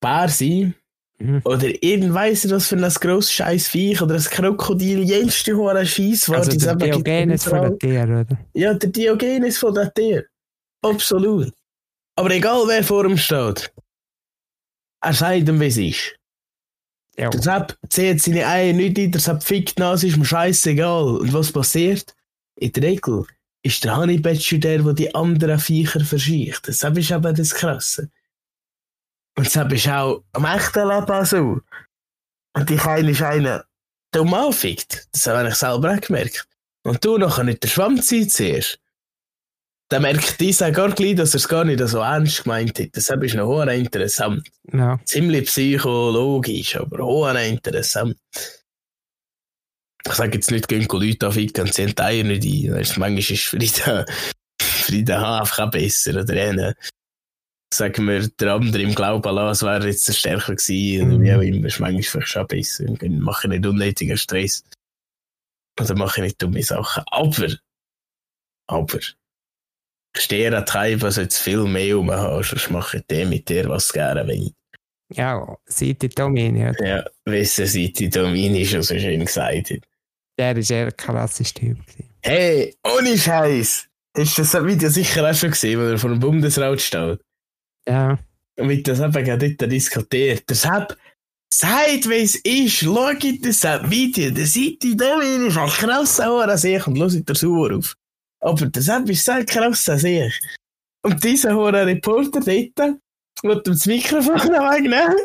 Bär 0.00 0.28
sein. 0.28 0.74
Mhm. 1.20 1.42
Oder 1.44 1.68
irgend 1.82 2.14
weiss 2.14 2.44
ich 2.44 2.50
was 2.50 2.68
für 2.68 2.76
ein 2.76 2.94
grosses 2.94 3.32
scheiß 3.32 3.68
Viech 3.68 4.00
oder 4.00 4.14
ein 4.14 4.22
Krokodil, 4.22 5.02
jenste 5.02 5.54
hohe 5.54 5.84
Scheiß 5.84 6.30
Also 6.30 6.56
der 6.56 6.74
Diogenes 6.76 7.44
von 7.44 7.60
der 7.60 7.78
Tier, 7.78 8.04
oder? 8.04 8.38
Ja, 8.54 8.74
der 8.74 8.88
Diogenes 8.88 9.58
von 9.58 9.74
der 9.74 9.92
Tier. 9.92 10.24
Absolut. 10.82 11.52
Aber 12.16 12.30
egal 12.30 12.62
wer 12.66 12.82
vor 12.82 13.04
ihm 13.04 13.18
steht, 13.18 13.70
er 15.02 15.12
sagt 15.12 15.48
ihm, 15.48 15.60
wie 15.60 15.66
es 15.66 15.76
ist. 15.76 16.16
Ja. 17.16 17.28
Der 17.28 17.42
Sepp 17.42 17.76
zieht 17.90 18.22
seine 18.22 18.46
Eier 18.46 18.72
nicht 18.72 18.98
ein, 18.98 19.12
der 19.12 19.20
Sepp 19.20 19.42
fickt 19.42 19.78
Nase, 19.78 20.06
ist 20.06 20.16
mir 20.16 20.24
scheißegal. 20.24 21.18
Und 21.18 21.32
was 21.34 21.52
passiert? 21.52 22.14
In 22.56 22.72
der 22.72 22.82
Regel 22.82 23.26
ist 23.62 23.84
der 23.84 23.96
Honey 23.96 24.18
Badger 24.18 24.58
der, 24.58 24.82
der 24.82 24.92
die 24.94 25.14
anderen 25.14 25.58
Viecher 25.58 26.00
verschießt. 26.00 26.68
Das 26.68 26.82
ist 26.82 27.10
eben 27.10 27.36
das 27.36 27.54
Krasse. 27.54 28.10
Und 29.36 29.48
Sepp 29.48 29.72
ist 29.72 29.88
auch 29.88 30.22
am 30.32 30.44
echten 30.44 30.88
Leben 30.88 31.24
so. 31.24 31.60
Und 32.54 32.68
die 32.68 32.76
Kleine 32.76 33.10
ist 33.10 33.22
einer 33.22 33.64
dumm 34.12 34.34
anfickt. 34.34 35.08
Das 35.12 35.26
habe 35.26 35.48
ich 35.48 35.54
selber 35.54 35.94
auch 35.94 36.00
gemerkt. 36.00 36.46
Und 36.82 37.04
du 37.04 37.18
nachher 37.18 37.44
nicht 37.44 37.62
der 37.62 37.68
Schwamm 37.68 38.00
ziehst, 38.00 38.78
dann 39.90 40.02
merkt 40.02 40.40
dieser 40.40 40.70
gar 40.70 40.92
gleich, 40.92 41.16
dass 41.16 41.34
er 41.34 41.38
es 41.38 41.48
gar 41.48 41.64
nicht 41.64 41.80
so 41.88 41.98
ernst 41.98 42.44
gemeint 42.44 42.78
hat. 42.78 42.90
Das 42.92 43.10
ist 43.10 43.34
noch 43.34 43.46
hoher 43.46 43.68
interessant. 43.72 44.48
ja. 44.72 44.98
Ziemlich 45.04 45.46
psychologisch, 45.46 46.76
aber 46.76 47.04
hoher 47.04 47.38
interessant. 47.40 48.16
Ich 50.06 50.12
sage 50.12 50.36
jetzt 50.36 50.50
nicht, 50.50 50.68
gehen 50.68 50.86
Leute 50.90 51.26
anficken 51.26 51.64
und 51.64 51.74
ziehen 51.74 51.92
die 51.96 52.02
Eier 52.02 52.24
nicht 52.24 52.44
ein. 52.44 52.74
Weißt, 52.74 52.98
manchmal 52.98 53.18
ist 53.18 53.44
Frieden, 53.44 54.06
Frieden 54.62 55.18
haben 55.18 55.40
einfach 55.40 55.70
besser. 55.70 56.20
Oder 56.20 56.40
eine, 56.40 56.76
sagen 57.72 58.06
wir, 58.06 58.28
der 58.28 58.54
andere 58.54 58.82
im 58.82 58.94
Glauben 58.94 59.38
an 59.38 59.48
es 59.48 59.62
wäre 59.62 59.86
jetzt 59.86 60.08
der 60.08 60.12
Stärker 60.12 60.54
gewesen. 60.54 61.12
Oder 61.12 61.20
wie 61.22 61.34
auch 61.34 61.40
immer, 61.40 61.66
ist 61.68 61.80
manchmal 61.80 62.02
vielleicht 62.02 62.28
schon 62.28 62.46
besser. 62.46 62.84
Dann 62.84 63.20
mache 63.20 63.46
ich 63.46 63.50
nicht 63.50 63.66
unnötigen 63.66 64.16
Stress. 64.16 64.64
Oder 65.80 65.94
mache 65.96 66.20
ich 66.20 66.24
nicht 66.24 66.42
dumme 66.42 66.62
Sachen. 66.62 67.04
Aber, 67.10 67.48
aber, 68.66 69.00
Stera 70.16 70.62
treiben, 70.62 71.10
sollte 71.10 71.36
viel 71.36 71.64
mehr 71.64 71.94
rumhaben, 71.94 72.42
sonst 72.42 72.70
mache 72.70 73.02
der 73.08 73.26
mit 73.26 73.48
dir 73.48 73.68
was 73.68 73.92
gerne 73.92 74.26
will. 74.26 74.52
Ja, 75.12 75.56
Seite 75.66 76.08
Domini, 76.08 76.68
oder? 76.68 76.86
Ja, 76.86 77.04
wissen 77.24 77.66
Seite 77.66 78.08
Domini 78.08 78.64
schon 78.64 78.82
so 78.82 78.98
schön 78.98 79.24
gesagt. 79.24 79.70
hat. 79.70 79.80
Der 80.38 80.56
ist 80.56 80.70
eher 80.70 80.86
ein 80.86 80.96
klassischer 80.96 81.54
Typ. 81.54 81.78
Hey, 82.22 82.76
ohne 82.84 83.16
Scheiß! 83.16 83.88
Hast 84.16 84.38
du 84.38 84.42
das 84.42 84.54
Video 84.64 84.88
sicher 84.88 85.28
auch 85.28 85.34
schon 85.34 85.50
gesehen, 85.50 85.80
wo 85.80 85.84
er 85.84 85.98
vor 85.98 86.10
dem 86.10 86.18
Bundesrat 86.18 86.80
steht? 86.80 87.20
Ja, 87.88 88.18
mit 88.56 88.86
das 88.86 89.00
eben 89.00 89.24
gerade 89.24 89.54
dort 89.54 89.72
diskutiert. 89.72 90.48
Der 90.48 90.56
Sepp 90.56 90.96
sagt, 91.52 92.08
wie 92.08 92.22
es 92.22 92.36
ist. 92.36 92.72
Schaut 92.72 93.22
das 93.42 93.62
Video. 93.90 94.30
Der 94.30 94.46
Seite 94.46 94.96
Domini 94.96 95.48
ist 95.48 95.58
ein 95.58 95.68
krasser 95.68 96.48
als 96.48 96.64
ich 96.64 96.86
und 96.86 96.98
hört 96.98 97.28
der 97.28 97.36
sauer 97.36 97.76
auf. 97.76 97.94
Aber 98.40 98.66
der 98.66 98.82
Sepp 98.82 99.08
ist 99.08 99.24
sehr 99.24 99.44
krass 99.44 99.88
als 99.88 100.04
ich. 100.04 100.40
Und 101.02 101.22
dieser 101.24 101.54
hohe 101.54 101.72
Reporter 101.72 102.40
dort 102.40 103.00
wird 103.42 103.66
das 103.66 103.86
Mikrofon 103.86 104.34
wegnehmen 104.36 105.16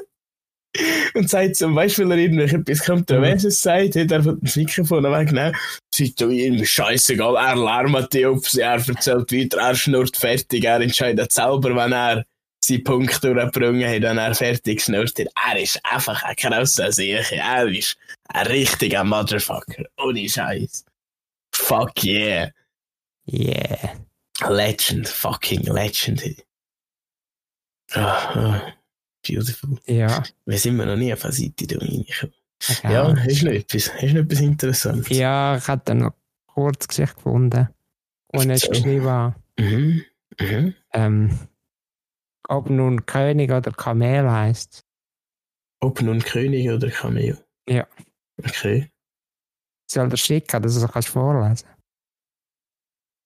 und 1.13 1.29
sagt 1.29 1.55
zum 1.55 1.75
Beispiel, 1.75 2.05
wenn 2.09 2.19
er 2.19 2.25
irgendwelches 2.25 2.83
Kontroverses 2.83 3.61
sagt, 3.61 3.95
hat 3.95 4.11
er 4.11 4.23
von 4.23 4.39
das 4.41 4.55
Mikrofon 4.55 5.03
wegnehmen. 5.03 5.55
Sagt 5.93 6.21
doch 6.21 6.29
irgendwie 6.29 6.65
scheißegal, 6.65 7.35
er 7.35 7.55
lärmt 7.55 8.13
die 8.13 8.25
auf, 8.25 8.53
er 8.53 8.73
erzählt 8.73 9.31
weiter, 9.31 9.59
er 9.59 9.75
schnurrt 9.75 10.17
fertig, 10.17 10.63
er 10.63 10.81
entscheidet 10.81 11.31
selber, 11.31 11.75
wenn 11.75 11.93
er 11.93 12.25
seinen 12.68 12.84
Punkt 12.84 13.24
durchgebrungen 13.24 13.88
hat, 13.88 14.01
wenn 14.01 14.18
er 14.18 14.36
fertig 14.36 14.78
geschnurrt 14.78 15.18
hat. 15.20 15.28
Er 15.53 15.61
ist 15.61 15.80
einfach 15.84 16.22
ein 16.24 16.36
krasser 16.36 16.91
Sicher. 16.91 17.36
Er 17.36 17.68
ist 17.68 17.97
ein 18.30 18.47
richtiger 18.47 19.03
Motherfucker. 19.03 19.86
Ohne 19.97 20.28
Scheiß. 20.28 20.86
Fuck 21.53 22.03
yeah. 22.03 22.51
yeah. 23.28 23.93
Legend. 24.49 25.07
Fucking 25.07 25.63
Legend. 25.63 26.43
Ah, 27.93 28.01
ah, 28.36 28.74
beautiful. 29.26 29.80
Ja. 29.86 30.24
Wir 30.45 30.57
sind 30.57 30.78
wir 30.78 30.86
noch 30.86 30.95
nie 30.95 31.13
auf 31.13 31.22
der 31.22 31.32
Seite 31.32 31.80
reingekommen. 31.80 32.36
okay. 32.70 32.93
Ja, 32.93 33.16
hast 33.16 33.41
du 33.41 33.45
noch 33.45 33.53
etwas? 33.53 33.93
Hast 33.93 34.01
du 34.01 34.07
noch 34.13 34.24
etwas 34.24 34.39
Interessantes? 34.41 35.18
Ja, 35.18 35.57
ich 35.57 35.68
hatte 35.68 35.95
noch 35.95 36.13
kurz 36.47 36.88
Gesicht 36.88 37.16
gefunden. 37.16 37.70
Und 38.28 38.49
es 38.49 38.61
So. 38.61 38.70
geschrieben 38.70 39.36
Mhm. 39.57 40.03
Mhm. 40.39 40.76
ähm, 40.91 41.39
ob 42.47 42.69
nun 42.69 43.05
König 43.05 43.51
oder 43.51 43.71
Kamel 43.71 44.29
heißt. 44.29 44.81
Ob 45.81 46.01
nun 46.01 46.19
König 46.19 46.69
oder 46.69 46.89
Kamel? 46.89 47.43
Ja. 47.69 47.87
Okay. 48.43 48.89
Soll 49.89 50.09
der 50.09 50.17
schicken, 50.17 50.61
dass 50.61 50.79
du 50.79 50.85
es 50.85 50.91
kannst 50.91 51.09
vorlesen 51.09 51.67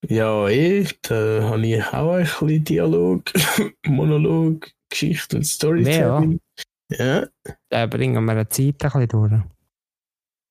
Ja, 0.07 0.47
eh, 0.49 0.85
da 1.03 1.49
habe 1.49 1.65
ich 1.65 1.85
auch 1.85 2.13
ein 2.13 2.23
bisschen 2.23 2.63
Dialog, 2.63 3.31
Monolog, 3.85 4.69
Geschichte 4.89 5.37
und 5.37 5.43
Storytelling. 5.43 6.39
Ja, 6.91 7.27
Da 7.69 7.85
bringen 7.85 8.23
wir 8.25 8.31
eine 8.31 8.49
Zeit 8.49 8.83
ein 8.83 9.07
bisschen 9.07 9.07
durch. 9.07 9.41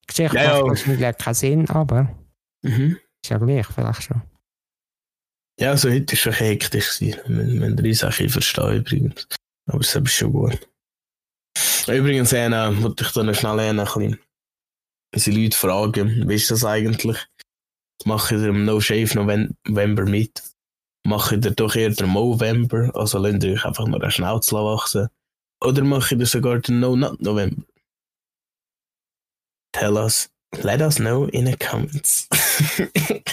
Geschichte 0.07 0.37
Ja, 0.37 0.43
ja. 0.43 0.65
macht 0.65 0.69
wahrscheinlich 0.69 1.19
keinen 1.19 1.35
Sinn, 1.35 1.71
aber 1.71 2.17
mhm. 2.63 2.97
ist 3.23 3.31
ja 3.31 3.39
gleich, 3.39 3.67
vielleicht 3.67 4.03
schon. 4.03 4.23
Ja, 5.59 5.77
so 5.77 5.91
heute 5.91 6.13
war 6.13 6.17
schon 6.17 6.33
ein 6.33 6.39
bisschen 6.39 6.47
hektisch. 6.47 7.01
Wir, 7.01 7.23
wir 7.27 7.67
haben 7.67 7.77
drei 7.77 7.93
Sachen 7.93 8.29
verstehen 8.29 8.77
übrigens. 8.77 9.27
Aber 9.67 9.79
das 9.79 9.95
ist 9.95 10.13
schon 10.13 10.33
gut. 10.33 10.69
Übrigens, 11.89 12.33
Anna, 12.33 12.83
wollte 12.83 13.05
ich 13.05 13.13
da 13.13 13.23
noch 13.23 13.35
schnell 13.35 13.61
Anna, 13.61 13.83
ein 13.83 13.87
bisschen 13.87 14.19
unsere 15.15 15.37
Leute 15.37 15.57
fragen, 15.57 16.29
wie 16.29 16.35
ist 16.35 16.51
das 16.51 16.65
eigentlich? 16.65 17.19
Mache 18.05 18.37
ich 18.37 18.43
im 18.43 18.65
No 18.65 18.81
Shave 18.81 19.15
November 19.15 20.05
mit? 20.05 20.43
Mache 21.07 21.37
ich 21.37 21.55
doch 21.55 21.75
eher 21.75 21.91
den 21.91 22.09
Movember, 22.09 22.91
also 22.95 23.19
lasst 23.19 23.43
ihr 23.43 23.55
euch 23.55 23.65
einfach 23.65 23.87
nur 23.87 24.01
eine 24.01 24.11
Schnauze 24.11 24.55
wachsen? 24.55 25.09
Oder 25.65 25.83
mache 25.83 26.15
ich 26.15 26.29
sogar 26.29 26.59
den 26.61 26.81
No 26.81 26.95
Not 26.95 27.21
November? 27.21 27.65
Tell 29.73 29.97
us, 29.97 30.31
let 30.63 30.81
us 30.81 30.97
know 30.97 31.25
in 31.27 31.47
the 31.47 31.57
comments. 31.57 32.29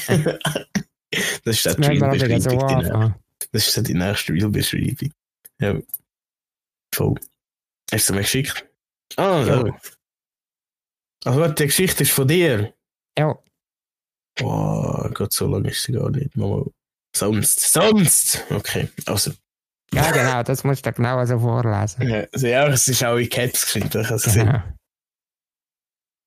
das 1.45 1.55
ist 1.57 1.65
Jetzt 1.65 1.77
die 1.77 1.97
die- 1.97 2.03
anfangen. 2.03 3.15
Das 3.51 3.67
ist 3.77 3.87
die 3.87 3.93
nächste 3.93 4.33
Real-Beschreibung. 4.33 5.11
Ja. 5.59 5.75
Voll. 6.93 7.15
Hast 7.91 8.09
du 8.09 8.13
mir 8.13 8.21
geschickt? 8.21 8.67
Ah, 9.17 9.41
Ja. 9.43 9.59
so. 9.61 9.73
Also, 11.25 11.39
warte, 11.39 11.55
die 11.55 11.65
Geschichte 11.67 12.03
ist 12.03 12.11
von 12.11 12.27
dir. 12.27 12.73
Ja, 13.17 13.37
Boah, 14.37 15.09
Gott, 15.13 15.31
so 15.31 15.47
lange 15.47 15.69
ist 15.69 15.83
sie 15.83 15.93
gar 15.93 16.09
nicht. 16.09 16.35
Mal. 16.35 16.65
Sonst, 17.15 17.59
sonst! 17.71 18.43
Okay, 18.49 18.89
also. 19.05 19.31
ja, 19.93 20.11
genau, 20.11 20.43
das 20.43 20.65
musst 20.65 20.85
du 20.85 20.91
genau 20.91 21.23
so 21.25 21.39
vorlesen. 21.39 22.01
Ja, 22.09 22.25
also, 22.33 22.47
ja, 22.47 22.67
es 22.67 22.85
ist 22.89 23.01
auch 23.05 23.15
in 23.15 23.29
Caps 23.29 23.61
geschrieben, 23.63 23.89
gesehen. 23.89 24.45
Genau. 24.47 24.63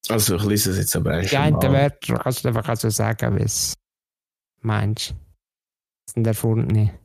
Also, 0.09 0.37
ich 0.37 0.45
lese 0.45 0.71
es 0.71 0.79
jetzt 0.79 0.97
aber 0.97 1.13
eigentlich 1.13 1.31
Die 1.31 1.37
einen. 1.37 1.61
Wörter 1.61 2.19
kannst 2.19 2.45
du 2.45 2.49
einfach 2.49 2.77
so 2.77 2.89
sagen, 2.89 3.37
wie 3.39 3.43
es 3.43 3.75
meinst. 4.61 5.15
Das 6.07 6.15
sind 6.15 6.27
erfundene. 6.27 6.99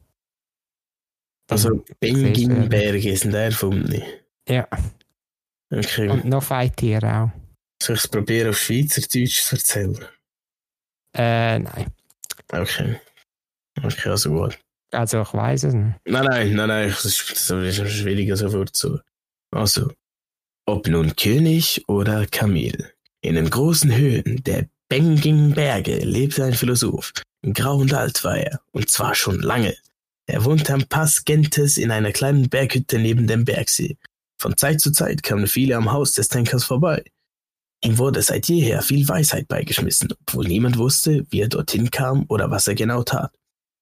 Also, 1.50 1.84
Benginberge 2.00 3.16
sind 3.18 3.34
erfunden. 3.34 4.02
Ja, 4.48 4.68
Okay, 5.72 6.08
und 6.08 6.26
noch 6.26 6.44
Feitiere 6.44 7.08
auch. 7.24 7.32
soll 7.82 7.96
ich 7.96 8.04
es 8.04 8.08
probieren, 8.08 8.50
auf 8.50 8.58
Schweizerdeutsch 8.60 9.42
zu 9.42 9.56
erzählen? 9.56 9.98
Äh, 11.16 11.60
nein. 11.60 11.92
Okay. 12.52 13.00
Okay, 13.82 14.10
also 14.10 14.30
gut. 14.30 14.60
Also, 14.92 15.22
ich 15.24 15.34
weiß 15.34 15.64
es 15.64 15.74
nicht. 15.74 16.00
Nein, 16.06 16.26
nein, 16.26 16.54
nein, 16.54 16.68
nein, 16.68 16.90
das 16.90 17.06
ist, 17.06 17.32
das 17.32 17.50
ist 17.50 17.90
schwieriger 17.92 18.38
sofort 18.38 18.76
zu. 18.76 19.00
Also, 19.52 19.92
ob 20.68 20.88
nun 20.88 21.16
König 21.16 21.84
oder 21.88 22.28
Kamel, 22.28 22.94
in 23.22 23.36
den 23.36 23.50
großen 23.50 23.96
Höhen 23.96 24.44
der 24.44 24.70
Bengingberge 24.90 25.98
lebte 26.00 26.44
ein 26.46 26.54
Philosoph. 26.54 27.12
Grau 27.52 27.78
und 27.78 27.94
alt 27.94 28.24
war 28.24 28.38
er, 28.38 28.62
und 28.72 28.90
zwar 28.90 29.16
schon 29.16 29.42
lange. 29.42 29.76
Er 30.26 30.46
wohnte 30.46 30.74
am 30.74 30.86
Pass 30.88 31.26
Gentes 31.26 31.78
in 31.78 31.92
einer 31.92 32.14
kleinen 32.14 32.48
Berghütte 32.48 33.00
neben 33.00 33.28
dem 33.28 33.44
Bergsee. 33.44 33.98
Von 34.40 34.56
Zeit 34.56 34.80
zu 34.80 34.92
Zeit 34.92 35.24
kamen 35.24 35.48
viele 35.48 35.76
am 35.76 35.92
Haus 35.92 36.14
des 36.14 36.30
Denkers 36.30 36.64
vorbei. 36.64 37.04
Ihm 37.84 37.98
wurde 37.98 38.22
seit 38.22 38.48
jeher 38.48 38.82
viel 38.82 39.08
Weisheit 39.10 39.50
beigeschmissen, 39.50 40.14
obwohl 40.22 40.48
niemand 40.48 40.78
wusste, 40.78 41.26
wie 41.30 41.42
er 41.42 41.50
dorthin 41.50 41.92
kam 41.92 42.26
oder 42.30 42.50
was 42.50 42.68
er 42.68 42.76
genau 42.76 43.04
tat. 43.04 43.34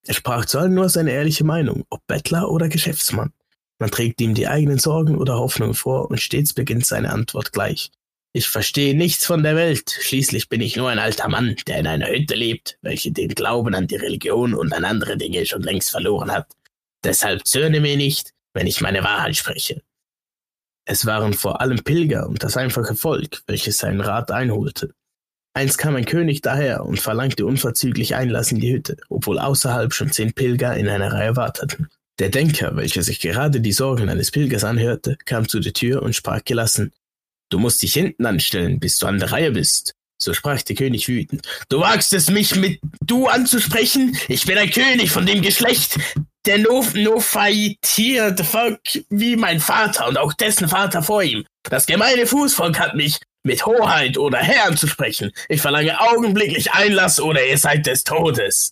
Er 0.07 0.15
sprach 0.15 0.45
zu 0.45 0.57
allen 0.57 0.73
nur 0.73 0.89
seine 0.89 1.11
ehrliche 1.11 1.43
Meinung, 1.43 1.85
ob 1.89 2.01
Bettler 2.07 2.49
oder 2.49 2.67
Geschäftsmann. 2.67 3.31
Man 3.77 3.91
trägt 3.91 4.19
ihm 4.21 4.33
die 4.33 4.47
eigenen 4.47 4.79
Sorgen 4.79 5.15
oder 5.17 5.37
Hoffnungen 5.37 5.75
vor 5.75 6.09
und 6.09 6.19
stets 6.19 6.53
beginnt 6.53 6.85
seine 6.87 7.11
Antwort 7.11 7.51
gleich. 7.53 7.91
Ich 8.33 8.47
verstehe 8.47 8.95
nichts 8.95 9.25
von 9.25 9.43
der 9.43 9.57
Welt. 9.57 9.91
Schließlich 9.99 10.47
bin 10.47 10.61
ich 10.61 10.77
nur 10.77 10.89
ein 10.89 10.99
alter 10.99 11.27
Mann, 11.27 11.55
der 11.67 11.79
in 11.79 11.87
einer 11.87 12.07
Hütte 12.07 12.35
lebt, 12.35 12.77
welche 12.81 13.11
den 13.11 13.29
Glauben 13.29 13.75
an 13.75 13.87
die 13.87 13.97
Religion 13.97 14.53
und 14.53 14.73
an 14.73 14.85
andere 14.85 15.17
Dinge 15.17 15.45
schon 15.45 15.63
längst 15.63 15.91
verloren 15.91 16.31
hat. 16.31 16.47
Deshalb 17.03 17.45
zürne 17.45 17.81
mir 17.81 17.97
nicht, 17.97 18.31
wenn 18.53 18.67
ich 18.67 18.79
meine 18.79 19.03
Wahrheit 19.03 19.35
spreche. 19.35 19.81
Es 20.85 21.05
waren 21.05 21.33
vor 21.33 21.59
allem 21.59 21.83
Pilger 21.83 22.27
und 22.27 22.41
das 22.41 22.55
einfache 22.55 22.95
Volk, 22.95 23.43
welches 23.47 23.77
seinen 23.77 24.01
Rat 24.01 24.31
einholte. 24.31 24.93
Einst 25.53 25.77
kam 25.77 25.97
ein 25.97 26.05
König 26.05 26.41
daher 26.41 26.85
und 26.85 27.01
verlangte 27.01 27.45
unverzüglich 27.45 28.15
Einlass 28.15 28.53
in 28.53 28.61
die 28.61 28.71
Hütte, 28.71 28.95
obwohl 29.09 29.39
außerhalb 29.39 29.93
schon 29.93 30.11
zehn 30.11 30.31
Pilger 30.33 30.77
in 30.77 30.87
einer 30.87 31.11
Reihe 31.11 31.35
warteten. 31.35 31.89
Der 32.19 32.29
Denker, 32.29 32.77
welcher 32.77 33.03
sich 33.03 33.19
gerade 33.19 33.59
die 33.59 33.73
Sorgen 33.73 34.07
eines 34.07 34.31
Pilgers 34.31 34.63
anhörte, 34.63 35.17
kam 35.25 35.49
zu 35.49 35.59
der 35.59 35.73
Tür 35.73 36.01
und 36.03 36.15
sprach 36.15 36.43
gelassen. 36.45 36.93
Du 37.51 37.59
musst 37.59 37.83
dich 37.83 37.93
hinten 37.93 38.25
anstellen, 38.25 38.79
bis 38.79 38.97
du 38.97 39.07
an 39.07 39.19
der 39.19 39.31
Reihe 39.31 39.51
bist. 39.51 39.93
So 40.17 40.33
sprach 40.33 40.61
der 40.61 40.75
König 40.75 41.07
wütend. 41.07 41.45
Du 41.67 41.81
wagst 41.81 42.13
es, 42.13 42.29
mich 42.29 42.55
mit 42.55 42.79
du 43.01 43.27
anzusprechen? 43.27 44.17
Ich 44.29 44.45
bin 44.45 44.57
ein 44.57 44.69
König 44.69 45.11
von 45.11 45.25
dem 45.25 45.41
Geschlecht, 45.41 45.99
der 46.45 46.59
no, 46.59 46.85
no 46.93 47.19
fightiert 47.19 48.41
wie 49.09 49.35
mein 49.35 49.59
Vater 49.59 50.07
und 50.07 50.17
auch 50.17 50.31
dessen 50.33 50.69
Vater 50.69 51.03
vor 51.03 51.23
ihm. 51.23 51.43
Das 51.63 51.85
gemeine 51.85 52.25
Fußvolk 52.25 52.79
hat 52.79 52.95
mich 52.95 53.19
mit 53.43 53.65
Hoheit 53.65 54.17
oder 54.17 54.37
Herr 54.37 54.67
anzusprechen. 54.67 55.31
Ich 55.49 55.61
verlange 55.61 55.99
augenblicklich 55.99 56.71
Einlass 56.71 57.19
oder 57.19 57.45
ihr 57.45 57.57
seid 57.57 57.85
des 57.85 58.05
Todes. 58.05 58.71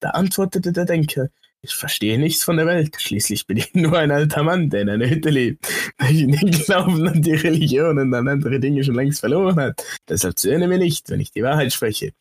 Da 0.00 0.10
antwortete 0.10 0.72
der 0.72 0.86
Denker, 0.86 1.28
ich 1.62 1.74
verstehe 1.74 2.18
nichts 2.18 2.44
von 2.44 2.56
der 2.56 2.66
Welt. 2.66 2.96
Schließlich 3.00 3.46
bin 3.46 3.56
ich 3.56 3.74
nur 3.74 3.98
ein 3.98 4.10
alter 4.10 4.42
Mann, 4.42 4.70
der 4.70 4.82
in 4.82 4.90
einer 4.90 5.08
Hütte 5.08 5.30
lebt, 5.30 5.68
welcher 5.98 6.26
den 6.26 6.50
Glauben 6.50 7.08
an 7.08 7.22
die 7.22 7.34
Religion 7.34 7.98
und 7.98 8.14
an 8.14 8.28
andere 8.28 8.60
Dinge 8.60 8.84
schon 8.84 8.94
längst 8.94 9.20
verloren 9.20 9.56
hat. 9.56 9.84
Deshalb 10.08 10.38
zürne 10.38 10.68
mir 10.68 10.78
nicht, 10.78 11.10
wenn 11.10 11.20
ich 11.20 11.32
die 11.32 11.42
Wahrheit 11.42 11.72
spreche. 11.72 12.12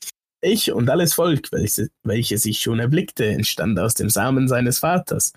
Ich 0.42 0.72
und 0.72 0.90
alles 0.90 1.14
Volk, 1.14 1.52
welche, 1.52 1.90
welches 2.04 2.46
ich 2.46 2.60
schon 2.60 2.80
erblickte, 2.80 3.26
entstand 3.26 3.80
aus 3.80 3.96
dem 3.96 4.10
Samen 4.10 4.48
seines 4.48 4.80
Vaters 4.80 5.34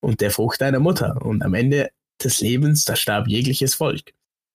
und 0.00 0.20
der 0.20 0.30
Frucht 0.30 0.62
einer 0.62 0.78
Mutter, 0.78 1.20
und 1.22 1.42
am 1.42 1.54
Ende 1.54 1.90
des 2.22 2.40
Lebens, 2.40 2.84
da 2.84 2.96
starb 2.96 3.28
jegliches 3.28 3.74
Volk. 3.74 4.12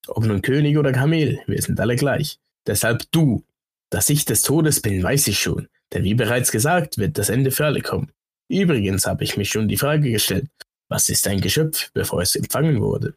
Ob 0.08 0.26
nun 0.26 0.42
König 0.42 0.78
oder 0.78 0.92
Kamel, 0.92 1.40
wir 1.48 1.62
sind 1.62 1.80
alle 1.80 1.96
gleich. 1.96 2.40
Deshalb 2.68 3.04
du. 3.12 3.44
Dass 3.90 4.10
ich 4.10 4.26
des 4.26 4.42
Todes 4.42 4.82
bin, 4.82 5.04
weiß 5.04 5.28
ich 5.28 5.38
schon, 5.38 5.68
denn 5.94 6.04
wie 6.04 6.16
bereits 6.16 6.52
gesagt, 6.52 6.98
wird 6.98 7.20
das 7.20 7.30
Ende 7.30 7.52
für 7.52 7.66
alle 7.66 7.82
kommen. 7.82 8.12
Übrigens 8.54 9.08
habe 9.08 9.24
ich 9.24 9.36
mich 9.36 9.50
schon 9.50 9.68
die 9.68 9.78
Frage 9.78 10.12
gestellt, 10.12 10.48
was 10.88 11.10
ist 11.10 11.28
ein 11.28 11.42
Geschöpf, 11.42 11.90
bevor 11.94 12.22
es 12.22 12.36
empfangen 12.36 12.82
wurde? 12.82 13.16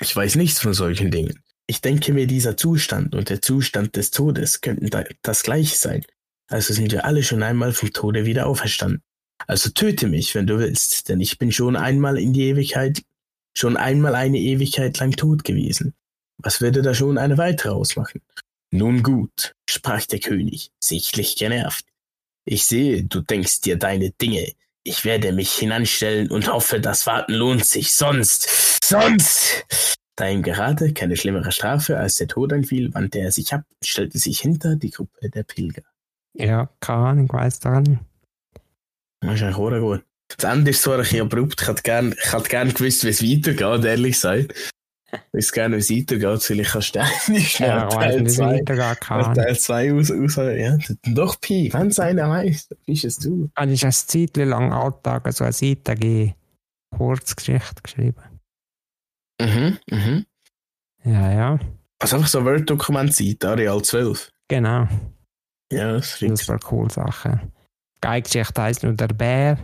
Ich 0.00 0.14
weiß 0.14 0.34
nichts 0.34 0.60
von 0.60 0.74
solchen 0.74 1.12
Dingen. 1.12 1.40
Ich 1.68 1.80
denke 1.80 2.12
mir, 2.12 2.26
dieser 2.26 2.56
Zustand 2.56 3.14
und 3.14 3.30
der 3.30 3.40
Zustand 3.40 3.94
des 3.94 4.10
Todes 4.10 4.60
könnten 4.60 4.90
da 4.90 5.04
das 5.22 5.44
gleiche 5.44 5.76
sein. 5.76 6.04
Also 6.48 6.74
sind 6.74 6.90
wir 6.90 7.04
alle 7.04 7.22
schon 7.22 7.44
einmal 7.44 7.72
vom 7.72 7.92
Tode 7.92 8.26
wieder 8.26 8.46
auferstanden. 8.46 9.02
Also 9.46 9.70
töte 9.70 10.08
mich, 10.08 10.34
wenn 10.34 10.48
du 10.48 10.58
willst, 10.58 11.08
denn 11.08 11.20
ich 11.20 11.38
bin 11.38 11.52
schon 11.52 11.76
einmal 11.76 12.18
in 12.18 12.32
die 12.32 12.48
Ewigkeit, 12.48 13.02
schon 13.56 13.76
einmal 13.76 14.16
eine 14.16 14.38
Ewigkeit 14.38 14.98
lang 14.98 15.12
tot 15.12 15.44
gewesen. 15.44 15.94
Was 16.38 16.60
würde 16.60 16.82
da 16.82 16.92
schon 16.92 17.18
eine 17.18 17.38
weitere 17.38 17.70
ausmachen? 17.70 18.20
Nun 18.72 19.04
gut, 19.04 19.54
sprach 19.70 20.06
der 20.06 20.18
König, 20.18 20.72
sichtlich 20.82 21.36
genervt. 21.36 21.86
Ich 22.48 22.64
sehe, 22.64 23.02
du 23.02 23.20
denkst 23.20 23.62
dir 23.62 23.76
deine 23.76 24.10
Dinge. 24.10 24.52
Ich 24.84 25.04
werde 25.04 25.32
mich 25.32 25.52
hinanstellen 25.52 26.30
und 26.30 26.50
hoffe, 26.50 26.80
das 26.80 27.04
Warten 27.06 27.34
lohnt 27.34 27.64
sich. 27.64 27.92
Sonst, 27.92 28.78
sonst. 28.84 29.64
Da 30.14 30.28
ihm 30.28 30.42
gerade 30.42 30.92
keine 30.92 31.16
schlimmere 31.16 31.50
Strafe 31.50 31.98
als 31.98 32.14
der 32.14 32.28
Tod 32.28 32.52
anfiel, 32.52 32.94
wandte 32.94 33.18
er 33.18 33.32
sich 33.32 33.52
ab 33.52 33.64
und 33.68 33.86
stellte 33.86 34.18
sich 34.18 34.40
hinter 34.40 34.76
die 34.76 34.90
Gruppe 34.90 35.28
der 35.28 35.42
Pilger. 35.42 35.82
Ja, 36.34 36.70
keine 36.80 37.06
Ahnung, 37.06 37.32
weiss 37.32 37.58
daran. 37.58 37.98
Das 39.20 39.34
ist 39.34 39.42
eigentlich 39.42 39.56
auch 39.56 39.80
gut. 39.80 40.04
Das 40.28 40.50
Ende 40.50 40.70
ist 40.70 40.82
so 40.82 40.92
ein 40.92 40.98
bisschen 41.00 41.26
abrupt. 41.26 41.60
Ich 41.60 41.68
hätte 41.68 41.82
gerne 41.82 42.14
gern 42.48 42.72
gewusst, 42.72 43.04
wie 43.04 43.08
es 43.08 43.22
weitergeht, 43.22 43.84
ehrlich 43.84 44.14
gesagt. 44.14 44.54
Ich 45.32 45.38
weiß 45.38 45.52
gerne, 45.52 45.76
wie 45.76 45.80
es 45.80 45.90
weitergeht. 45.90 46.42
Vielleicht 46.42 46.72
kannst 46.72 46.90
du 46.90 47.32
nicht 47.32 47.52
schnell 47.52 47.68
Ja, 47.68 47.86
Teil 47.88 48.22
nicht, 48.22 48.32
wie 48.32 48.36
2 48.36 48.44
weitergeht, 48.58 49.00
keine 49.00 49.24
Ahnung. 49.24 49.34
Teil 49.34 49.58
2 49.58 49.92
aus, 49.94 50.10
aus, 50.10 50.36
ja, 50.36 50.78
doch 51.04 51.40
Pi, 51.40 51.72
wenn 51.72 51.88
es 51.88 51.98
einer 51.98 52.28
weiss, 52.30 52.68
dann 52.68 52.78
bist 52.86 53.04
es 53.04 53.18
du. 53.18 53.50
Habe 53.56 53.72
ich 53.72 53.82
eine 53.84 53.92
Zeit 53.92 54.36
lang 54.36 54.72
Alltag 54.72 55.32
so 55.32 55.44
eine 55.44 55.52
seitige 55.52 56.34
Kurzgeschichte 56.96 57.82
geschrieben. 57.82 58.22
Mhm, 59.40 59.78
mhm. 59.90 60.26
Ja, 61.04 61.32
ja, 61.32 61.58
Also 61.98 62.16
einfach 62.16 62.28
so 62.28 62.38
ein 62.38 62.44
Word-Dokument 62.46 63.14
Zeit, 63.14 63.44
Areal 63.44 63.82
12. 63.82 64.30
genau. 64.48 64.88
Ja, 65.72 65.92
das 65.94 66.18
Das 66.20 66.40
ist 66.42 66.48
war 66.48 66.58
coole 66.60 66.90
Sache. 66.90 67.40
Die 68.04 68.22
Geschichte 68.22 68.62
heisst 68.62 68.84
nur 68.84 68.92
der 68.92 69.08
Bär 69.08 69.58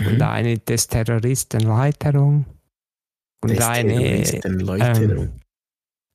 und 0.00 0.14
mhm. 0.14 0.22
eine 0.22 0.58
des 0.58 0.88
Terroristen 0.88 1.60
Leiterung 1.60 2.46
und 3.44 3.50
Des 3.50 3.60
eine 3.64 3.92
ähm, 3.92 5.32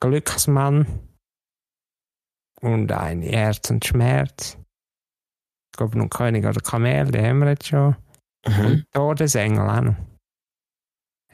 Glücksmann 0.02 0.88
und 2.62 2.92
ein 2.92 3.22
Herz 3.22 3.70
und 3.70 3.86
Schmerz. 3.86 4.58
Ich 5.72 5.78
glaube, 5.78 5.98
noch 5.98 6.10
König 6.10 6.44
oder 6.46 6.60
Kamel, 6.60 7.12
die 7.12 7.20
haben 7.20 7.40
wir 7.40 7.50
jetzt 7.50 7.68
schon. 7.68 7.96
Mhm. 8.48 8.66
Und 8.66 8.86
Todesengel 8.94 9.60
auch 9.70 9.82
noch. 9.82 9.96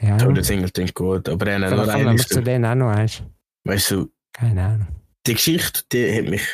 Ja, 0.02 0.18
Todesengel 0.18 0.70
klingt 0.72 0.94
gut, 0.94 1.30
aber 1.30 1.48
er 1.48 1.62
hat 1.62 1.70
vielleicht 1.70 1.76
nur 1.78 1.86
kommen 1.94 2.04
wir 2.04 2.10
eine 2.10 2.20
zu 2.20 2.44
denen 2.44 2.66
auch 2.66 2.76
noch 2.76 2.90
eins. 2.90 3.24
Weißt 3.64 3.92
du, 3.92 4.12
Keine 4.34 4.64
Ahnung. 4.66 4.88
die 5.26 5.34
Geschichte, 5.34 5.84
die 5.94 6.18
hat 6.18 6.26
mich, 6.30 6.46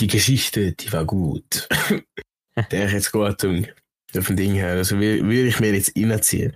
die 0.00 0.08
Geschichte, 0.08 0.72
die 0.72 0.92
war 0.92 1.04
gut. 1.04 1.68
der 2.72 2.86
hat 2.86 2.92
jetzt 2.92 3.12
gut 3.12 3.38
tun. 3.40 3.68
Von 4.12 4.36
Ding 4.36 4.54
her. 4.54 4.70
Also 4.72 4.98
will- 4.98 5.22
würde 5.24 5.46
ich 5.46 5.60
mir 5.60 5.72
jetzt 5.72 5.96
reinziehen. 5.96 6.54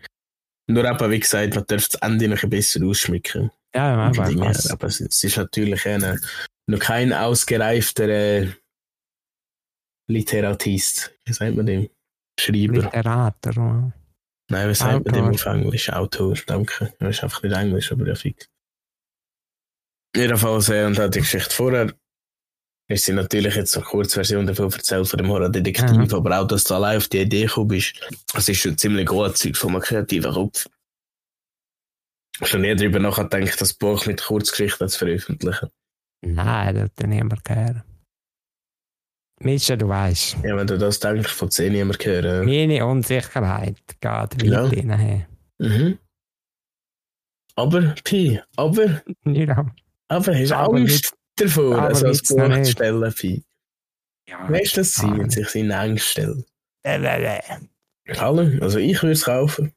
Nur 0.68 0.84
aber, 0.84 1.10
wie 1.10 1.20
gesagt, 1.20 1.54
man 1.54 1.64
darf 1.66 1.88
das 1.88 2.00
Ende 2.00 2.28
noch 2.28 2.42
ein 2.42 2.50
bisschen 2.50 2.88
ausschmücken. 2.88 3.50
Ja, 3.74 4.10
her. 4.12 4.24
was. 4.38 4.70
Aber 4.70 4.88
es, 4.88 5.00
es 5.00 5.22
ist 5.22 5.36
natürlich 5.36 5.86
eine, 5.86 6.20
noch 6.66 6.80
kein 6.80 7.12
ausgereifter 7.12 8.08
äh, 8.08 8.52
Literatist. 10.08 11.12
Wie 11.24 11.32
sagt 11.32 11.56
man 11.56 11.66
dem? 11.66 11.88
Schreiber. 12.38 12.74
Literater. 12.74 13.50
oder? 13.50 13.92
Nein, 14.48 14.68
wie 14.68 14.74
sagt 14.74 15.04
man 15.04 15.14
dem 15.14 15.34
auf 15.34 15.46
Englisch? 15.46 15.90
Autor, 15.90 16.36
danke. 16.46 16.92
Das 16.98 17.16
ist 17.16 17.24
einfach 17.24 17.42
nicht 17.42 17.56
Englisch, 17.56 17.92
aber 17.92 18.06
ja 18.06 18.14
fix. 18.14 18.48
Jedenfalls, 20.14 20.68
äh, 20.70 20.84
und 20.84 20.98
hat 20.98 21.14
die 21.14 21.20
Geschichte 21.20 21.54
vorher, 21.54 21.92
ist 22.88 23.04
sie 23.04 23.12
natürlich 23.12 23.54
jetzt 23.56 23.76
eine 23.76 23.84
Kurzversion 23.84 24.46
davon 24.46 24.70
erzählt 24.72 25.08
von 25.08 25.18
dem 25.18 25.28
Horror-Detektiv, 25.28 25.90
Mhm. 25.96 26.14
aber 26.14 26.40
auch, 26.40 26.46
dass 26.46 26.64
du 26.64 26.74
allein 26.74 26.98
auf 26.98 27.08
die 27.08 27.18
Idee 27.20 27.46
gekommen 27.46 27.68
bist, 27.68 27.94
das 28.32 28.48
ist 28.48 28.60
schon 28.60 28.78
ziemlich 28.78 29.06
gut 29.06 29.36
Zeug 29.36 29.56
von 29.56 29.70
einem 29.70 29.82
kreativen 29.82 30.32
Kopf. 30.32 30.66
Schon 32.42 32.60
nie 32.60 32.74
darüber 32.76 32.98
nachgedacht, 32.98 33.60
das 33.60 33.72
Buch 33.74 34.04
mit 34.06 34.22
Kurzgeschichten 34.22 34.88
zu 34.88 34.98
veröffentlichen. 34.98 35.68
Nein, 36.22 36.74
das 36.74 36.84
hat 36.84 37.06
niemand 37.08 37.44
gehört. 37.44 37.82
Mischa, 39.40 39.76
du 39.76 39.88
weißt, 39.88 40.36
Ja, 40.44 40.56
wenn 40.56 40.66
du 40.66 40.78
das 40.78 40.98
denkst, 41.00 41.30
von 41.32 41.50
10 41.50 41.72
niemand 41.72 42.04
hören. 42.04 42.46
meine 42.46 42.86
Unsicherheit 42.86 43.76
geht 44.00 44.04
weit 44.04 44.42
Ja. 44.42 44.68
hinein. 44.68 45.26
Mhm. 45.58 45.98
Aber, 47.54 47.94
Pi, 48.04 48.40
aber, 48.56 49.02
Ja. 49.24 49.66
aber 50.08 50.34
hast 50.34 50.50
du 50.50 50.56
Angst 50.56 51.15
davor, 51.36 51.76
aber 51.78 51.86
also 51.88 52.06
als 52.06 52.22
nicht. 52.30 52.70
stellen, 52.72 53.14
Pi? 53.14 53.42
ja. 54.28 54.50
Weißt 54.50 54.76
du, 54.76 54.84
sie 54.84 55.06
Ah. 55.06 55.10
mit 55.10 55.32
sich? 55.32 55.54
Äh, 56.84 56.98
äh, 57.02 57.38
äh. 57.38 58.18
Alle? 58.18 58.58
Also 58.62 58.78
ich 58.78 59.02
würde 59.02 59.12
es 59.12 59.24
kaufen. 59.24 59.72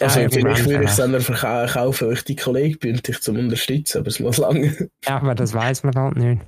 Also 0.00 0.18
Ja, 0.18 0.24
irgendwann 0.26 0.64
würde 0.66 0.84
ich 0.84 0.90
es 0.90 0.96
dann 0.96 1.14
verka- 1.16 1.72
kaufen, 1.72 2.08
weil 2.08 2.14
ich 2.14 2.24
die 2.24 2.34
Kollegen 2.34 2.78
bin 2.78 2.96
dich 2.96 3.20
zum 3.20 3.38
Unterstützen, 3.38 3.98
aber 3.98 4.08
es 4.08 4.18
muss 4.18 4.38
lange. 4.38 4.90
Ja, 5.04 5.16
aber 5.18 5.34
das 5.36 5.52
weiß 5.54 5.84
man 5.84 5.94
halt 5.94 6.16
nicht. 6.16 6.42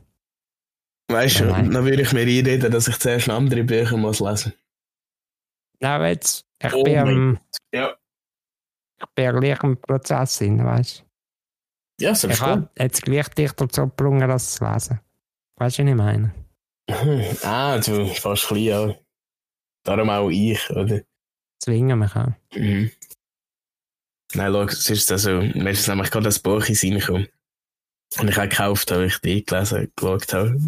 Weißt 1.08 1.38
du, 1.40 1.44
Ja, 1.44 1.50
nein. 1.52 1.70
dann 1.70 1.84
würde 1.84 2.02
ich 2.02 2.12
mir 2.12 2.22
einreden, 2.22 2.72
dass 2.72 2.88
ich 2.88 2.98
zuerst 2.98 3.28
andere 3.28 3.62
Bücher 3.62 3.96
muss 3.96 4.18
lesen. 4.18 4.52
Ja, 5.80 5.94
aber 5.96 6.08
jetzt, 6.08 6.44
ich 6.60 6.72
Oh 6.72 6.82
bin 6.82 6.98
am, 6.98 7.40
Ja. 7.72 7.96
ich 8.98 9.06
bin 9.14 9.40
gleich 9.40 9.62
im 9.62 9.80
Prozess 9.80 10.38
drin, 10.38 10.64
weißt 10.64 11.04
Ja, 12.00 12.14
so 12.14 12.28
Ich 12.28 12.40
habe 12.40 12.68
jetzt 12.78 13.02
gleich 13.02 13.28
dichter 13.28 13.66
dazu 13.66 13.82
gebrungen, 13.82 14.28
das 14.28 14.52
zu 14.54 14.64
lesen. 14.64 15.00
Weißt 15.56 15.78
du, 15.78 15.82
was 15.82 15.90
ich 15.90 15.96
meine? 15.96 16.34
Ah, 17.42 17.78
du 17.78 18.06
fast 18.06 18.46
klein 18.46 18.72
an. 18.72 18.94
Darum 19.84 20.10
auch 20.10 20.30
ich, 20.30 20.70
oder? 20.70 21.02
Zwingen 21.60 21.98
mich 21.98 22.14
auch. 22.14 22.32
Mhm. 22.54 22.90
Nein, 24.34 24.52
schau, 24.52 24.62
es 24.64 24.90
ist 24.90 25.10
also, 25.12 25.40
mir 25.40 25.70
ist 25.70 25.88
nämlich 25.88 26.10
gerade 26.10 26.24
das 26.24 26.38
Buch 26.38 26.64
in 26.66 26.74
Sinn 26.74 26.98
gekommen. 26.98 27.28
Und 28.18 28.28
ich 28.28 28.36
habe 28.36 28.48
gekauft, 28.48 28.90
habe 28.90 29.06
ich 29.06 29.18
die 29.18 29.44
gelesen, 29.44 29.90
geschaut 29.96 30.32
habe. 30.32 30.60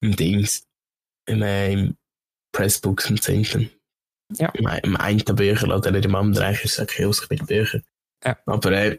Im 0.00 0.16
Dings. 0.16 0.66
Im, 1.26 1.42
äh, 1.42 1.72
im 1.72 1.96
Pressbooks 2.52 3.10
im 3.10 3.20
Zentrum. 3.20 3.68
Ja. 4.36 4.48
Im, 4.50 4.66
im 4.66 4.96
einen 4.96 5.24
Bücher 5.24 5.74
oder 5.74 5.94
im 5.94 6.14
anderen 6.14 6.46
eigentlich 6.46 6.64
ist 6.64 6.72
es 6.74 6.80
ein 6.80 6.86
Kiosk 6.86 7.30
mit 7.30 7.46
Büchern. 7.46 7.82
Ja. 8.24 8.38
Aber 8.46 8.72
äh, 8.72 8.98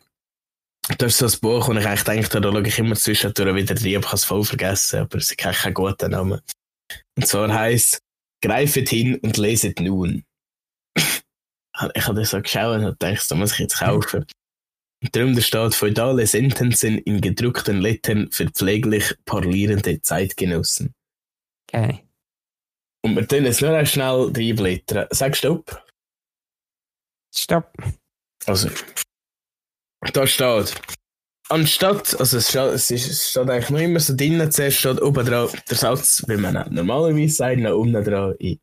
das 0.97 1.13
ist 1.13 1.17
so 1.17 1.25
ein 1.25 1.41
Buch, 1.41 1.67
wo 1.67 1.73
ich 1.73 1.85
eigentlich 1.85 2.03
denke, 2.03 2.41
da 2.41 2.41
schaue 2.41 2.67
ich 2.67 2.79
immer 2.79 2.95
zwischendurch 2.95 3.55
wieder 3.55 3.75
rein, 3.75 3.85
ich 3.85 3.95
habe 3.95 4.15
es 4.15 4.25
voll 4.25 4.43
vergessen, 4.43 4.99
aber 4.99 5.17
es 5.17 5.31
hat 5.31 5.37
keinen 5.37 5.73
guten 5.73 6.11
Namen. 6.11 6.41
Und 7.15 7.27
zwar 7.27 7.53
heisst 7.53 8.01
Greifet 8.41 8.89
hin 8.89 9.15
und 9.19 9.37
leset 9.37 9.79
nun. 9.79 10.25
ich 10.97 12.07
habe 12.07 12.19
das 12.19 12.31
so 12.31 12.41
geschaut 12.41 12.81
und 12.81 12.99
gedacht, 12.99 13.31
da 13.31 13.35
muss 13.35 13.53
ich 13.53 13.59
jetzt 13.59 13.79
kaufen. 13.79 14.25
Und 15.01 15.15
darum 15.15 15.35
da 15.35 15.41
steht 15.41 15.75
feudale 15.75 16.27
Sentenzen 16.27 16.97
in 16.99 17.21
gedruckten 17.21 17.81
Lettern 17.81 18.31
für 18.31 18.49
pfleglich 18.49 19.15
parlierende 19.25 20.01
Zeitgenossen. 20.01 20.93
Okay. 21.67 22.03
Und 23.01 23.15
wir 23.15 23.27
tun 23.27 23.45
jetzt 23.45 23.61
nur 23.61 23.77
noch 23.77 23.87
schnell 23.87 24.31
reinblättern. 24.35 25.07
Sag 25.11 25.35
Stopp. 25.35 25.81
Stopp. 27.35 27.73
Also, 28.45 28.69
da 30.11 30.27
steht, 30.27 30.75
anstatt, 31.49 32.19
also 32.19 32.37
es 32.37 32.49
steht, 32.49 32.73
es 32.73 32.91
ist, 32.91 33.09
es 33.09 33.29
steht 33.31 33.49
eigentlich 33.49 33.69
noch 33.69 33.79
immer 33.79 33.99
so 33.99 34.15
drinnen, 34.15 34.51
zuerst 34.51 34.77
steht 34.77 35.01
oben 35.01 35.25
dran 35.25 35.49
der 35.69 35.77
Satz, 35.77 36.23
wie 36.27 36.37
man 36.37 36.65
normalerweise 36.73 37.33
sagt, 37.35 37.59
noch 37.59 37.77
unten 37.77 38.03
dran 38.03 38.35
in 38.39 38.59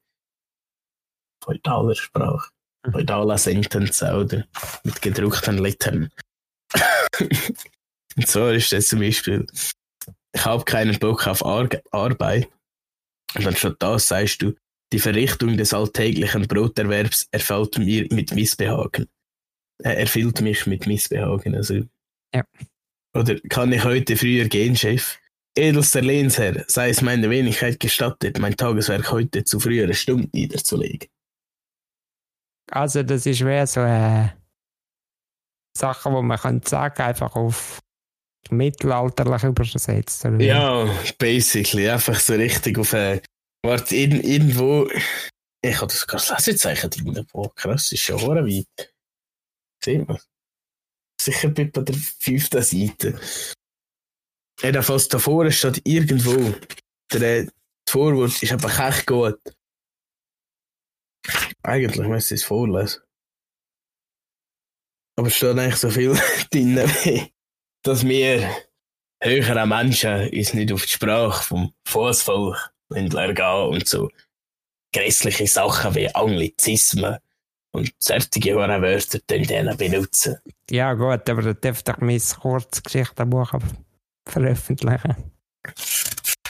feudaler 1.42 1.94
Sprache, 1.94 2.50
Mhm. 2.86 2.92
feudaler 2.92 3.38
Sentenzen 3.38 4.14
oder 4.14 4.46
mit 4.84 5.02
gedruckten 5.02 5.58
Lettern. 5.58 6.10
Und 8.16 8.26
so 8.26 8.48
ist 8.48 8.72
das 8.72 8.88
zum 8.88 9.00
Beispiel, 9.00 9.46
ich 10.34 10.44
habe 10.44 10.64
keinen 10.64 10.98
Bock 10.98 11.26
auf 11.26 11.44
Ar 11.44 11.68
Arbeit. 11.90 12.48
Und 13.34 13.44
dann 13.46 13.56
statt 13.56 13.76
das 13.78 14.08
sagst 14.08 14.42
du, 14.42 14.54
die 14.92 14.98
Verrichtung 14.98 15.56
des 15.56 15.72
alltäglichen 15.72 16.48
Broterwerbs 16.48 17.28
erfällt 17.30 17.78
mir 17.78 18.06
mit 18.10 18.34
Missbehagen. 18.34 19.08
Er 19.82 19.98
erfüllt 19.98 20.40
mich 20.40 20.66
mit 20.66 20.86
Missbehagen. 20.86 21.54
Also. 21.54 21.82
Ja. 22.34 22.44
Oder 23.14 23.38
kann 23.48 23.72
ich 23.72 23.84
heute 23.84 24.16
früher 24.16 24.46
gehen, 24.46 24.76
Chef? 24.76 25.18
Edelster 25.56 26.00
Lehnsherr, 26.00 26.64
sei 26.68 26.90
es 26.90 27.02
meiner 27.02 27.28
Wenigkeit 27.28 27.80
gestattet, 27.80 28.38
mein 28.38 28.56
Tageswerk 28.56 29.10
heute 29.10 29.42
zu 29.42 29.58
früheren 29.58 29.94
Stunden 29.94 30.30
niederzulegen. 30.32 31.08
Also, 32.70 33.02
das 33.02 33.26
ist 33.26 33.44
wie 33.44 33.66
so 33.66 33.80
eine 33.80 34.36
Sache, 35.76 36.12
wo 36.12 36.22
man 36.22 36.38
kann 36.38 36.62
sagen, 36.62 37.02
einfach 37.02 37.34
auf 37.34 37.80
mittelalterlich 38.48 39.42
übersetzt. 39.42 40.24
Oder? 40.24 40.40
Ja, 40.40 40.88
basically, 41.18 41.90
einfach 41.90 42.18
so 42.18 42.34
richtig 42.34 42.78
auf, 42.78 42.92
äh, 42.92 43.20
Warte, 43.62 43.94
irgendwo. 43.94 44.88
Ich 45.62 45.76
habe 45.76 45.88
das 45.88 46.00
sogar 46.00 46.20
das 46.20 46.30
Lesezeichen 46.30 46.90
drin. 46.90 47.26
Boah, 47.30 47.54
krass, 47.54 47.92
ist 47.92 48.02
schon 48.02 48.20
weit. 48.20 48.89
Wir. 49.84 50.20
Sicher 51.20 51.50
bei 51.50 51.64
der 51.64 51.94
fünften 51.94 52.62
Seite. 52.62 53.20
Jedenfalls 54.62 55.08
davor 55.08 55.50
steht 55.50 55.86
irgendwo. 55.86 56.54
Der 57.12 57.44
das 57.90 57.92
Vorwort 57.92 58.42
ist 58.42 58.52
einfach 58.52 58.88
echt 58.88 59.06
gut. 59.06 59.40
Eigentlich 61.62 62.06
müsste 62.06 62.34
ich 62.34 62.42
es 62.42 62.46
vorlesen. 62.46 63.02
Aber 65.18 65.26
es 65.26 65.36
steht 65.36 65.58
eigentlich 65.58 65.76
so 65.76 65.90
viel 65.90 66.14
drin, 66.50 66.76
dass 67.82 68.06
wir 68.06 68.48
höheren 69.22 69.68
Menschen 69.68 70.30
uns 70.30 70.54
nicht 70.54 70.72
auf 70.72 70.82
die 70.84 70.92
Sprache 70.92 71.42
vom 71.42 71.74
Fußvolk 71.88 72.72
gehen 72.90 73.12
und 73.12 73.88
so 73.88 74.08
grässliche 74.94 75.46
Sachen 75.46 75.94
wie 75.94 76.14
Anglizismen 76.14 77.18
und 77.72 77.92
solche 77.98 78.54
Wörter 78.54 79.20
dann 79.26 79.76
benutzen. 79.76 80.36
Ja 80.70 80.94
gut, 80.94 81.28
aber 81.28 81.42
da 81.42 81.52
darf 81.54 81.82
doch 81.82 81.98
mein 81.98 82.20
Kurzgeschichtenbuch 82.20 83.52
veröffentlichen. 84.26 85.16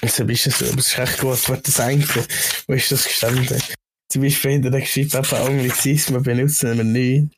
Also 0.03 0.25
bist 0.25 0.47
du 0.47 0.51
so, 0.51 0.65
aber 0.67 0.79
es 0.79 0.89
ist 0.89 0.99
echt 0.99 1.19
gut, 1.19 1.49
was 1.49 1.63
das 1.63 1.81
eigentlich, 1.81 2.27
wo 2.67 2.73
ist 2.73 2.91
das 2.91 3.05
gestanden? 3.05 3.63
Zum 4.11 4.23
Beispiel 4.23 4.53
hinter 4.53 4.71
der 4.71 4.81
geschrieben, 4.81 5.11
eben 5.15 5.37
Anglizismen 5.37 6.23
benutzen 6.23 6.77
wir 6.77 6.85
nicht. 6.85 7.37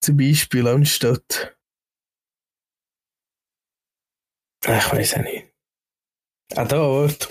Zum 0.00 0.16
Beispiel 0.16 0.68
anstatt. 0.68 1.56
Ach, 4.64 4.92
ich 4.92 4.98
weiß 4.98 5.14
auch 5.14 5.22
nicht. 5.22 5.46
Ah, 6.54 6.64
da, 6.64 6.78
Wort. 6.78 7.28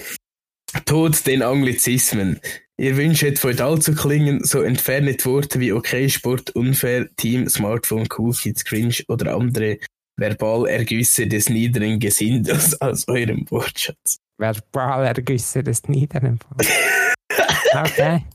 Tod 0.86 1.26
den 1.28 1.44
Anglizismen. 1.44 2.40
Ihr 2.78 2.98
wünscht 2.98 3.38
von 3.38 3.60
allzu 3.60 3.94
klingen, 3.94 4.44
so 4.44 4.62
entfernt 4.62 5.26
Worte 5.26 5.60
wie 5.60 5.72
okay, 5.72 6.10
Sport, 6.10 6.52
unfair, 6.56 7.08
Team, 7.16 7.48
Smartphone, 7.48 8.08
Cool 8.18 8.34
Kids, 8.34 8.66
Cringe 8.66 8.96
oder 9.08 9.36
andere 9.36 9.78
Verbalergüsse 10.18 11.28
des 11.28 11.50
niederen 11.50 12.00
Gesindes 12.00 12.80
aus 12.82 13.08
eurem 13.08 13.46
Wortschatz. 13.50 14.20
Verbalergüsse 14.40 15.64
des 15.64 15.84
niederen 15.88 16.40
Okay. 17.74 18.26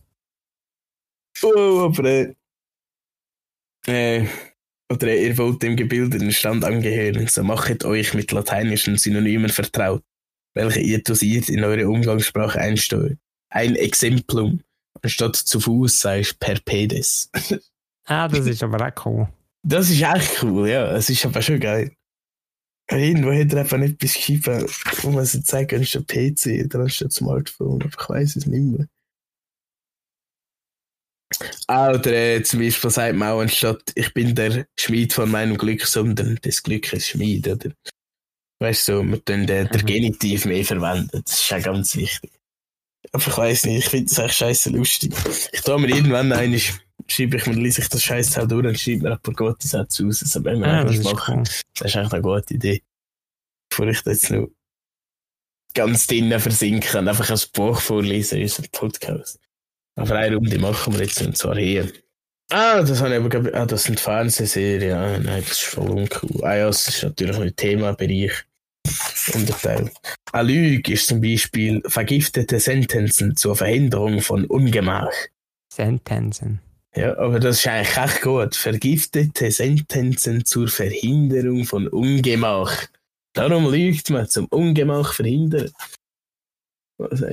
oh, 1.42 1.90
aber 1.90 2.04
äh, 2.04 2.34
äh, 3.86 4.26
oder 4.90 5.14
ihr 5.14 5.36
wollt 5.36 5.62
dem 5.62 5.76
gebildeten 5.76 6.32
Stand 6.32 6.64
angehören, 6.64 7.26
so 7.26 7.42
machet 7.42 7.84
euch 7.84 8.14
mit 8.14 8.32
lateinischen 8.32 8.96
Synonymen 8.96 9.50
vertraut, 9.50 10.02
welche 10.54 10.80
ihr 10.80 11.02
dosiert 11.02 11.48
in 11.48 11.64
eure 11.64 11.88
Umgangssprache 11.88 12.58
einsteuert. 12.60 13.18
Ein 13.48 13.76
Exemplum, 13.76 14.60
anstatt 15.02 15.36
zu 15.36 15.60
Fuß 15.60 16.00
sei 16.00 16.22
per 16.38 16.58
Pedes. 16.60 17.30
ah, 18.06 18.28
das 18.28 18.46
ist 18.46 18.62
aber 18.62 18.86
auch 18.86 19.06
cool. 19.06 19.28
Das 19.62 19.90
ist 19.90 20.02
echt 20.02 20.42
cool, 20.42 20.68
ja. 20.68 20.92
Es 20.92 21.10
ist 21.10 21.24
aber 21.26 21.42
schon 21.42 21.60
geil. 21.60 21.92
Irgendwo 22.88 23.32
hat 23.32 23.52
er 23.52 23.60
einfach 23.60 23.78
nicht 23.78 23.94
etwas 23.94 24.14
geschrieben, 24.14 24.66
wo 25.02 25.10
man 25.10 25.24
sich 25.24 25.44
sagen 25.44 25.66
kann, 25.66 25.82
ist 25.82 25.96
ein 25.96 26.06
PC 26.06 26.64
oder 26.64 26.84
anstatt 26.84 27.12
Smartphone, 27.12 27.82
aber 27.82 27.90
ich 27.90 28.08
weiß 28.08 28.36
es 28.36 28.46
nicht 28.46 28.62
mehr. 28.62 28.86
Ah, 31.66 31.90
oder 31.90 32.12
äh, 32.12 32.42
zum 32.44 32.60
Beispiel 32.60 32.90
sagt 32.90 33.16
man 33.16 33.30
auch 33.30 33.40
anstatt, 33.40 33.82
ich 33.96 34.14
bin 34.14 34.36
der 34.36 34.66
Schmied 34.78 35.12
von 35.12 35.28
meinem 35.28 35.58
Glück, 35.58 35.84
sondern 35.84 36.36
des 36.36 36.62
Glückes 36.62 37.08
Schmied, 37.08 37.48
oder? 37.48 37.72
Weißt 38.60 38.88
du, 38.88 38.92
so, 38.98 39.02
wir 39.02 39.24
tun 39.24 39.46
den, 39.46 39.68
den 39.68 39.82
mhm. 39.82 39.86
Genitiv 39.86 40.44
mehr 40.44 40.64
verwenden, 40.64 41.22
das 41.24 41.40
ist 41.40 41.50
ja 41.50 41.58
ganz 41.58 41.96
wichtig. 41.96 42.30
Aber 43.16 43.26
ich 43.26 43.38
weiß 43.38 43.64
nicht, 43.64 43.78
ich 43.78 43.88
finde 43.88 44.10
das 44.10 44.18
echt 44.18 44.34
scheiße 44.34 44.70
lustig. 44.70 45.14
Ich 45.50 45.62
tue 45.62 45.80
mir 45.80 45.88
irgendwann 45.88 46.32
eine 46.32 46.60
schreibe 47.08 47.38
ich 47.38 47.46
mir, 47.46 47.54
lese 47.54 47.80
ich 47.80 47.88
das 47.88 48.02
Scheiß 48.02 48.36
halt 48.36 48.50
durch 48.50 48.66
und 48.66 48.78
schreibe 48.78 49.04
mir 49.04 49.12
ein 49.12 49.20
paar 49.20 49.32
gute 49.32 49.66
Sätze 49.66 50.04
aus. 50.06 50.20
Das 50.20 50.44
wenn 50.44 50.60
wir 50.60 50.66
ah, 50.66 50.80
eigentlich 50.80 51.02
machen. 51.02 51.38
Cool. 51.38 51.44
Das 51.78 51.88
ist 51.88 51.96
eigentlich 51.96 52.12
eine 52.12 52.22
gute 52.22 52.54
Idee. 52.54 52.82
Bevor 53.70 53.86
ich 53.86 54.02
jetzt 54.04 54.30
noch 54.30 54.48
ganz 55.72 56.06
drinnen 56.06 56.40
versinke 56.40 56.98
und 56.98 57.08
einfach 57.08 57.30
ein 57.30 57.40
Buch 57.54 57.80
vorlesen 57.80 58.36
in 58.36 58.42
unserem 58.42 58.68
Podcast. 58.70 59.40
Aber 59.94 60.16
eine 60.16 60.36
Runde 60.36 60.58
machen 60.58 60.92
wir 60.92 61.00
jetzt 61.00 61.22
und 61.22 61.38
zwar 61.38 61.56
hier. 61.56 61.90
Ah, 62.50 62.82
das 62.82 63.00
habe 63.00 63.16
ich 63.16 63.34
aber, 63.34 63.54
ah, 63.54 63.64
das 63.64 63.84
sind 63.84 63.98
Fernsehserien. 63.98 64.94
Ah, 64.94 65.18
nein, 65.18 65.42
das 65.48 65.52
ist 65.52 65.64
voll 65.64 65.88
uncool. 65.88 66.44
Ah 66.44 66.56
ja, 66.56 66.66
das 66.66 66.86
ist 66.86 67.02
natürlich 67.02 67.38
ein 67.38 67.56
Themabereich. 67.56 68.44
Unterteil. 69.34 69.90
Eine 70.32 70.48
Lüge 70.48 70.92
ist 70.92 71.06
zum 71.08 71.20
Beispiel 71.20 71.82
vergiftete 71.86 72.60
Sentenzen 72.60 73.36
zur 73.36 73.56
Verhinderung 73.56 74.20
von 74.20 74.44
Ungemach. 74.46 75.12
Sentenzen. 75.72 76.60
Ja, 76.94 77.16
aber 77.18 77.38
das 77.38 77.58
ist 77.58 77.66
eigentlich 77.66 77.96
echt 77.96 78.22
gut. 78.22 78.56
Vergiftete 78.56 79.50
Sentenzen 79.50 80.44
zur 80.46 80.68
Verhinderung 80.68 81.64
von 81.64 81.88
Ungemach. 81.88 82.86
Darum 83.34 83.70
lügt 83.70 84.08
man, 84.08 84.28
zum 84.28 84.46
Ungemach 84.46 85.12
verhindern. 85.12 85.70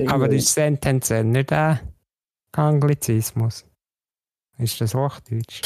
Aber 0.06 0.28
die 0.28 0.40
Sentenzen 0.40 1.30
nicht 1.30 1.50
ein 1.50 1.80
Anglizismus. 2.52 3.64
Ist 4.58 4.80
das 4.80 4.94
Hochdeutsch? 4.94 5.62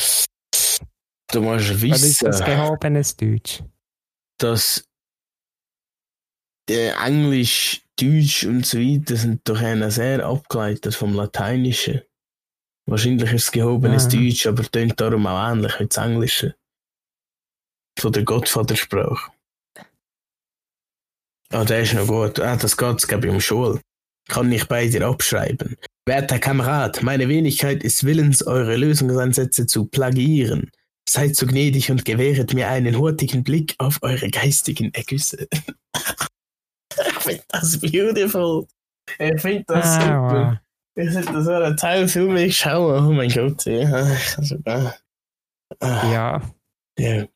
Du 1.31 1.43
musst 1.43 1.83
wissen. 1.83 1.91
Oder 1.91 2.07
ist 2.07 2.23
das 2.23 2.45
gehobenes 2.45 3.17
Deutsch? 3.17 3.63
Dass 4.39 4.88
der 6.69 6.99
Englisch, 6.99 7.83
Deutsch 8.01 8.45
und 8.45 8.65
so 8.65 8.79
weiter 8.79 9.17
sind 9.17 9.41
doch 9.49 9.59
sehr 9.91 10.25
abgeleitet 10.25 10.95
vom 10.95 11.15
Lateinischen. 11.15 12.03
Wahrscheinlich 12.87 13.33
ist 13.33 13.43
es 13.45 13.53
gehobenes 13.53 14.05
ja. 14.13 14.21
Deutsch, 14.21 14.47
aber 14.47 14.63
tönt 14.63 15.01
darum 15.01 15.27
auch 15.27 15.51
ähnlich 15.51 15.79
wie 15.81 15.87
das 15.87 15.97
Englische. 16.05 16.55
Von 17.99 18.13
der 18.13 18.23
Gottvatersprache. 18.23 19.33
Ah, 21.51 21.65
der 21.65 21.83
ist 21.83 21.95
noch 21.95 22.07
gut. 22.07 22.39
Ah, 22.39 22.57
das 22.57 22.77
geht, 22.77 23.09
glaube 23.09 23.27
ich, 23.27 23.33
um 23.33 23.41
Schule. 23.41 23.81
Kann 24.29 24.53
ich 24.53 24.67
bei 24.67 24.87
dir 24.87 25.07
abschreiben. 25.07 25.77
Werter 26.07 26.39
Kamerad, 26.39 27.03
meine 27.03 27.29
Wenigkeit 27.29 27.83
ist 27.83 28.05
willens, 28.05 28.47
eure 28.47 28.77
Lösungsansätze 28.77 29.67
zu 29.67 29.87
plagieren. 29.87 30.71
Seid 31.09 31.37
so 31.37 31.47
gnädig 31.47 31.91
und 31.91 32.05
gewähret 32.05 32.55
mir 32.55 32.69
einen 32.69 32.99
hurtigen 32.99 33.43
Blick 33.43 33.75
auf 33.79 33.99
eure 34.03 34.31
geistigen 34.31 34.93
Ergüsse. 34.95 35.49
ich 37.09 37.19
finde 37.23 37.45
das 37.49 37.79
beautiful. 37.81 38.67
Ich 39.19 39.41
finde 39.41 39.65
das 39.67 39.87
ah, 39.87 40.01
super. 40.01 40.51
Wow. 40.51 41.05
Ich 41.05 41.15
hätte 41.15 41.43
so 41.43 41.53
einen 41.53 41.77
Teil 41.77 42.09
Film 42.09 42.37
ich 42.37 42.57
schaue. 42.57 42.99
Oh 43.01 43.13
mein 43.13 43.31
Gott, 43.31 43.65
ja. 43.67 44.17
Ah. 45.81 46.11
Ja. 46.11 46.43
Ja. 46.99 47.27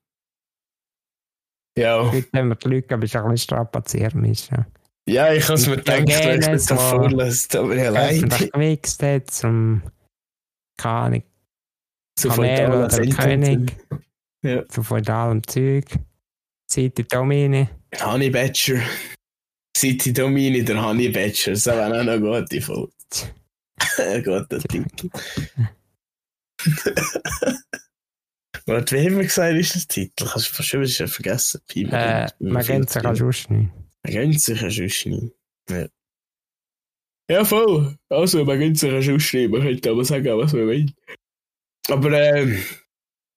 Ja. 1.79 2.13
Heute 2.13 2.29
haben 2.35 2.49
wir 2.49 2.71
Leute, 2.71 2.95
aber 2.95 3.05
ich 3.05 3.17
ein 3.17 3.23
bisschen 3.23 3.39
strapazieren 3.39 4.21
müssen. 4.21 4.67
Ja, 5.09 5.33
ich 5.33 5.45
habe 5.45 5.55
es 5.55 5.67
mir 5.67 5.77
gedacht, 5.77 6.09
wenn 6.09 6.41
ich 6.41 6.47
das 6.47 6.67
so 6.67 6.77
vorlese, 6.77 7.61
aber 7.61 7.75
ja 7.75 7.91
leid. 7.91 8.51
gewichst 8.53 9.03
hat 9.03 9.31
zum, 9.31 9.83
keine 10.77 10.95
Ahnung, 10.95 11.23
zu 12.17 12.29
Kamel 12.29 12.85
oder 12.85 13.07
König. 13.07 13.77
Ja. 14.45 14.67
Zu 14.69 14.83
feudalem 14.83 15.47
Zeug. 15.47 15.87
City 16.71 17.05
Domini. 17.05 17.69
Honey 18.01 18.31
Badger. 18.31 18.81
City 19.83 20.13
Domini, 20.13 20.65
der 20.65 20.81
Honey 20.81 21.09
Badger. 21.09 21.53
Das 21.53 21.67
wäre 21.67 21.87
auch 21.87 21.89
noch 21.89 21.99
eine 21.99 22.21
gute 22.21 22.61
Folge. 22.61 22.93
Gott, 24.25 24.53
der 24.53 24.61
Titel. 24.61 25.11
Warte, 28.67 28.95
wie 28.95 29.07
haben 29.07 29.17
wir 29.17 29.25
gesagt, 29.25 29.57
ist 29.57 29.75
das 29.75 29.89
Titel? 29.89 30.25
Hast 30.29 30.57
du 30.57 30.63
schon 30.63 30.83
wieder 30.83 31.09
vergessen? 31.09 31.61
Äh, 31.75 32.29
Magenta 32.39 33.01
kannst 33.01 33.21
du 33.23 33.27
nicht. 33.27 33.51
Magenta 34.05 34.55
kannst 34.55 34.79
du 34.79 34.83
nicht. 34.83 35.33
Ja. 35.69 35.89
Ja, 37.29 37.45
voll. 37.45 37.99
Also, 38.09 38.45
Magenta 38.45 38.87
kannst 38.89 39.09
du 39.09 39.15
nicht. 39.15 39.51
Man 39.51 39.63
könnte 39.63 39.91
aber 39.91 40.05
sagen, 40.05 40.39
was 40.39 40.53
man 40.53 40.69
will. 40.69 40.93
Aber, 41.89 42.13
ähm, 42.13 42.63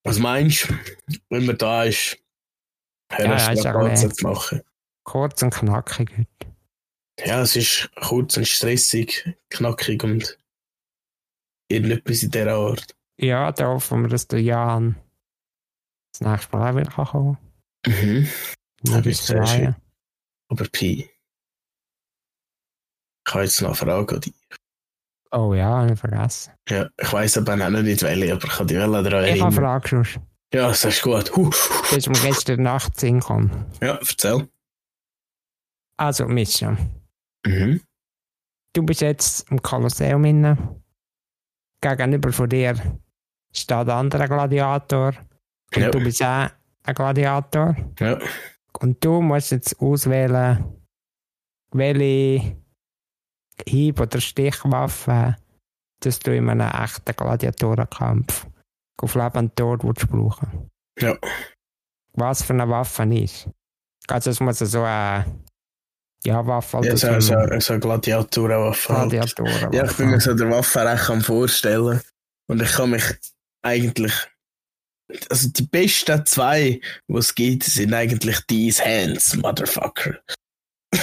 was 0.03 0.19
meinst 0.19 0.69
du, 0.69 0.75
wenn 1.29 1.47
man 1.47 1.57
da 1.57 1.85
ist? 1.85 2.19
Hören 3.11 3.31
ja, 3.31 3.53
ja, 3.53 3.73
kurz 3.73 4.01
zu 4.15 4.23
machen. 4.23 4.61
Kurz 5.05 5.41
und 5.41 5.53
knackig 5.53 6.09
heute. 6.17 6.53
Ja, 7.25 7.41
es 7.41 7.55
ist 7.55 7.89
kurz 7.95 8.35
und 8.35 8.47
stressig, 8.47 9.37
knackig 9.49 10.03
und 10.03 10.37
irgendetwas 11.69 12.23
in 12.23 12.31
dieser 12.31 12.55
Art. 12.55 12.95
Ja, 13.17 13.51
da 13.51 13.67
hoffen 13.67 14.01
wir, 14.01 14.09
dass 14.09 14.27
der 14.27 14.41
Jan 14.41 14.97
das 16.11 16.27
nächste 16.27 16.57
Mal 16.57 16.71
auch 16.71 16.75
wieder 16.75 16.91
kommen 16.91 17.37
kann. 17.85 17.93
Mhm. 17.93 18.29
Nur 18.83 19.05
ich 19.05 19.21
zwei. 19.21 19.75
Aber 20.49 20.65
Pi. 20.65 21.09
Ich 23.27 23.33
habe 23.33 23.43
jetzt 23.43 23.61
noch 23.61 23.69
eine 23.69 23.75
Frage 23.75 24.15
an 24.15 24.21
dich. 24.21 24.33
Oh 25.31 25.53
ja, 25.53 25.85
ich 25.87 25.99
vergessen. 25.99 26.53
Ja, 26.69 26.89
ich 26.99 27.13
weiss 27.13 27.37
aber 27.37 27.53
auch 27.53 27.69
nicht 27.69 28.01
welche, 28.03 28.33
aber 28.33 28.45
ich 28.45 28.51
kann 28.51 28.67
die 28.67 28.75
daran 28.75 29.05
erinnern. 29.05 29.35
Ich 29.35 29.41
habe 29.41 29.67
eine 29.67 29.83
Frage. 29.83 30.03
Ja, 30.53 30.67
das 30.67 30.83
ist 30.85 31.01
gut. 31.01 31.35
Huh. 31.35 31.49
Das 31.49 31.97
ist 31.97 32.07
mir 32.07 32.19
gestern 32.19 32.63
Nacht 32.63 32.99
Sinn 32.99 33.19
gekommen. 33.19 33.65
Ja, 33.81 33.95
erzähl. 33.95 34.47
Also, 35.97 36.27
Mission. 36.27 36.77
Mhm. 37.45 37.81
du 38.73 38.83
bist 38.83 39.01
jetzt 39.01 39.49
im 39.51 39.61
Kolosseum 39.61 40.25
inne. 40.25 40.81
Gegenüber 41.81 42.31
von 42.33 42.49
dir 42.49 42.73
steht 43.53 43.71
ein 43.77 43.89
anderer 43.89 44.27
Gladiator. 44.27 45.13
Und 45.75 45.81
Ja. 45.81 45.89
du 45.91 45.99
bist 45.99 46.21
auch 46.23 46.49
ein 46.83 46.95
Gladiator. 46.95 47.75
Ja. 47.99 48.19
Und 48.81 49.03
du 49.05 49.21
musst 49.21 49.51
jetzt 49.51 49.79
auswählen, 49.79 50.65
welche 51.71 52.57
Hieb- 53.67 53.99
oder 54.01 54.19
Stichwaffe 54.19 55.35
dass 56.01 56.19
du 56.19 56.35
in 56.35 56.49
einem 56.49 56.69
echten 56.69 57.15
Gladiatorenkampf 57.15 58.45
auf 59.01 59.15
Leben 59.15 59.37
und 59.37 59.55
Tod 59.55 59.81
brauchen 59.81 60.69
Ja. 60.99 61.17
Was 62.13 62.43
für 62.43 62.53
eine 62.53 62.69
Waffe 62.69 63.03
ist. 63.15 63.49
Also 64.07 64.29
es 64.29 64.39
muss 64.39 64.59
so 64.59 64.83
eine 64.83 65.25
ja, 66.23 66.45
Waffe 66.45 66.77
Ja, 66.83 66.93
oder 66.93 66.97
so, 66.97 67.19
so 67.19 67.59
so, 67.59 67.79
Gladiatorenwaffe. 67.79 68.97
halt. 68.97 69.11
Gladiatorenwaffe. 69.11 69.75
Ja, 69.75 69.85
ich 69.85 69.93
bin 69.93 70.09
mir 70.09 70.19
so 70.19 70.33
der 70.33 70.49
Waffenrecht 70.49 71.09
am 71.09 71.21
vorstellen. 71.21 72.01
Und 72.47 72.61
ich 72.61 72.71
kann 72.71 72.91
mich 72.91 73.03
eigentlich. 73.63 74.13
Also 75.29 75.49
die 75.49 75.63
besten 75.63 76.25
zwei, 76.25 76.79
die 77.07 77.13
es 77.15 77.35
gibt, 77.35 77.63
sind 77.63 77.93
eigentlich 77.93 78.39
these 78.47 78.83
hands, 78.83 79.35
Motherfucker. 79.35 80.17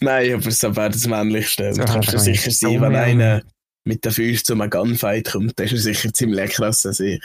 Nein, 0.00 0.34
aber 0.34 0.50
so 0.50 0.74
wäre 0.74 0.90
das 0.90 1.06
männlichste. 1.06 1.74
So 1.74 1.82
du 1.82 1.92
kannst 1.92 2.12
er 2.12 2.18
sicher 2.20 2.50
sein, 2.50 2.80
wenn 2.80 2.92
ja. 2.92 3.02
einer 3.02 3.42
mit 3.86 4.04
der 4.04 4.12
Füße 4.12 4.44
zu 4.44 4.54
einem 4.54 4.70
Gunfight 4.70 5.32
kommt, 5.32 5.58
dann 5.58 5.66
ist 5.66 5.72
er 5.72 5.78
sicher 5.78 6.12
ziemlich 6.12 6.52
krass 6.52 6.86
als 6.86 7.00
ich. 7.00 7.20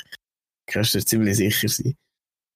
Kannst 0.68 0.94
dir 0.94 1.06
ziemlich 1.06 1.38
sicher 1.38 1.70
sein. 1.70 1.96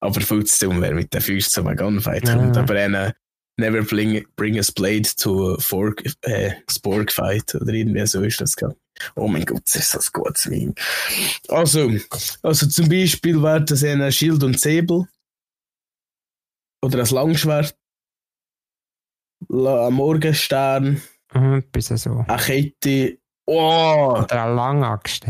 Aber 0.04 0.22
viel 0.22 0.44
zu 0.46 0.68
dumm, 0.68 0.82
wer 0.82 0.94
mit 0.94 1.14
der 1.14 1.22
Füße 1.22 1.50
zu 1.50 1.62
einem 1.66 1.78
Gunfight 1.78 2.28
Ja. 2.28 2.36
kommt. 2.36 2.58
Aber 2.58 2.74
einer 2.76 3.14
Never 3.56 3.84
bring, 3.84 4.26
bring 4.36 4.58
a 4.60 4.64
blade 4.76 5.08
to 5.16 5.54
a 5.54 5.60
fork, 5.60 6.04
äh, 6.24 6.54
spork 6.72 7.12
fight 7.12 7.54
oder 7.54 7.72
irgendwie 7.72 8.04
so 8.08 8.24
ist 8.24 8.42
das 8.42 8.56
gegangen. 8.56 8.80
Oh 9.16 9.28
mein 9.28 9.46
Gott, 9.46 9.62
das 9.66 9.76
ist 9.76 9.94
das 9.94 10.12
gutes 10.12 10.50
Wein. 10.50 10.74
Also, 11.50 11.92
also 12.42 12.66
zum 12.68 12.90
Beispiel 12.90 13.40
wäre 13.44 13.64
das 13.64 13.84
ein 13.84 14.12
Schild 14.12 14.44
und 14.44 14.60
Säbel. 14.60 15.08
Oder 16.84 17.00
ein 17.04 17.06
Langschwert. 17.12 17.76
La- 19.50 19.88
Ein 19.88 19.94
Morgenstern. 19.94 21.02
Mhm, 21.34 21.64
bis 21.72 21.88
so. 21.90 22.26
Eine 22.28 22.42
Kette. 22.42 23.20
Oh, 23.46 24.16
Oder 24.24 24.46
eine 24.46 24.56
Langaxt. 24.56 25.26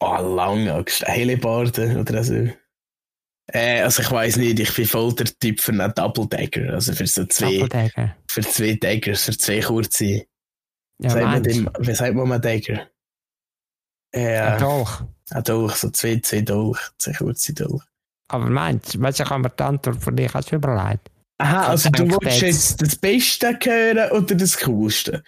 oh 0.00 0.16
Langaxt. 0.36 1.04
Eine 1.04 1.14
Hellebarde 1.16 1.98
oder 2.00 2.24
so. 2.24 2.48
Äh, 3.46 3.82
also 3.82 4.02
ich 4.02 4.10
weiß 4.10 4.36
nicht, 4.36 4.60
ich 4.60 4.74
bin 4.74 4.86
voll 4.86 5.14
der 5.14 5.26
Typ 5.26 5.60
für 5.60 5.72
einen 5.72 5.92
Double 5.94 6.26
Dagger. 6.26 6.74
Also 6.74 6.92
für 6.92 7.06
so 7.06 7.24
zwei, 7.26 7.66
für 8.30 8.40
zwei 8.42 8.74
Daggers, 8.74 9.24
für 9.24 9.36
zwei 9.36 9.60
kurze. 9.60 10.24
Ja, 10.98 11.10
sagt 11.10 11.24
man 11.24 11.42
dem, 11.42 11.70
wie 11.80 11.94
sagt 11.94 12.14
man 12.14 12.28
mal 12.28 12.38
Dagger? 12.38 12.88
Äh, 14.14 14.34
Ja, 14.36 14.58
doch. 14.58 15.04
ein 15.30 15.42
Dolch, 15.44 15.74
so 15.74 15.90
zwei, 15.90 16.20
zwei 16.22 16.42
Dolch, 16.42 16.78
zwei 16.98 17.12
kurze 17.12 17.52
Dolch. 17.54 17.82
Aber 18.28 18.46
meinst 18.48 18.94
du, 18.94 19.00
weißt 19.00 19.18
du, 19.18 19.24
ich 19.24 19.30
habe 19.30 19.42
mir 19.42 19.50
die 19.50 19.62
Antwort 19.62 20.02
von 20.02 20.16
dir 20.16 20.28
du 20.28 20.54
überlegt. 20.56 21.10
Aha, 21.38 21.68
also 21.68 21.90
du 21.90 22.08
willst 22.08 22.40
jetzt- 22.40 22.42
jetzt 22.42 22.82
das 22.82 22.96
Beste 22.96 23.58
hören 23.64 24.10
oder 24.12 24.34
das 24.36 24.56
Coolste? 24.58 25.24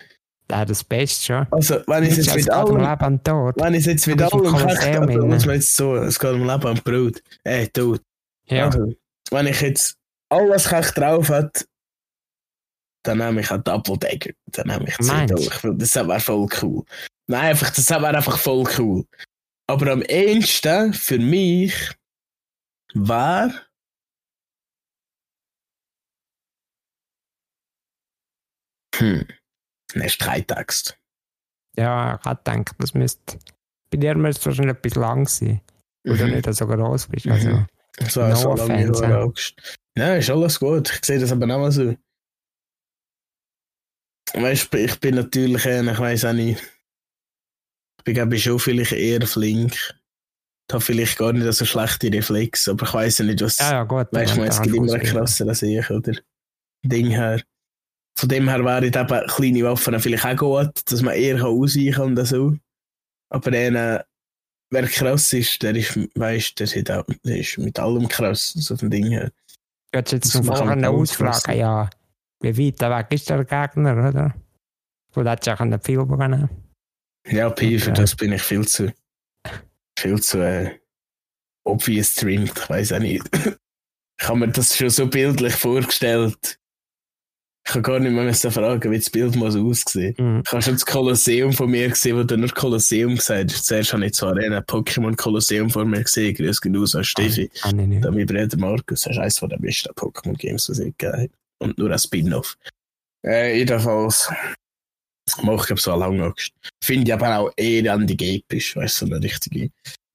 Ja, 0.51 0.65
das 0.65 0.85
Beste 0.85 1.25
schon. 1.25 1.47
Also, 1.51 1.81
wenn 1.87 2.05
ich 2.05 2.17
jetzt 2.17 2.35
mit 2.35 2.51
allem, 2.51 2.77
Leben 2.77 3.05
und 3.05 3.25
Tod. 3.25 3.55
wenn 3.57 3.75
ich 3.75 3.87
jetzt 3.87 4.07
mit 4.07 4.21
allem 4.21 5.09
inne. 5.09 5.23
muss 5.23 5.47
man 5.47 5.55
jetzt 5.55 5.75
so, 5.75 5.97
es 5.97 6.19
geht 6.19 6.33
um 6.33 6.47
Leben 6.47 6.67
und 6.67 6.85
Brot. 6.85 7.23
Äh, 7.45 7.67
Tod. 7.69 8.03
Ja, 8.47 8.67
Also, 8.67 8.93
wenn 9.31 9.47
ich 9.47 9.61
jetzt 9.63 9.97
alles 10.29 10.69
Kech 10.69 10.91
drauf 10.91 11.31
hat, 11.31 11.67
dann 13.05 13.19
nehme 13.19 13.41
ich 13.41 13.51
einen 13.51 13.65
Double 13.65 13.99
Dagger. 13.99 14.33
Dann 14.47 14.67
nehme 14.67 14.89
ich 14.89 14.97
zwei 14.97 15.27
das 15.27 15.95
wäre 15.95 16.21
voll 16.21 16.49
cool. 16.63 16.85
Nein, 17.27 17.51
einfach, 17.51 17.71
das 17.71 17.89
wäre 17.89 18.07
einfach 18.09 18.39
voll 18.39 18.65
cool. 18.79 19.05
Aber 19.67 19.93
am 19.93 20.03
ehesten 20.03 20.93
für 20.93 21.19
mich 21.19 21.75
wäre. 22.95 23.53
Hm. 28.97 29.27
Kein 29.93 30.47
Text. 30.47 30.99
ja, 31.77 32.17
ich 32.21 32.25
habe 32.25 32.41
gedacht, 32.45 32.75
das 32.79 32.95
müsste. 32.95 33.39
Bei 33.91 33.99
dir 33.99 34.15
müsste 34.17 34.47
wahrscheinlich 34.47 34.77
etwas 34.77 34.95
lang 34.97 35.27
sein. 35.29 35.61
Du 36.05 36.15
Mhm. 36.15 36.31
nicht 36.33 36.53
so 36.55 36.67
groß 36.67 37.07
bist. 37.09 37.27
Also, 37.27 37.49
Mhm. 37.51 37.67
So, 38.09 38.27
No 38.27 38.35
so 38.35 38.55
lange 38.55 38.63
offense, 38.91 39.07
Haare 39.09 39.33
ja. 39.97 40.15
Ist 40.17 40.29
alles 40.31 40.59
gut. 40.59 40.91
Ich 40.91 41.05
sehe 41.05 41.19
das 41.21 41.31
aber 41.31 41.47
nicht 41.47 41.57
mal 41.57 41.71
so. 41.71 41.95
Weißt 44.35 44.73
du, 44.75 44.79
ich 44.79 44.99
bin 44.99 45.15
natürlich, 45.15 45.65
ich 45.65 45.99
weiß 45.99 46.25
auch 46.25 46.33
nicht, 46.33 46.61
ich 47.99 48.05
bin 48.05 48.15
glaube 48.15 48.35
ich 48.37 48.43
schon 48.43 48.59
vielleicht 48.59 48.93
eher 48.93 49.25
flink. 49.27 49.75
Ich 50.69 50.73
habe 50.75 50.81
vielleicht 50.83 51.19
gar 51.19 51.33
nicht 51.33 51.53
so 51.53 51.65
schlechte 51.65 52.13
Reflex, 52.13 52.69
aber 52.69 52.85
ich 52.87 52.95
weiß 52.95 53.19
ja 53.19 53.25
nicht, 53.27 53.43
was. 53.43 53.59
ja, 53.59 53.71
ja, 53.73 53.85
gut. 53.85 54.09
weißt 54.11 54.37
du, 54.37 54.43
es 54.43 54.63
gibt 54.63 54.75
immer 54.77 54.99
krasser 54.99 55.47
als 55.47 55.63
ich, 55.63 55.89
oder? 55.91 56.15
Ding 56.85 57.11
her. 57.11 57.41
Von 58.17 58.29
dem 58.29 58.49
her 58.49 58.65
wäre 58.65 58.87
eben 58.87 59.27
kleine 59.27 59.65
Waffen 59.65 59.99
vielleicht 59.99 60.25
auch 60.25 60.37
gut, 60.37 60.91
dass 60.91 61.03
man 61.03 61.15
eher 61.15 61.45
ausweichen 61.45 61.93
kann 61.93 62.19
und 62.19 62.25
so. 62.27 62.57
Aber 63.31 63.51
einer, 63.53 64.05
wer 64.71 64.87
krass 64.87 65.33
ist, 65.33 65.63
der 65.63 65.75
ist, 65.75 65.99
weißt 66.15 66.61
der, 66.61 66.67
hat 66.67 66.91
auch, 66.91 67.05
der 67.25 67.39
ist 67.39 67.59
mit 67.59 67.79
allem 67.79 68.07
krass, 68.09 68.53
so 68.53 68.77
von 68.77 68.91
Ding 68.91 69.09
her. 69.09 69.33
Jetzt 69.93 70.13
Das 70.13 70.31
zum 70.31 70.51
halt 70.51 70.85
ausfragen, 70.85 71.59
ja, 71.59 71.91
wie 72.41 72.57
weit 72.81 72.81
weg 72.81 73.07
ist 73.11 73.31
der 73.31 73.45
Gegner, 73.45 74.09
oder? 74.09 74.35
Du 75.13 75.25
hättest 75.25 75.47
ja 75.47 75.57
können 75.57 75.81
viel 75.81 76.05
beginnen. 76.05 76.49
Ja, 77.27 77.49
Pi, 77.51 77.79
für 77.79 77.91
Okay. 77.91 78.01
das 78.01 78.17
bin 78.17 78.33
ich 78.33 78.43
viel 78.43 78.67
zu, 78.67 78.93
viel 79.99 80.21
zu 80.21 80.39
äh, 80.41 80.79
obvious 81.65 82.15
trimmed, 82.15 82.53
ich 82.57 82.69
weiß 82.69 82.93
auch 82.93 82.99
nicht. 82.99 83.25
ich 84.21 84.29
habe 84.29 84.39
mir 84.39 84.49
das 84.49 84.77
schon 84.77 84.91
so 84.91 85.07
bildlich 85.07 85.55
vorgestellt. 85.55 86.59
Ich 87.67 87.73
kann 87.73 87.83
gar 87.83 87.99
nicht 87.99 88.13
mehr 88.13 88.25
müssen 88.25 88.51
fragen, 88.51 88.91
wie 88.93 88.99
das 88.99 89.09
Bild 89.09 89.37
muss 89.37 89.57
aussehen. 89.57 90.15
Mhm. 90.19 90.43
Ich 90.45 90.53
habe 90.53 90.63
schon 90.63 90.75
das 90.75 90.85
Kolosseum 90.85 91.53
von 91.53 91.71
mir 91.71 91.89
gesehen, 91.89 92.19
wo 92.19 92.23
du 92.23 92.37
nur 92.37 92.51
Kolosseum 92.51 93.17
gesagt 93.17 93.53
hast. 93.53 93.67
Zuerst 93.67 93.93
habe 93.95 94.05
ich 94.05 94.13
zwar 94.13 94.33
Arena 94.33 94.59
Pokémon 94.61 95.17
Kolosseum 95.17 95.71
vor 95.71 95.87
mir 95.87 96.03
gesehen, 96.03 96.35
grüß 96.35 96.61
genauso 96.61 96.99
an 96.99 97.05
Steffi. 97.05 97.49
Kann 97.63 97.79
ich 97.79 97.87
nicht. 97.87 98.05
Da 98.05 98.11
mein 98.11 98.27
Bruder 98.27 98.57
Markus, 98.59 99.03
das 99.03 99.13
ist 99.13 99.19
eines 99.19 99.39
von 99.39 99.49
den 99.49 99.61
besten 99.61 99.93
Pokémon-Games, 99.95 100.69
was 100.69 100.79
es 100.79 100.85
gegeben 100.85 101.23
hat. 101.23 101.31
Und 101.59 101.79
nur 101.79 101.91
ein 101.91 101.99
Spin-off. 101.99 102.57
Äh, 103.25 103.57
jedenfalls. 103.59 104.31
Mach 105.43 105.61
ich 105.61 105.67
glaube 105.67 105.81
so 105.81 105.93
eine 105.93 106.01
Langangst. 106.01 106.53
Finde 106.83 107.05
ich 107.07 107.15
aber 107.15 107.39
auch 107.39 107.51
eher 107.57 107.95
an 107.95 108.07
die 108.07 108.37
episch, 108.37 108.77
weißt 108.77 109.01
du, 109.01 109.07
so 109.07 109.15
eine 109.15 109.25
richtige 109.25 109.61
Ja, 109.65 109.71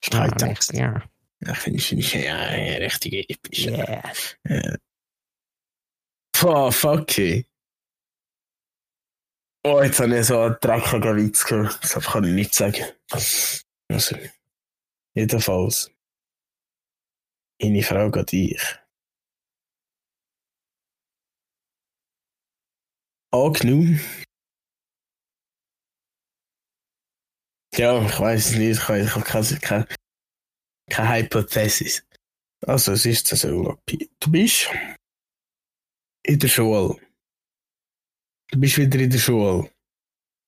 Streittext. 0.05 0.69
richtig, 0.69 0.79
ja. 0.79 1.01
Ja, 1.47 1.53
finde 1.55 1.79
ich, 1.79 1.87
finde 1.87 2.03
ich, 2.03 2.13
ja, 2.13 2.55
ja, 2.55 2.77
richtig 2.77 3.27
episch. 3.27 3.65
Yeah. 3.65 4.03
Ja. 4.47 4.75
Boah, 6.41 6.71
fuck 6.71 7.17
ey. 7.17 7.45
Oh, 9.65 9.81
jetzt 9.83 9.99
habe 9.99 10.17
ich 10.17 10.25
so 10.25 10.39
einen 10.39 10.55
dreckigen 10.61 11.17
Witz 11.17 11.43
gehört. 11.43 11.77
Das 11.83 12.05
kann 12.05 12.23
ich 12.23 12.33
nicht 12.33 12.53
sagen. 12.53 12.85
Also, 13.11 14.15
jedenfalls. 15.13 15.91
Eine 17.61 17.83
Frage 17.83 18.21
an 18.21 18.25
dich. 18.25 18.61
Angenommen. 23.31 23.99
Ja, 27.75 28.01
ich 28.05 28.19
weiß 28.19 28.51
es 28.51 28.55
nicht. 28.55 28.79
Ich, 28.81 28.89
ich 28.89 29.15
habe 29.15 29.25
keine, 29.25 29.59
keine, 29.59 29.87
keine 30.89 31.15
Hypothesis. 31.15 32.07
Also, 32.65 32.93
es 32.93 33.05
ist 33.05 33.27
so. 33.27 33.77
Du 34.21 34.31
bist 34.31 34.69
in 36.29 36.39
der 36.39 36.47
Schule. 36.47 36.95
Du 38.51 38.59
bist 38.59 38.77
wieder 38.77 38.99
in 38.99 39.09
der 39.09 39.17
Schule. 39.19 39.69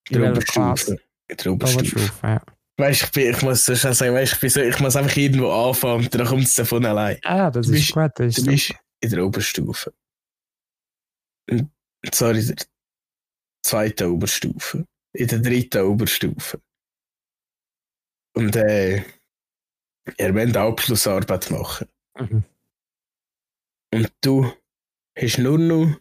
In 0.10 0.22
der? 0.22 0.32
Oberstufe. 0.32 1.00
In 1.28 1.38
der 1.38 1.52
Oberstufe. 1.52 2.12
Ja. 2.24 2.42
Weißt 2.78 3.02
du, 3.02 3.06
ich, 3.06 3.12
bin- 3.12 3.32
ich 3.36 3.42
muss 3.42 3.66
sagen, 3.66 4.14
weißt, 4.14 4.34
ich, 4.34 4.40
bin 4.40 4.50
so, 4.50 4.62
ich 4.62 4.80
muss 4.80 4.96
einfach 4.96 5.16
irgendwo 5.18 5.52
anfangen 5.52 6.08
dann 6.10 6.26
kommt 6.28 6.44
es 6.44 6.56
davon 6.56 6.86
allein. 6.86 7.20
Ah, 7.24 7.38
ja, 7.38 7.52
das 7.52 7.68
Du 7.68 7.74
ist 7.74 7.80
bist- 7.80 7.94
gut. 7.94 8.12
Das 8.16 8.36
Du 8.36 8.42
ist 8.42 8.46
bist 8.48 8.74
in 9.04 9.10
der 9.10 9.26
Oberstufe. 9.26 9.94
Zwar 12.12 12.36
in 12.36 12.48
der 12.48 12.56
zweiten 13.66 14.08
Oberstufe. 14.12 14.86
In 15.14 15.28
der 15.28 15.40
dritten 15.40 15.82
Oberstufe. 15.86 16.62
Und 18.36 18.56
äh, 18.56 19.04
ihr 20.18 20.34
wollt 20.34 20.56
Abschlussarbeit 20.58 21.52
machen. 21.52 21.88
Mhm. 22.18 22.44
Und 23.94 24.14
du 24.22 24.52
hast 25.18 25.38
nur 25.38 25.58
noch 25.58 26.00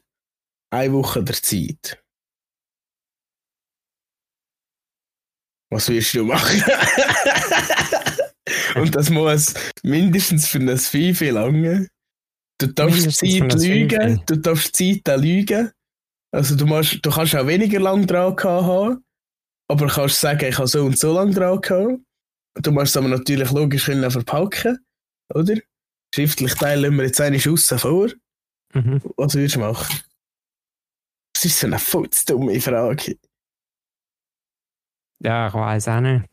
eine 0.72 0.92
Woche 0.92 1.22
der 1.24 1.36
Zeit. 1.36 2.02
Was 5.72 5.88
willst 5.88 6.14
du 6.14 6.24
machen? 6.24 6.62
Und 8.74 8.94
das 8.94 9.10
muss 9.10 9.54
mindestens 9.82 10.48
für 10.48 10.58
ein 10.58 10.76
Fifi 10.76 11.30
lange. 11.30 11.88
Du 12.58 12.66
darfst 12.66 13.22
Mindestens 13.22 13.38
Zeit 13.38 13.62
lügen, 13.62 14.22
du 14.26 14.36
darfst 14.36 14.76
Zeit 14.76 15.08
auch 15.08 15.20
lügen. 15.20 15.70
Also 16.32 16.56
du, 16.56 16.66
musst, 16.66 16.98
du 17.02 17.10
kannst 17.10 17.34
auch 17.34 17.46
weniger 17.46 17.80
lang 17.80 18.06
dran 18.06 18.36
haben, 18.36 19.04
aber 19.68 19.86
kannst 19.88 20.20
sagen, 20.20 20.44
ich 20.44 20.58
habe 20.58 20.68
so 20.68 20.84
und 20.84 20.98
so 20.98 21.14
lang 21.14 21.32
dran 21.32 21.60
gehabt. 21.60 22.00
Du 22.54 22.70
musst 22.72 22.88
es 22.88 22.96
aber 22.96 23.08
natürlich 23.08 23.50
logisch 23.50 23.86
können 23.86 24.10
verpacken, 24.10 24.78
oder? 25.34 25.56
Schriftlich 26.14 26.54
teilen 26.54 26.96
wir 26.96 27.04
jetzt 27.04 27.20
eine 27.20 27.40
Schuss 27.40 27.66
vor. 27.66 28.10
Mhm. 28.72 29.00
Was 29.16 29.34
würdest 29.34 29.56
du 29.56 29.60
machen? 29.60 30.00
Das 31.32 31.44
ist 31.44 31.58
so 31.58 31.66
eine 31.66 31.78
dumme 32.26 32.60
Frage. 32.60 33.18
Ja, 35.22 35.48
ich 35.48 35.54
weiß 35.54 35.88
auch 35.88 36.00
nicht. 36.00 36.26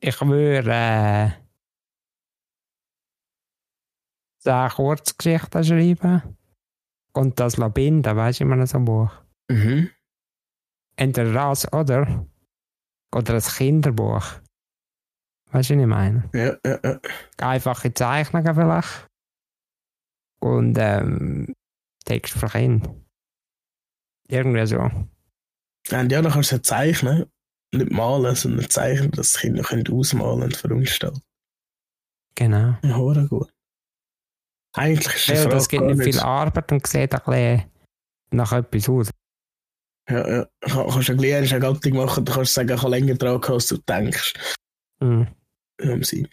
Ich 0.00 0.20
würde 0.20 0.70
äh, 0.70 1.30
zehn 4.38 4.68
Kurzgeschichten 4.68 5.64
schreiben 5.64 6.36
und 7.12 7.40
das 7.40 7.56
binden, 7.72 8.16
weißt 8.16 8.40
du, 8.40 8.44
in 8.44 8.52
einem 8.52 8.66
so 8.66 8.76
einem 8.76 8.84
Buch. 8.84 9.10
Mhm. 9.50 9.90
Entweder 10.96 11.32
das 11.32 11.72
oder 11.72 12.26
oder 13.14 13.34
ein 13.34 13.40
Kinderbuch. 13.40 14.24
Weißt 15.52 15.70
du, 15.70 15.74
was 15.74 15.80
ich 15.80 15.86
meine? 15.86 16.28
Ja, 16.34 16.56
ja, 16.66 16.78
ja. 16.82 17.00
Einfache 17.38 17.94
Zeichnungen 17.94 18.54
vielleicht. 18.54 19.08
Und 20.44 20.76
ähm, 20.78 21.54
Text 22.04 22.34
Kinder. 22.52 22.94
Irgendwie 24.28 24.66
so. 24.66 24.78
Und 24.78 25.10
ja, 25.90 26.20
dann 26.20 26.30
kannst 26.30 26.52
du 26.52 26.56
es 26.56 26.62
zeichnen. 26.62 27.24
Nicht 27.72 27.90
malen, 27.90 28.34
sondern 28.34 28.68
zeichnen, 28.68 29.10
dass 29.12 29.32
die 29.32 29.38
Kinder 29.40 29.62
können 29.62 29.88
ausmalen 29.88 30.42
und 30.42 30.56
verunstalten. 30.56 31.22
Genau. 32.34 32.76
Ja, 32.82 32.96
hure 32.96 33.26
gut. 33.26 33.50
Eigentlich 34.76 35.14
ist 35.14 35.28
die 35.28 35.32
Ja, 35.32 35.46
das 35.46 35.68
gibt 35.68 35.84
nicht 35.84 36.02
viel 36.02 36.20
Arbeit 36.20 36.70
und 36.72 36.86
sieht 36.86 37.14
ein 37.14 37.20
bisschen 37.24 37.70
nach 38.30 38.52
etwas 38.52 38.88
aus. 38.88 39.10
Ja, 40.10 40.28
ja. 40.28 40.48
Kann- 40.60 40.88
Kannst 40.90 41.08
du 41.08 41.12
eine 41.12 41.60
Gattung 41.60 41.92
machen, 41.94 42.24
du 42.24 42.32
kannst 42.32 42.52
sagen, 42.52 42.68
ich 42.70 42.82
habe 42.82 42.90
länger 42.90 43.14
dran 43.14 43.40
gehabt, 43.40 43.50
als 43.50 43.66
du 43.68 43.78
denkst. 43.78 44.34
Mhm. 45.00 45.28
Sinn. 46.02 46.28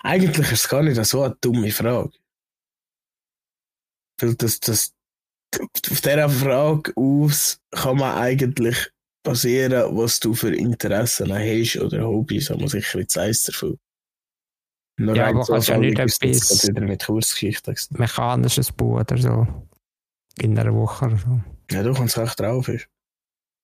Eigentlich 0.00 0.50
ist 0.50 0.64
es 0.64 0.68
gar 0.68 0.82
nicht 0.82 1.02
so 1.04 1.22
eine 1.22 1.36
dumme 1.40 1.70
Frage. 1.70 2.10
Weil 4.22 4.34
das, 4.36 4.60
das, 4.60 4.92
auf 5.60 6.00
dieser 6.00 6.28
Frage 6.28 6.92
aus 6.96 7.58
kann 7.72 7.98
man 7.98 8.16
eigentlich 8.16 8.90
basieren, 9.24 9.96
was 9.96 10.20
du 10.20 10.34
für 10.34 10.54
Interessen 10.54 11.32
hast 11.32 11.76
oder 11.76 12.06
Hobbys, 12.06 12.50
aber 12.50 12.68
sicher 12.68 13.00
jetzt 13.00 13.18
eins 13.18 13.44
davon. 13.44 13.78
Nur 14.98 15.16
Ja, 15.16 15.28
aber 15.28 15.44
kannst 15.44 15.68
ja 15.68 15.78
nicht 15.78 15.98
das 15.98 16.16
etwas- 16.20 16.64
mit. 16.64 17.98
Mechanisches 17.98 18.72
Buch 18.72 19.00
oder 19.00 19.18
so. 19.18 19.46
In 20.40 20.58
einer 20.58 20.74
Woche 20.74 21.06
oder 21.06 21.18
so. 21.18 21.40
Ja, 21.70 21.82
du 21.82 21.92
kannst 21.92 22.16
echt 22.16 22.40
drauf. 22.40 22.68
Ist. 22.68 22.88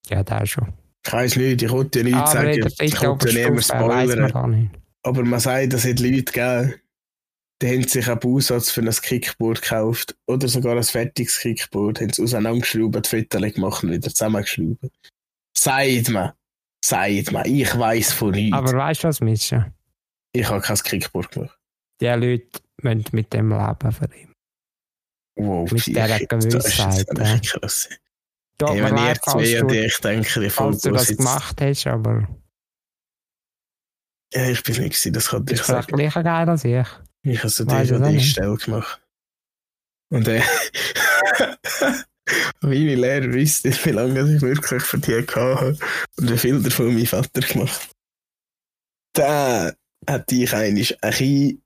Ja, 0.08 0.22
da 0.22 0.44
schon. 0.46 0.72
Ich 1.06 1.12
weiss 1.12 1.36
nicht, 1.36 1.62
ich 1.62 1.70
wollte 1.70 2.00
ja 2.00 2.04
nicht 2.04 2.14
Aber 2.14 2.26
sagen, 2.26 2.48
ich 2.50 3.02
wollte 3.02 3.30
ja 3.30 3.48
niemand 3.48 3.64
spoilern. 3.64 4.70
Aber 5.02 5.24
man 5.24 5.40
sagt, 5.40 5.72
dass 5.72 5.84
es 5.84 5.98
Leute 6.00 6.24
gegeben, 6.24 6.74
die 7.60 7.68
haben 7.68 7.88
sich 7.88 8.08
einen 8.08 8.20
Bausatz 8.20 8.70
für 8.70 8.82
ein 8.82 8.90
Kickboard 8.90 9.62
gekauft 9.62 10.16
oder 10.26 10.46
sogar 10.48 10.76
ein 10.76 10.82
fertiges 10.82 11.38
Kickboard, 11.38 12.00
haben 12.00 12.10
es 12.10 12.20
auseinandergeschraubt, 12.20 13.06
Fotos 13.06 13.52
gemacht 13.54 13.82
und 13.82 13.90
wieder 13.92 14.10
zusammengeschraubt. 14.10 14.90
Sagt 15.56 16.08
man, 16.10 16.32
sagt 16.84 17.32
man, 17.32 17.44
ich 17.46 17.76
weiss 17.76 18.12
von 18.12 18.30
nichts. 18.30 18.56
Aber 18.56 18.72
weißt 18.72 19.04
du 19.04 19.08
was, 19.08 19.20
Mischa? 19.20 19.72
ich 20.32 20.48
habe 20.48 20.60
kein 20.60 20.76
Kickboard 20.76 21.30
gemacht. 21.32 21.58
Die 22.00 22.06
Leute 22.06 22.60
müssen 22.82 23.04
mit 23.12 23.32
dem 23.32 23.50
leben 23.50 23.92
für 23.92 24.08
ihn. 24.16 24.32
Wow, 25.36 25.70
Mit 25.70 25.86
dieser 25.86 26.06
Psyche, 26.06 26.26
das 26.28 26.44
ist 26.44 27.08
Gewissheit, 27.08 27.46
krass. 27.46 27.88
Tut 28.58 28.70
Hey, 28.70 28.76
mir 28.82 28.84
wenn 28.84 28.96
ich 28.96 29.02
leid, 29.04 29.20
sehe, 29.24 29.60
du, 29.60 29.66
die 29.68 29.78
ich 29.78 29.98
denke, 29.98 30.40
die 30.40 30.50
falls 30.50 30.80
du 30.80 30.90
das 30.90 31.16
gemacht 31.16 31.60
hast, 31.60 31.86
aber 31.86 32.28
ja, 34.34 34.48
ich 34.50 34.62
bin 34.62 34.74
nicht 34.76 34.90
gewesen, 34.90 35.12
das 35.12 35.28
kann 35.28 35.44
ich 35.46 35.52
ist 35.52 35.60
vielleicht 35.62 35.90
sagen. 35.90 35.96
gleich 35.96 36.14
geil 36.14 36.48
als 36.48 36.64
ich. 36.64 36.86
Ich 37.30 37.38
habe 37.40 37.48
so. 37.50 37.64
DVD-Stelle 37.64 38.56
gemacht. 38.56 39.00
Und 40.10 40.26
äh, 40.28 40.42
meine 42.60 42.94
Lehrer 42.94 43.32
wissen 43.32 43.72
wie 43.84 43.90
lange 43.90 44.34
ich 44.36 44.42
wirklich 44.42 44.82
für 44.82 44.98
die 44.98 45.12
hatte 45.26 45.78
und 46.18 46.30
wie 46.30 46.38
viel 46.38 46.62
davon 46.62 46.94
mein 46.94 47.06
Vater 47.06 47.40
gemacht 47.40 47.90
Da 49.14 49.72
hätte 50.06 50.34
ich 50.34 50.54
eigentlich 50.54 51.02
ein 51.02 51.10
bisschen 51.10 51.62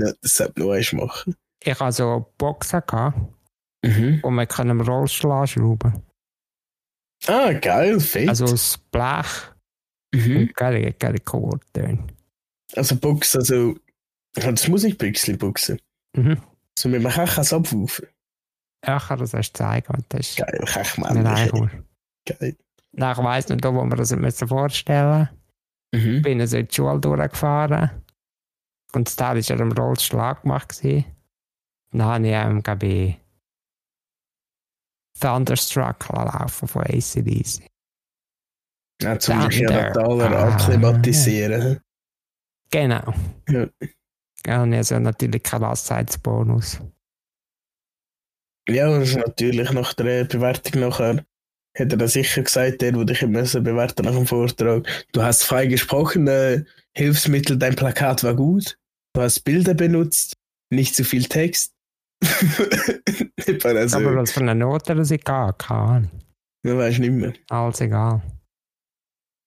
können, 0.00 0.14
das 0.22 0.40
eins 0.40 0.92
machen. 0.92 1.34
Ich 1.62 1.78
hatte 1.78 1.92
so 1.92 2.32
Boxen, 2.38 2.82
gehabt, 2.86 3.18
Mhm. 3.84 4.20
wo 4.22 4.30
man 4.30 4.48
kann 4.48 4.70
im 4.70 4.80
Rollstuhl 4.80 5.30
anschrauben 5.32 6.02
Ah, 7.26 7.52
geil, 7.52 8.00
fett. 8.00 8.28
Also 8.28 8.44
aus 8.46 8.78
Blech. 8.90 9.52
mhm. 10.14 10.36
Und 10.36 10.54
geile, 10.56 10.92
geile 10.92 11.18
Chordtöne. 11.20 12.06
also 12.74 12.96
Box, 12.96 13.34
also, 13.36 13.76
das 14.34 14.68
Musikbüchsel 14.68 15.36
Boxen. 15.36 15.80
Mhm. 16.16 16.40
So 16.78 16.88
mit 16.88 17.04
einem 17.04 17.12
Kechas 17.12 17.52
abwufen. 17.52 18.06
Ja, 18.86 18.96
ich 18.98 19.06
kann 19.08 19.18
das 19.18 19.34
erst 19.34 19.56
zeigen. 19.56 19.92
Und 19.94 20.04
das 20.10 20.20
ist 20.30 20.36
Geil, 20.38 20.56
nicht 20.60 20.72
Kechmännchen. 20.72 21.26
einfach. 21.26 21.70
Geil. 22.26 22.56
Nein, 22.92 23.12
ich 23.18 23.24
weiss 23.24 23.48
nicht, 23.48 23.64
wo 23.64 23.70
wir 23.84 23.96
das 23.96 24.14
müssen 24.14 24.48
vorstellen 24.48 25.28
Mhm. 25.94 26.20
bin 26.20 26.38
also 26.40 26.58
in 26.58 26.68
die 26.68 26.74
Schule 26.74 27.00
durchgefahren. 27.00 27.90
Und 28.92 29.08
das 29.08 29.16
Teil 29.16 29.36
war 29.36 29.42
ja 29.42 29.56
im 29.56 29.72
Rollstuhl 29.72 30.34
gemacht. 30.42 30.78
Dann 30.82 32.02
habe 32.02 32.26
ich, 32.26 32.32
ähm, 32.32 32.62
glaube 32.62 33.16
Thunderstruck 35.18 36.08
laufen 36.10 36.68
von 36.68 36.82
ACDC. 36.82 37.66
Ja, 39.02 39.18
zum 39.18 39.48
dich 39.48 39.60
ja 39.60 39.92
Thunder. 39.92 39.92
totaler 39.92 40.38
Ah. 40.38 40.54
akklimatisieren. 40.54 41.80
Genau. 42.70 43.14
Ja. 43.48 43.66
Ja, 44.48 44.62
und 44.62 44.72
also 44.72 44.98
natürlich 44.98 45.42
kein 45.42 45.60
Lastzeitsbonus. 45.60 46.80
Ja, 48.66 48.88
und 48.88 49.00
das 49.00 49.10
ist 49.10 49.16
natürlich 49.16 49.70
nach 49.72 49.92
der 49.92 50.24
Bewertung 50.24 50.80
nachher, 50.80 51.26
hat 51.78 51.92
er 51.92 52.08
sicher 52.08 52.42
gesagt, 52.42 52.80
der, 52.80 52.92
der 52.92 53.04
dich 53.04 53.20
müssen 53.26 53.62
bewerten 53.62 54.06
nach 54.06 54.14
dem 54.14 54.26
Vortrag, 54.26 54.88
du 55.12 55.22
hast 55.22 55.42
frei 55.44 55.66
gesprochene 55.66 56.64
Hilfsmittel, 56.96 57.58
dein 57.58 57.76
Plakat 57.76 58.24
war 58.24 58.34
gut, 58.34 58.78
du 59.12 59.20
hast 59.20 59.40
Bilder 59.40 59.74
benutzt, 59.74 60.32
nicht 60.70 60.94
zu 60.94 61.04
viel 61.04 61.24
Text. 61.24 61.74
also, 63.64 63.98
Aber 63.98 64.16
was 64.16 64.32
für 64.32 64.40
eine 64.40 64.54
Note 64.54 64.94
das 64.94 65.10
ich 65.10 65.22
hatte, 65.26 65.58
keine 65.58 65.80
Ahnung. 65.80 66.10
du 66.62 66.78
weißt 66.78 67.00
nicht 67.00 67.12
mehr. 67.12 67.34
Alles 67.50 67.82
egal. 67.82 68.22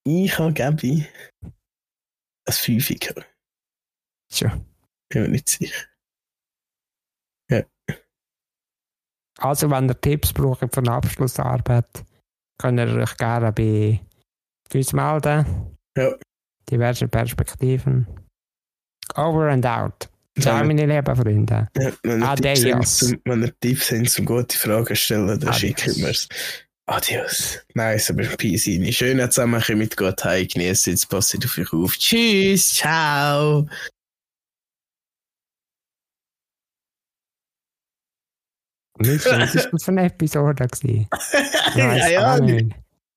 Ich 0.06 0.38
habe 0.38 0.54
Gabi 0.54 1.08
ein 1.43 2.54
Fünfe 2.54 2.93
gehabt. 2.93 3.26
Bin 5.12 5.24
mir 5.24 5.30
nicht 5.30 5.49
sicher. 5.49 5.86
Also, 9.41 9.70
wenn 9.72 9.89
ihr 9.89 9.99
Tipps 9.99 10.34
braucht 10.34 10.59
für 10.59 10.78
eine 10.78 10.91
Abschlussarbeit, 10.91 12.03
könnt 12.59 12.80
ihr 12.80 12.95
euch 12.95 13.18
gerne 13.18 13.51
bei 13.51 13.99
uns 14.74 14.93
melden. 14.93 15.78
Ja. 15.97 16.14
Diverse 16.70 17.07
Perspektiven. 17.07 18.07
Over 19.16 19.49
and 19.49 19.66
out. 19.66 20.09
Ciao, 20.39 20.64
meine 20.64 20.86
lieben 20.86 21.16
Freunde. 21.16 21.68
Ja, 21.76 21.91
wenn, 22.03 22.22
ihr 22.22 22.28
Adios. 22.28 23.14
Wenn 23.26 23.43
ihr 23.43 23.59
Tipps 23.59 23.91
habt 23.91 24.09
zum 24.09 24.26
gute 24.26 24.57
Fragen 24.57 24.95
stellen, 24.95 25.39
dann 25.39 25.53
schickt 25.53 25.97
mir 25.97 26.09
es. 26.09 26.30
Adios. 26.86 27.59
Nice, 27.74 28.12
aber 28.12 28.24
Peace. 28.38 28.70
Schönen 28.95 29.30
Zusammenkommen 29.32 29.80
mit 29.80 29.97
Gott. 29.97 30.24
Hey, 30.24 30.45
genießt 30.45 30.88
jetzt, 30.88 31.09
passt 31.09 31.36
auf 31.43 31.57
euch 31.57 31.74
auf. 31.74 31.97
Tschüss, 31.97 32.76
ciao. 32.76 33.68
Nicht, 39.02 39.26
das 39.72 39.84
für 39.84 39.91
eine 39.91 40.06
Episode? 40.06 40.68
gewesen? 40.68 41.08
ja, 41.76 42.08
ja. 42.08 42.39